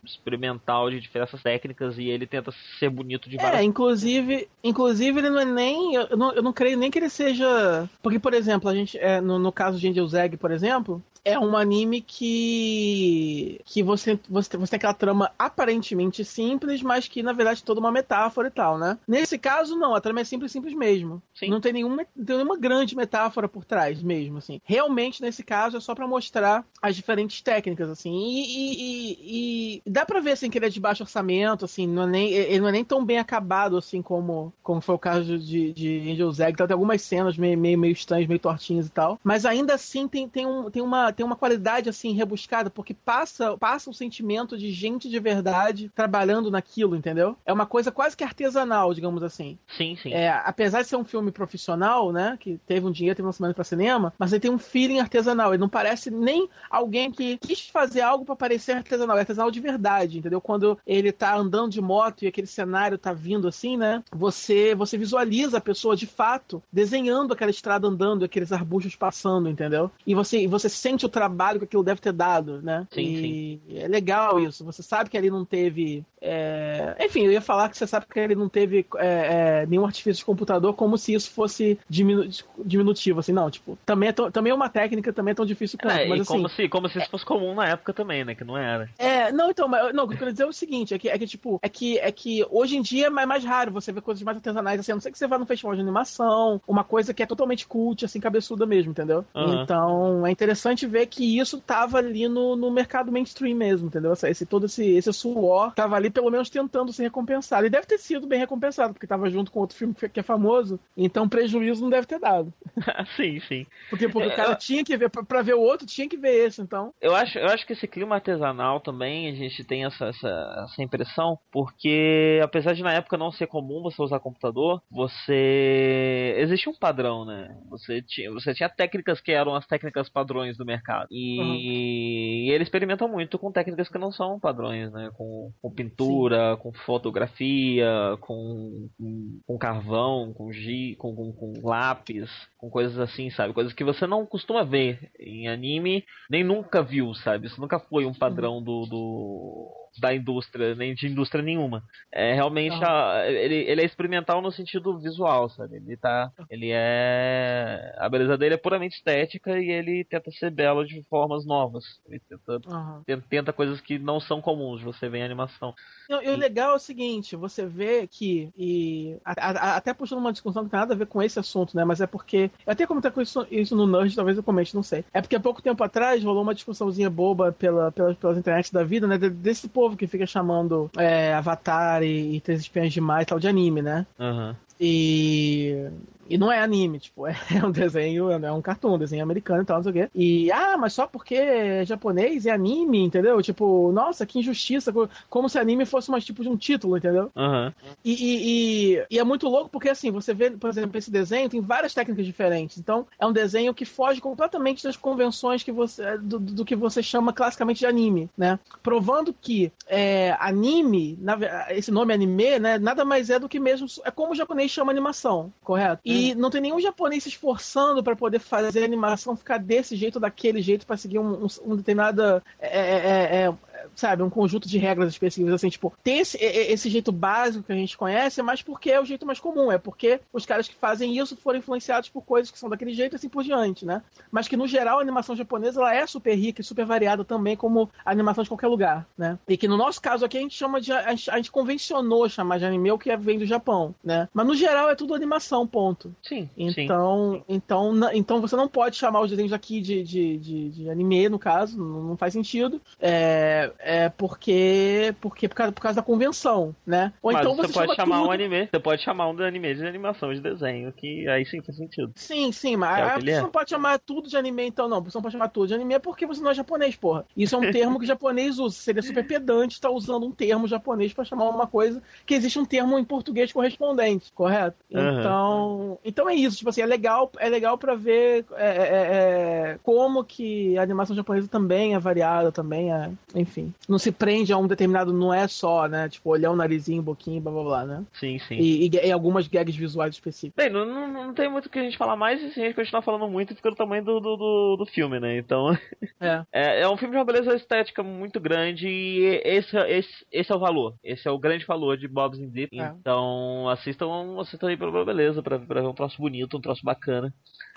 experimental 0.05 0.91
de 0.91 1.01
diversas 1.01 1.43
técnicas 1.43 1.99
e 1.99 2.09
ele 2.09 2.27
tenta 2.27 2.51
ser 2.79 2.89
bonito 2.89 3.29
de 3.29 3.37
várias 3.37 3.61
É, 3.61 3.65
inclusive, 3.65 4.49
inclusive 4.65 5.19
ele 5.19 5.31
não 5.31 5.41
é 5.41 5.45
nem. 5.45 5.95
Eu 5.95 6.17
não, 6.17 6.33
eu 6.33 6.43
não 6.43 6.53
creio 6.63 6.79
nem 6.79 6.91
que 6.93 6.99
ele 6.99 7.09
seja. 7.09 7.91
Porque, 8.01 8.21
por 8.21 8.33
exemplo, 8.33 8.71
a 8.71 8.75
gente. 8.75 8.97
É, 8.97 9.21
no, 9.21 9.39
no 9.39 9.51
caso 9.51 9.79
de 9.79 9.89
Angel 9.89 10.07
Zeg, 10.07 10.37
por 10.37 10.53
exemplo, 10.53 11.03
é 11.25 11.39
um 11.39 11.57
anime 11.57 12.01
que 12.01 13.61
que 13.65 13.83
você, 13.83 14.19
você, 14.29 14.57
você 14.57 14.71
tem 14.71 14.77
aquela 14.77 14.95
trama 14.95 15.31
aparentemente 15.39 16.25
simples, 16.25 16.83
mas 16.83 17.07
que 17.07 17.23
na 17.23 17.33
verdade 17.33 17.63
é 17.63 17.67
toda 17.67 17.81
uma 17.81 17.93
metáfora 17.93 18.49
e 18.49 18.51
tal, 18.51 18.77
né? 18.79 18.99
Nesse 19.07 19.39
caso, 19.39 19.77
não, 19.77 19.95
a 19.95 20.01
trama 20.01 20.21
é 20.21 20.25
simples, 20.25 20.51
simples 20.51 20.75
mesmo. 20.75 21.23
Sim. 21.35 21.49
Não 21.49 21.61
tem 21.61 21.73
nenhuma, 21.73 22.07
não 22.17 22.25
tem 22.25 22.37
nenhuma 22.37 22.59
grande 22.59 22.97
metáfora 22.97 23.49
por 23.49 23.65
trás 23.65 24.03
mesmo, 24.03 24.39
assim. 24.39 24.61
Realmente, 24.65 25.23
nesse 25.23 25.43
caso, 25.43 25.77
é 25.77 25.81
só 25.81 25.95
para 25.95 26.07
mostrar 26.07 26.65
as 26.81 26.97
diferentes 26.97 27.41
técnicas, 27.41 27.89
assim. 27.89 28.13
E, 28.13 28.43
e, 28.43 28.73
e, 28.83 29.83
e, 29.87 29.91
dá 29.91 30.05
pra 30.05 30.21
ver, 30.21 30.33
assim, 30.33 30.51
que 30.51 30.59
ele 30.59 30.67
é 30.67 30.71
de 30.71 30.81
baixo 30.81 31.03
orçamento, 31.03 31.65
assim, 31.65 31.87
não 31.87 32.03
é 32.05 32.07
nem, 32.07 32.31
ele 32.33 32.61
não 32.61 32.69
é 32.69 32.73
nem 32.73 32.85
tão 32.85 33.05
bem 33.05 33.19
acabado, 33.19 33.77
assim, 33.77 34.03
como, 34.03 34.53
como 34.63 34.81
foi 34.81 34.95
o 34.95 34.99
caso 34.99 35.39
de, 35.39 35.73
de 35.73 36.11
Angel 36.11 36.33
Zeg. 36.43 36.53
Então, 36.53 36.67
tem 36.67 36.75
algumas 36.75 37.03
cenas 37.03 37.37
meio, 37.37 37.57
meio, 37.57 37.79
meio 37.79 37.93
estranhas, 37.93 38.27
meio 38.27 38.41
tortinhas 38.41 38.87
e 38.87 38.91
tal. 38.91 39.19
Mas 39.23 39.47
ainda 39.47 39.75
assim 39.75 40.09
tem, 40.09 40.29
tem, 40.29 40.47
um, 40.47 40.71
tem 40.71 40.83
uma 40.83 41.13
tem 41.13 41.25
uma 41.25 41.37
qualidade 41.37 41.89
assim 41.89 42.13
rebuscada, 42.13 42.71
porque 42.71 42.95
passa, 42.95 43.57
passa 43.57 43.89
um 43.89 43.93
sentimento 43.93 44.59
de 44.59 44.73
gente 44.73 45.09
de 45.09 45.19
verdade 45.19 45.91
trabalhando 45.95 46.51
naquilo, 46.51 46.97
entendeu? 46.97 47.37
É 47.45 47.53
uma 47.53 47.67
coisa 47.67 47.91
quase 47.91 48.17
que 48.17 48.25
artesanal, 48.25 48.93
digamos 48.95 49.23
assim. 49.23 49.59
Sim, 49.77 49.97
sim. 50.03 50.13
É, 50.13 50.31
apesar 50.31 50.83
de 50.83 50.89
ser 50.89 50.97
um 50.97 51.05
filme 51.05 51.31
profissional, 51.31 52.13
né, 52.13 52.37
que 52.41 52.59
teve 52.67 52.87
um 52.87 52.91
dinheiro, 52.91 53.17
teve 53.17 53.27
uma 53.27 53.33
semana 53.33 53.55
para 53.55 53.65
cinema, 53.65 54.13
mas 54.19 54.33
ele 54.33 54.41
tem 54.41 54.51
um 54.51 54.59
feeling 54.59 55.01
artesanal. 55.01 55.53
Ele 55.53 55.61
não 55.61 55.69
parece 55.69 56.11
nem 56.11 56.49
alguém 56.71 57.11
que 57.11 57.39
quis 57.39 57.69
fazer 57.69 58.01
algo 58.01 58.25
para 58.25 58.37
parecer 58.37 58.73
artesanal, 58.73 59.17
é 59.17 59.21
artesanal 59.21 59.51
de 59.51 59.61
verdade, 59.61 60.19
entendeu? 60.19 60.41
Quando 60.41 60.79
ele 60.87 61.13
tá 61.13 61.37
andando 61.37 61.73
de 61.73 61.81
moto 61.81 62.23
e 62.23 62.27
aquele 62.27 62.47
cenário 62.47 62.99
tá 62.99 63.13
vindo 63.13 63.47
assim, 63.47 63.77
né? 63.77 64.03
Você 64.13 64.75
você 64.75 64.97
visualiza 64.99 65.59
a 65.59 65.61
pessoa 65.61 65.95
de 65.95 66.07
fato 66.07 66.32
desenhando 66.73 67.33
aquela 67.33 67.51
estrada 67.51 67.87
andando, 67.87 68.25
aqueles 68.25 68.53
arbustos 68.53 68.95
passando, 68.97 69.49
entendeu? 69.49 69.91
E 70.07 70.15
você 70.15 70.47
você 70.47 70.69
sente 70.69 71.05
o 71.07 71.09
trabalho 71.09 71.59
que 71.59 71.65
aquilo 71.65 71.83
deve 71.83 72.01
ter 72.01 72.13
dado, 72.13 72.61
né? 72.63 72.87
Sim, 72.91 73.01
e 73.01 73.61
sim. 73.67 73.79
é 73.79 73.89
legal 73.89 74.41
isso. 74.41 74.65
Você 74.65 74.83
sabe 74.83 75.11
que 75.11 75.17
ali 75.17 75.31
não 75.31 75.45
teve. 75.45 76.05
É... 76.21 76.97
Enfim, 77.01 77.25
eu 77.25 77.33
ia 77.33 77.41
falar 77.41 77.69
que 77.69 77.77
você 77.77 77.87
sabe 77.87 78.07
que 78.07 78.19
ele 78.19 78.35
não 78.35 78.49
teve 78.49 78.87
é, 78.97 79.63
é, 79.63 79.67
nenhum 79.67 79.85
artifício 79.85 80.21
de 80.21 80.25
computador, 80.25 80.75
como 80.75 80.97
se 80.97 81.15
isso 81.15 81.31
fosse 81.31 81.79
diminu... 81.89 82.29
diminutivo, 82.65 83.21
assim, 83.21 83.33
não. 83.33 83.51
Tipo, 83.51 83.79
também 83.85 84.09
é, 84.11 84.13
também 84.13 84.51
é 84.51 84.55
uma 84.55 84.69
técnica, 84.69 85.13
também 85.13 85.33
é 85.33 85.35
tão 85.35 85.47
difícil 85.47 85.79
quanto. 85.81 85.97
É, 85.97 86.07
mas, 86.07 86.21
assim, 86.21 86.33
como, 86.33 86.49
se, 86.49 86.69
como 86.69 86.89
se 86.89 86.99
isso 86.99 87.11
fosse 87.11 87.25
comum 87.25 87.55
na 87.55 87.69
época 87.69 87.93
também, 87.93 88.25
né? 88.25 88.35
Que 88.35 88.45
não 88.45 88.57
era. 88.57 88.89
É, 88.99 89.33
não, 89.33 89.51
então, 89.51 89.69
mas, 89.69 89.93
não, 89.93 90.05
o 90.05 90.09
que 90.09 90.15
eu 90.15 90.19
quero 90.19 90.33
dizer 90.33 90.45
é 90.45 90.47
o 90.47 90.53
seguinte: 90.53 90.95
é 90.95 90.99
que, 90.99 91.09
é 91.09 91.19
que, 91.19 91.27
tipo, 91.27 91.59
é 91.63 91.69
que, 91.69 91.99
é 91.99 92.13
que 92.13 92.47
hoje 92.51 92.77
em 92.77 92.83
dia 92.83 93.07
é 93.07 93.27
mais 93.27 93.45
raro 93.45 93.73
você 93.73 93.93
ver 93.93 94.01
coisas 94.01 94.23
mais 94.23 94.37
artesanais, 94.37 94.81
assim, 94.81 94.93
a 94.93 94.95
não 94.95 95.01
ser 95.01 95.11
que 95.11 95.19
você 95.19 95.27
vá 95.27 95.39
num 95.39 95.47
festival 95.47 95.75
de 95.75 95.81
animação, 95.81 96.22
uma 96.67 96.85
coisa 96.85 97.13
que 97.15 97.23
é 97.23 97.27
totalmente 97.27 97.67
cult, 97.67 98.05
assim, 98.05 98.21
cabeçuda 98.21 98.67
mesmo, 98.67 98.91
entendeu? 98.91 99.25
Uhum. 99.35 99.63
Então, 99.63 100.27
é 100.27 100.31
interessante 100.31 100.87
ver 100.87 101.07
que 101.07 101.39
isso 101.39 101.61
tava 101.61 101.99
ali 101.99 102.29
no, 102.29 102.57
no 102.57 102.71
mercado 102.71 103.13
mainstream 103.13 103.57
mesmo, 103.57 103.89
entendeu? 103.89 104.13
Esse, 104.13 104.47
todo 104.47 104.67
esse, 104.67 104.85
esse 104.85 105.13
suor 105.13 105.73
tava 105.75 105.97
ali 105.97 106.11
pelo 106.11 106.31
menos 106.31 106.51
tentando 106.51 106.93
ser 106.93 107.05
recompensado. 107.05 107.67
E 107.67 107.71
deve 107.71 107.87
ter 107.87 107.99
sido 107.99 108.27
bem 108.27 108.39
recompensado, 108.39 108.93
porque 108.93 109.07
tava 109.07 109.31
junto 109.31 109.51
com 109.51 109.61
outro 109.61 109.77
filme 109.77 109.95
que 109.95 110.21
é 110.21 110.23
famoso, 110.23 110.79
então 110.97 111.29
prejuízo 111.29 111.83
não 111.83 111.91
deve 111.91 112.07
ter 112.07 112.19
dado. 112.19 112.53
sim, 113.17 113.41
sim. 113.41 113.67
Porque, 113.91 114.09
porque 114.09 114.29
é, 114.29 114.33
o 114.33 114.37
cara 114.37 114.53
eu... 114.53 114.57
tinha 114.57 114.85
que 114.85 114.97
ver, 114.97 115.11
pra, 115.11 115.23
pra, 115.23 115.43
ver 115.43 115.55
o 115.55 115.61
outro, 115.61 115.87
tinha 115.87 116.09
que 116.09 116.17
ver 116.17 116.47
esse, 116.47 116.61
então. 116.61 116.93
Eu 117.01 117.15
acho, 117.15 117.39
eu 117.39 117.47
acho 117.47 117.67
que 117.67 117.73
esse 117.73 117.87
clima 117.87 118.17
artesanal 118.17 118.81
também, 118.81 119.29
a 119.29 119.35
gente 119.35 119.65
tem 119.65 119.85
essa, 119.85 120.07
essa, 120.07 120.65
essa 120.65 120.83
impressão, 120.83 121.39
porque 121.51 122.41
apesar 122.43 122.73
de 122.73 122.83
na 122.83 122.93
época 122.93 123.17
não 123.17 123.31
ser 123.31 123.47
comum 123.47 123.83
você 123.83 124.01
usar 124.03 124.21
computador, 124.21 124.81
você. 124.91 126.12
Existe 126.39 126.69
um 126.69 126.75
padrão, 126.75 127.25
né? 127.25 127.57
Você 127.71 128.03
tinha, 128.03 128.31
você 128.31 128.55
tinha 128.55 128.69
técnicas 128.69 129.21
que 129.21 129.33
eram 129.33 129.55
as 129.55 129.67
técnicas 129.67 130.09
padrões 130.09 130.57
do 130.57 130.65
mercado. 130.65 131.09
E 131.11 131.41
uhum. 131.41 131.55
E 131.55 132.51
ele 132.51 132.65
experimenta 132.65 133.07
muito 133.07 133.39
com 133.39 133.53
técnicas 133.53 133.89
que 133.89 133.99
não 133.99 134.11
são 134.11 134.41
padrões, 134.41 134.93
né? 134.93 135.11
Com, 135.15 135.53
com 135.61 135.71
pintura, 135.71 136.55
Sim. 136.55 136.63
com 136.63 136.73
fotografia, 136.73 138.17
com, 138.21 138.89
com, 138.99 139.41
com 139.47 139.59
carvão, 139.59 140.33
com, 140.33 140.53
gi, 140.53 140.97
com, 140.99 141.15
com, 141.15 141.33
com, 141.33 141.69
lápis, 141.69 142.31
com 142.59 142.69
coisas 142.69 142.99
assim, 142.99 143.31
sabe? 143.31 143.55
Coisas 143.55 143.73
que 143.73 143.85
você 143.85 144.07
não 144.07 144.27
costuma 144.27 144.65
ver 144.65 145.11
em 145.19 145.49
anime, 145.49 146.05
nem 146.31 146.43
nunca 146.43 146.83
viu, 146.83 147.15
sabe? 147.15 147.47
Isso 147.47 147.61
nunca 147.61 147.79
foi 147.79 148.05
um 148.05 148.15
padrão 148.15 148.63
do, 148.63 148.87
do 148.87 149.82
da 150.01 150.15
indústria, 150.15 150.75
nem 150.75 150.95
de 150.95 151.07
indústria 151.07 151.43
nenhuma. 151.43 151.83
É 152.11 152.35
realmente 152.35 152.83
a, 152.85 153.25
ele, 153.27 153.55
ele 153.55 153.83
é 153.83 153.85
experimental 153.85 154.41
no 154.41 154.51
sentido 154.51 154.99
visual, 154.99 155.49
sabe? 155.51 155.77
Ele 155.77 155.97
tá. 155.97 156.31
Ele 156.49 156.71
é. 156.73 157.95
A 157.99 158.09
beleza 158.09 158.37
dele 158.37 158.55
é 158.55 158.59
puramente 158.59 158.97
estética 158.97 159.59
e 159.59 159.71
ele 159.71 160.05
tenta 160.05 160.31
ser 160.31 160.51
belo 160.51 160.85
de 160.85 161.03
formas 161.05 161.45
novas. 161.45 161.85
Ele 162.09 162.21
tenta, 162.21 162.53
uhum. 162.67 163.03
tenta, 163.05 163.25
tenta, 163.29 163.53
coisas 163.53 163.81
que 163.81 163.99
não 163.99 164.21
são 164.21 164.41
comuns 164.41 164.81
de 164.81 164.85
você 164.85 165.09
ver 165.09 165.19
em 165.19 165.25
animação. 165.25 165.75
E, 166.09 166.31
o 166.31 166.37
legal 166.37 166.73
é 166.73 166.77
o 166.77 166.79
seguinte, 166.79 167.37
você 167.37 167.67
vê 167.67 168.07
que. 168.07 168.51
E, 168.57 169.19
a, 169.25 169.33
a, 169.33 169.77
até 169.77 169.93
puxando 169.93 170.19
uma 170.19 170.33
discussão 170.33 170.65
que 170.65 170.71
tem 170.71 170.81
nada 170.81 170.95
a 170.95 170.97
ver 170.97 171.07
com 171.07 171.23
esse 171.23 171.39
assunto, 171.39 171.77
né? 171.77 171.85
Mas 171.85 172.01
é 172.01 172.07
porque. 172.07 172.51
Eu 172.67 172.73
até 172.73 172.87
comentei 172.87 173.11
isso, 173.23 173.47
isso 173.51 173.77
no 173.77 173.87
Nerd, 173.87 174.15
talvez 174.15 174.37
eu 174.37 174.43
comente, 174.43 174.75
não 174.75 174.83
sei. 174.83 175.05
É 175.13 175.21
porque 175.21 175.37
há 175.37 175.41
pouco 175.41 175.63
tempo 175.63 175.83
atrás 175.85 176.23
rolou 176.23 176.43
uma 176.43 176.55
discussãozinha 176.55 177.11
boba 177.11 177.53
pela, 177.53 177.93
pela, 177.93 178.15
pelas 178.15 178.39
internet 178.39 178.73
da 178.73 178.83
vida, 178.85 179.07
né? 179.07 179.19
Desse 179.19 179.69
povo 179.69 179.82
que 179.97 180.07
fica 180.07 180.27
chamando 180.27 180.91
é, 180.97 181.33
Avatar 181.35 182.03
e, 182.03 182.37
e 182.37 182.41
Três 182.41 182.61
Espiãs 182.61 182.93
Demais 182.93 183.27
tal 183.27 183.39
de 183.39 183.49
anime, 183.49 183.83
né? 183.83 184.07
Uhum. 184.19 184.55
E 184.85 185.89
e 186.33 186.39
não 186.39 186.51
é 186.51 186.63
anime, 186.63 186.99
tipo, 186.99 187.27
é 187.29 187.37
um 187.63 187.71
desenho, 187.71 188.31
é 188.31 188.53
um 188.53 188.63
cartoon, 188.63 188.95
um 188.95 188.99
desenho 188.99 189.23
americano 189.23 189.63
e 189.63 189.65
tal, 189.67 189.77
não 189.77 189.83
sei 189.83 189.91
o 189.91 189.95
quê. 189.95 190.11
E, 190.15 190.51
ah, 190.51 190.79
mas 190.79 190.95
só 190.95 191.07
porque 191.07 191.35
é 191.35 191.85
japonês 191.85 192.47
e 192.47 192.49
é 192.49 192.53
anime, 192.53 193.05
entendeu? 193.05 193.43
Tipo, 193.43 193.93
nossa, 193.93 194.25
que 194.25 194.39
injustiça, 194.39 194.91
como 195.29 195.49
se 195.49 195.59
anime 195.59 195.85
fosse 195.85 196.11
mais 196.11 196.25
tipo 196.25 196.43
de 196.43 196.49
um 196.49 196.57
título, 196.57 196.97
entendeu? 196.97 197.31
Uhum. 197.37 197.71
E, 198.03 198.13
e, 198.13 198.95
e, 198.95 199.07
e, 199.11 199.19
é 199.19 199.25
muito 199.25 199.47
louco 199.47 199.69
porque, 199.69 199.91
assim, 199.91 200.11
você 200.11 200.33
vê, 200.33 200.51
por 200.51 200.71
exemplo, 200.71 200.97
esse 200.97 201.11
desenho 201.11 201.51
tem 201.51 201.61
várias 201.61 201.93
técnicas 201.93 202.25
diferentes. 202.25 202.79
Então, 202.79 203.07
é 203.19 203.27
um 203.27 203.33
desenho 203.33 203.75
que 203.75 203.85
foge 203.85 204.19
completamente 204.19 204.83
das 204.85 204.97
convenções 204.97 205.63
que 205.63 205.71
você, 205.71 206.17
do, 206.17 206.39
do 206.39 206.65
que 206.65 206.75
você 206.75 207.03
chama 207.03 207.35
classicamente 207.35 207.81
de 207.81 207.87
anime, 207.87 208.31
né? 208.37 208.59
Provando 208.83 209.35
que 209.39 209.71
é, 209.87 210.35
anime, 210.41 211.19
na, 211.21 211.37
esse 211.71 211.91
nome 211.91 212.15
anime, 212.15 212.59
né, 212.59 212.79
nada 212.79 213.05
mais 213.05 213.29
é 213.29 213.39
do 213.39 213.51
que 213.51 213.61
mesmo, 213.61 213.87
é 214.03 214.11
como 214.11 214.33
o 214.33 214.35
japonês 214.35 214.71
chama 214.73 214.91
animação, 214.91 215.53
correto? 215.63 216.01
E 216.05 216.33
hum. 216.33 216.39
não 216.39 216.51
tem 216.51 216.61
nenhum 216.61 216.81
japonês 216.81 217.23
se 217.23 217.29
esforçando 217.29 218.03
para 218.03 218.17
poder 218.17 218.39
fazer 218.39 218.83
a 218.83 218.85
animação 218.85 219.37
ficar 219.37 219.59
desse 219.59 219.97
jeito 219.97 220.19
daquele 220.19 220.63
jeito 220.63 220.87
para 220.87 220.97
seguir 220.97 221.19
um, 221.19 221.45
um, 221.45 221.47
um 221.65 221.77
determinada 221.77 222.43
é, 222.61 222.69
é, 222.69 222.97
é, 222.97 223.45
é 223.47 223.55
sabe, 223.95 224.23
um 224.23 224.31
conjunto 224.31 224.69
de 224.69 224.79
regras 224.79 225.09
específicas, 225.11 225.55
assim, 225.55 225.69
tipo, 225.69 225.93
tem 226.03 226.19
esse, 226.19 226.37
esse 226.39 226.89
jeito 226.89 227.13
básico 227.13 227.65
que 227.65 227.73
a 227.73 227.77
gente 227.77 227.97
conhece, 227.97 228.43
mas 228.43 228.63
porque 228.63 228.91
é 228.91 229.01
o 229.01 229.05
jeito 229.05 229.27
mais 229.27 229.41
comum, 229.41 229.71
é 229.71 229.79
porque 229.79 230.21
os 230.33 230.47
caras 230.47 230.69
que 230.69 230.75
fazem 230.75 231.17
isso 231.19 231.37
foram 231.37 231.59
influenciados 231.59 232.09
por 232.09 232.23
coisas 232.23 232.51
que 232.51 232.59
são 232.59 232.69
daquele 232.69 232.93
jeito 232.93 233.15
e 233.15 233.17
assim 233.17 233.29
por 233.29 233.43
diante, 233.43 233.85
né? 233.85 234.03
Mas 234.31 234.49
que 234.49 234.57
no 234.57 234.67
geral 234.67 234.99
a 234.99 235.03
animação 235.03 235.37
japonesa 235.37 235.81
ela 235.81 235.95
é 235.95 236.07
super 236.07 236.35
rica 236.35 236.61
e 236.61 236.65
super 236.65 236.85
variada 236.85 237.25
também, 237.25 237.57
como 237.57 237.91
a 238.05 238.11
animação 238.11 238.43
de 238.43 238.51
qualquer 238.51 238.69
lugar, 238.69 239.07
né? 239.17 239.39
E 239.49 239.57
que 239.57 239.69
no 239.69 239.77
nosso 239.77 240.01
caso 240.01 240.25
aqui 240.25 240.39
a 240.39 240.41
gente 240.41 240.57
chama 240.57 240.81
de. 240.81 240.93
A 240.93 241.11
gente, 241.11 241.31
a 241.31 241.37
gente 241.37 241.51
convencionou 241.51 242.29
chamar 242.29 242.59
de 242.59 242.65
anime 242.65 242.91
o 242.91 242.99
que 242.99 243.15
vem 243.17 243.39
do 243.39 243.47
Japão, 243.47 243.95
né? 244.03 244.29
Mas 244.33 244.47
no 244.47 244.55
geral 244.55 244.91
é 244.91 244.95
tudo 244.95 245.15
animação, 245.15 245.67
ponto. 245.67 246.15
Sim. 246.23 246.49
Então, 246.57 247.35
sim. 247.35 247.45
então, 247.49 247.93
então 248.13 248.41
você 248.41 248.57
não 248.57 248.69
pode 248.69 248.97
chamar 248.97 249.21
os 249.21 249.31
desenhos 249.31 249.53
aqui 249.53 249.81
de, 249.81 250.03
de, 250.03 250.39
de, 250.39 250.69
de 250.71 250.91
anime, 250.91 251.29
no 251.29 251.39
caso, 251.39 251.79
não, 251.79 252.03
não 252.03 252.17
faz 252.17 252.33
sentido. 252.33 252.81
É, 253.01 253.73
é 253.83 254.09
porque, 254.09 255.15
porque 255.21 255.49
por 255.49 255.55
causa, 255.57 255.73
por 255.73 255.81
causa 255.81 255.97
da 255.97 256.03
convenção, 256.03 256.75
né? 256.87 257.13
Ou 257.21 257.33
Mas 257.33 257.43
então 257.43 257.57
você, 257.57 257.69
você 257.69 257.75
pode 257.75 257.97
chamar 257.97 258.19
tudo... 258.19 258.29
um 258.29 258.31
anime, 258.31 258.69
você 258.71 258.81
pode 258.81 259.03
chamar 259.03 259.29
um 259.29 259.43
anime 259.43 259.75
de 259.75 259.87
animação 259.87 260.33
de 260.33 260.41
desenho, 260.41 260.93
que 260.93 261.29
aí 261.29 261.45
sim 261.45 261.61
faz 261.61 261.77
sentido. 261.77 262.13
Sim, 262.15 262.53
sim, 262.53 262.77
mas 262.77 262.99
é 262.99 263.21
você 263.21 263.31
é. 263.33 263.43
não 263.43 263.51
pode 263.51 263.71
chamar 263.71 263.99
tudo 263.99 264.29
de 264.29 264.37
anime, 264.37 264.67
então 264.67 264.89
não. 264.89 265.03
Você 265.03 265.19
não 265.19 265.23
pode 265.23 265.33
chamar 265.33 265.49
tudo 265.49 265.67
de 265.67 265.75
anime 265.75 265.99
porque 265.99 266.27
você 266.27 266.41
não 266.41 266.51
é 266.51 266.55
japonês, 266.55 266.95
porra. 266.95 267.27
Isso 267.37 267.55
é 267.55 267.59
um 267.59 267.73
termo 267.73 267.99
que 267.99 268.05
o 268.05 268.09
japonês 268.09 268.59
usa. 268.59 268.77
Seria 268.77 269.03
super 269.03 269.27
pedante 269.27 269.75
estar 269.75 269.91
usando 269.91 270.27
um 270.27 270.31
termo 270.31 270.69
japonês 270.69 271.13
para 271.13 271.25
chamar 271.25 271.49
uma 271.49 271.67
coisa 271.67 272.03
que 272.25 272.35
existe 272.35 272.59
um 272.59 272.65
termo 272.65 272.99
em 272.99 273.05
português 273.05 273.53
correspondente, 273.53 274.33
correto? 274.33 274.77
Uhum. 274.91 275.21
Então, 275.21 275.99
então 276.05 276.31
é 276.31 276.35
isso. 276.35 276.57
Tipo 276.59 276.71
assim, 276.71 276.83
é 276.83 276.87
legal, 276.87 277.31
é 277.39 277.49
legal 277.49 277.77
para 277.77 277.95
ver 277.95 278.45
é, 278.53 278.67
é, 278.67 279.73
é, 279.73 279.79
como 279.83 280.25
que 280.25 280.79
a 280.79 280.83
animação 280.83 281.17
japonesa 281.17 281.49
também 281.49 281.95
é 281.95 281.99
variada, 281.99 282.53
também 282.53 282.93
é, 282.93 283.11
enfim. 283.35 283.72
Não 283.89 283.99
se 283.99 284.13
prende 284.13 284.53
a 284.53 284.59
um 284.59 284.67
determinado, 284.67 285.13
não 285.13 285.33
é 285.33 285.47
só, 285.49 285.87
né? 285.87 286.09
Tipo, 286.09 286.31
olhar 286.31 286.51
o 286.51 286.57
narizinho, 286.57 287.03
boquinha, 287.03 287.41
blá 287.41 287.53
blá 287.53 287.63
blá, 287.63 287.85
né? 287.85 288.05
Sim, 288.13 288.39
sim. 288.39 288.57
E, 288.57 288.87
e, 288.87 288.91
e 289.07 289.13
algumas 289.13 289.47
gags 289.49 289.77
visuais 289.77 290.15
específicas. 290.15 290.65
Bem, 290.65 290.73
não, 290.73 290.87
não, 290.87 291.09
não 291.09 291.35
tem 291.35 291.51
muito 291.51 291.67
o 291.67 291.71
que 291.71 291.79
a 291.79 291.83
gente 291.83 291.97
falar 291.97 292.17
mais 292.17 292.43
e 292.43 292.51
se 292.51 292.61
a 292.61 292.65
gente 292.65 292.75
continuar 292.75 293.03
falando 293.03 293.29
muito, 293.29 293.55
fica 293.55 293.71
do 293.71 293.77
tamanho 293.77 294.05
do, 294.05 294.21
do, 294.21 294.37
do, 294.37 294.77
do 294.79 294.87
filme, 294.87 295.19
né? 295.21 295.39
Então. 295.39 295.73
É. 296.21 296.45
é. 296.53 296.81
é. 296.83 296.89
um 296.89 296.97
filme 296.97 297.13
de 297.13 297.19
uma 297.19 297.25
beleza 297.25 297.55
estética 297.55 298.03
muito 298.03 298.41
grande 298.41 298.89
e 298.89 299.41
esse, 299.45 299.77
esse, 299.77 300.27
esse 300.31 300.53
é 300.53 300.55
o 300.55 300.61
valor. 300.61 300.95
Esse 301.03 301.29
é 301.29 301.31
o 301.31 301.39
grande 301.39 301.65
valor 301.65 301.97
de 301.97 302.09
Bob's 302.09 302.39
in 302.39 302.49
Deep. 302.49 302.79
É. 302.79 302.95
Então, 303.01 303.69
assistam, 303.69 304.41
assistam 304.41 304.69
aí 304.69 304.77
pela 304.77 305.05
beleza, 305.05 305.43
pra, 305.43 305.59
pra 305.59 305.81
ver 305.81 305.89
um 305.89 305.95
troço 305.95 306.21
bonito, 306.21 306.57
um 306.57 306.61
troço 306.61 306.85
bacana 306.85 307.33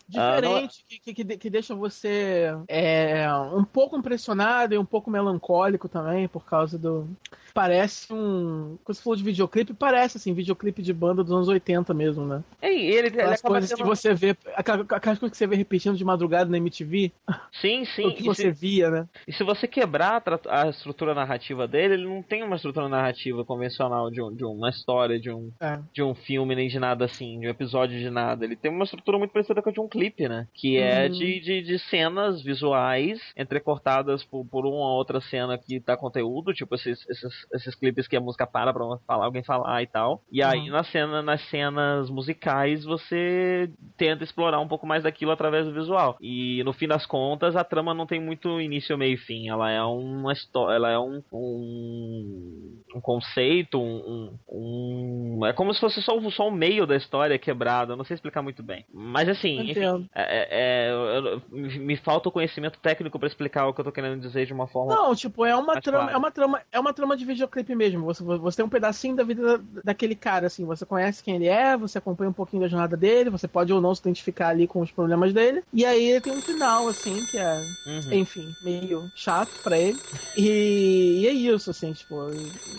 diferente, 0.07 0.83
ah, 0.83 0.99
que, 1.03 1.13
que, 1.13 1.37
que, 1.37 1.49
deixa 1.49 1.73
você 1.75 2.51
é, 2.67 3.27
um 3.53 3.63
pouco 3.63 3.97
impressionado 3.97 4.73
e 4.73 4.77
um 4.77 4.85
pouco 4.85 5.09
melancólico 5.09 5.89
também, 5.89 6.27
por 6.27 6.45
causa 6.45 6.77
do, 6.77 7.07
parece 7.55 8.11
um. 8.11 8.77
Quando 8.83 8.97
você 8.97 9.01
falou 9.01 9.15
de 9.15 9.23
videoclipe, 9.23 9.73
parece 9.73 10.17
assim, 10.17 10.33
videoclipe 10.33 10.81
de 10.81 10.91
banda 10.91 11.23
dos 11.23 11.31
anos 11.31 11.47
80 11.47 11.93
mesmo, 11.93 12.25
né? 12.25 12.43
É, 12.61 12.69
ele, 12.69 13.07
ele 13.07 13.21
As 13.21 13.41
coisas 13.41 13.73
que 13.73 13.83
você 13.83 14.13
vê. 14.13 14.35
Aquelas 14.53 15.17
coisas 15.17 15.31
que 15.31 15.37
você 15.37 15.47
vê 15.47 15.55
repetindo 15.55 15.95
de 15.95 16.03
madrugada 16.03 16.49
na 16.49 16.57
MTV. 16.57 17.13
Sim, 17.53 17.85
sim. 17.95 18.07
o 18.07 18.13
que 18.13 18.23
você 18.23 18.53
se, 18.53 18.59
via, 18.59 18.89
né? 18.89 19.07
E 19.25 19.31
se 19.31 19.41
você 19.45 19.67
quebrar 19.69 20.21
a, 20.49 20.63
a, 20.63 20.69
estrutura 20.69 21.15
narrativa 21.15 21.65
dele, 21.65 21.93
ele 21.93 22.05
não 22.05 22.21
tem 22.21 22.43
uma 22.43 22.57
estrutura 22.57 22.89
narrativa 22.89 23.45
convencional 23.45 24.11
de, 24.11 24.21
um, 24.21 24.35
de 24.35 24.43
uma 24.43 24.69
história, 24.69 25.17
de 25.17 25.31
um, 25.31 25.49
é. 25.61 25.79
de 25.93 26.03
um 26.03 26.13
filme, 26.13 26.55
nem 26.55 26.67
de 26.67 26.77
nada 26.77 27.05
assim, 27.05 27.39
de 27.39 27.47
um 27.47 27.49
episódio 27.49 27.97
de 27.97 28.09
nada. 28.09 28.43
Ele 28.43 28.57
tem 28.57 28.69
uma 28.69 28.83
estrutura 28.83 29.17
muito 29.17 29.31
parecida 29.31 29.61
com 29.61 29.69
a 29.69 29.73
de 29.73 29.79
um 29.79 29.87
clipe, 29.97 30.27
né? 30.27 30.47
Que 30.53 30.77
é 30.77 31.07
hum. 31.07 31.09
de, 31.09 31.39
de, 31.39 31.61
de, 31.61 31.79
cenas 31.79 32.41
visuais 32.41 33.19
entrecortadas 33.37 34.23
por, 34.23 34.45
por 34.45 34.65
uma 34.65 34.75
ou 34.75 34.97
outra 34.97 35.21
cena 35.21 35.57
que 35.57 35.79
dá 35.79 35.95
conteúdo, 35.97 36.53
tipo 36.53 36.75
esses, 36.75 37.07
esses 37.09 37.33
esses 37.53 37.75
clipes 37.75 38.07
que 38.07 38.15
a 38.15 38.21
música 38.21 38.45
para 38.45 38.73
pra 38.73 38.97
falar, 39.05 39.25
alguém 39.25 39.43
falar 39.43 39.81
e 39.81 39.87
tal. 39.87 40.21
E 40.31 40.41
uhum. 40.41 40.49
aí 40.49 40.69
na 40.69 40.83
cena, 40.83 41.21
nas 41.21 41.41
cenas 41.49 42.09
musicais 42.09 42.83
você 42.83 43.69
tenta 43.97 44.23
explorar 44.23 44.59
um 44.59 44.67
pouco 44.67 44.85
mais 44.85 45.03
daquilo 45.03 45.31
através 45.31 45.65
do 45.65 45.73
visual. 45.73 46.17
E 46.21 46.63
no 46.63 46.73
fim 46.73 46.87
das 46.87 47.05
contas 47.05 47.55
a 47.55 47.63
trama 47.63 47.93
não 47.93 48.05
tem 48.05 48.19
muito 48.19 48.59
início, 48.59 48.97
meio 48.97 49.15
e 49.15 49.17
fim. 49.17 49.49
Ela 49.49 49.71
é 49.71 49.81
uma 49.83 50.33
história, 50.33 50.75
ela 50.75 50.91
é 50.91 50.99
um, 50.99 51.21
um, 51.31 52.81
um 52.95 53.01
conceito, 53.01 53.79
um, 53.79 54.37
um, 54.49 55.45
é 55.45 55.53
como 55.53 55.73
se 55.73 55.79
fosse 55.79 56.01
só, 56.01 56.19
só 56.29 56.47
o 56.47 56.51
meio 56.51 56.85
da 56.85 56.95
história 56.95 57.37
quebrado. 57.37 57.93
Eu 57.93 57.97
não 57.97 58.05
sei 58.05 58.15
explicar 58.15 58.41
muito 58.41 58.63
bem. 58.63 58.85
Mas 58.93 59.29
assim, 59.29 59.59
enfim, 59.59 59.84
é, 60.13 60.91
é, 60.91 61.41
me 61.51 61.97
falta 61.97 62.29
o 62.29 62.31
conhecimento 62.31 62.79
técnico 62.79 63.19
para 63.19 63.27
explicar 63.27 63.67
o 63.67 63.73
que 63.73 63.81
eu 63.81 63.85
tô 63.85 63.91
querendo 63.91 64.19
dizer 64.19 64.45
de 64.45 64.53
uma 64.53 64.67
forma. 64.67 64.95
Não, 64.95 65.15
tipo, 65.15 65.45
é 65.45 65.55
uma 65.55 65.79
trama, 65.81 66.11
é 66.11 66.17
uma 66.17 66.31
trama, 66.31 66.61
é 66.71 66.79
uma 66.79 66.93
trama 66.93 67.17
de 67.17 67.25
videoclipe 67.25 67.75
mesmo. 67.75 68.05
Você, 68.05 68.23
você 68.23 68.57
tem 68.57 68.65
um 68.65 68.69
pedacinho 68.69 69.15
da 69.15 69.23
vida 69.23 69.61
daquele 69.83 70.15
cara, 70.15 70.47
assim. 70.47 70.65
Você 70.65 70.85
conhece 70.85 71.23
quem 71.23 71.35
ele 71.35 71.47
é, 71.47 71.77
você 71.77 71.97
acompanha 71.97 72.29
um 72.29 72.33
pouquinho 72.33 72.63
da 72.63 72.67
jornada 72.67 72.95
dele, 72.95 73.29
você 73.29 73.47
pode 73.47 73.71
ou 73.73 73.81
não 73.81 73.93
se 73.93 74.01
identificar 74.01 74.49
ali 74.49 74.67
com 74.67 74.81
os 74.81 74.91
problemas 74.91 75.33
dele. 75.33 75.63
E 75.73 75.85
aí 75.85 76.11
ele 76.11 76.21
tem 76.21 76.33
um 76.33 76.41
final, 76.41 76.87
assim, 76.87 77.25
que 77.25 77.37
é, 77.37 77.61
uhum. 77.85 78.13
enfim, 78.13 78.47
meio 78.63 79.09
chato 79.15 79.51
pra 79.63 79.77
ele. 79.77 79.97
E, 80.37 81.21
e, 81.21 81.27
é 81.27 81.31
isso, 81.31 81.69
assim, 81.69 81.93
tipo, 81.93 82.15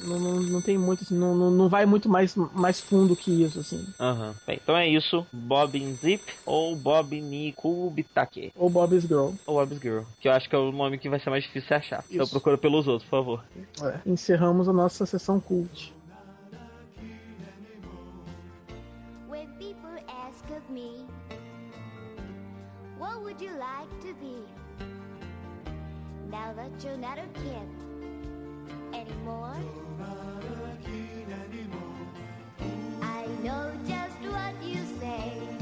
não, 0.04 0.18
não, 0.18 0.40
não 0.40 0.60
tem 0.60 0.78
muito, 0.78 1.02
assim, 1.04 1.16
não, 1.16 1.34
não 1.50 1.68
vai 1.68 1.86
muito 1.86 2.08
mais, 2.08 2.34
mais 2.36 2.80
fundo 2.80 3.16
que 3.16 3.42
isso, 3.42 3.60
assim. 3.60 3.84
Uhum. 3.98 4.34
Bem, 4.46 4.58
então 4.62 4.76
é 4.76 4.88
isso. 4.88 5.26
Bob 5.32 5.76
Zip 5.94 6.22
ou 6.44 6.74
Bob 6.74 6.95
Nikubitake. 7.02 8.52
Ou 8.56 8.70
Bob's 8.70 9.04
Girl. 9.04 9.30
Ou 9.46 9.54
Bob's 9.56 9.80
Girl. 9.80 10.02
Que 10.20 10.28
eu 10.28 10.32
acho 10.32 10.48
que 10.48 10.54
é 10.54 10.58
o 10.58 10.72
nome 10.72 10.98
que 10.98 11.08
vai 11.08 11.20
ser 11.20 11.30
mais 11.30 11.44
difícil 11.44 11.68
de 11.68 11.74
achar. 11.74 11.98
Então 11.98 12.08
isso. 12.08 12.14
Então 12.16 12.28
procura 12.28 12.58
pelos 12.58 12.86
outros, 12.86 13.08
por 13.08 13.18
favor. 13.18 13.44
É. 13.82 14.08
Encerramos 14.08 14.68
a 14.68 14.72
nossa 14.72 15.06
sessão 15.06 15.40
cult. 15.40 15.94
Now 26.30 26.52
that 26.54 26.84
you're 26.84 26.96
not 26.96 27.18
a 27.18 27.26
kid 27.38 27.68
anymore, 28.92 29.56
I 33.00 33.26
know 33.44 33.72
just 33.86 34.20
what 34.32 34.54
you 34.62 34.84
say. 35.00 35.55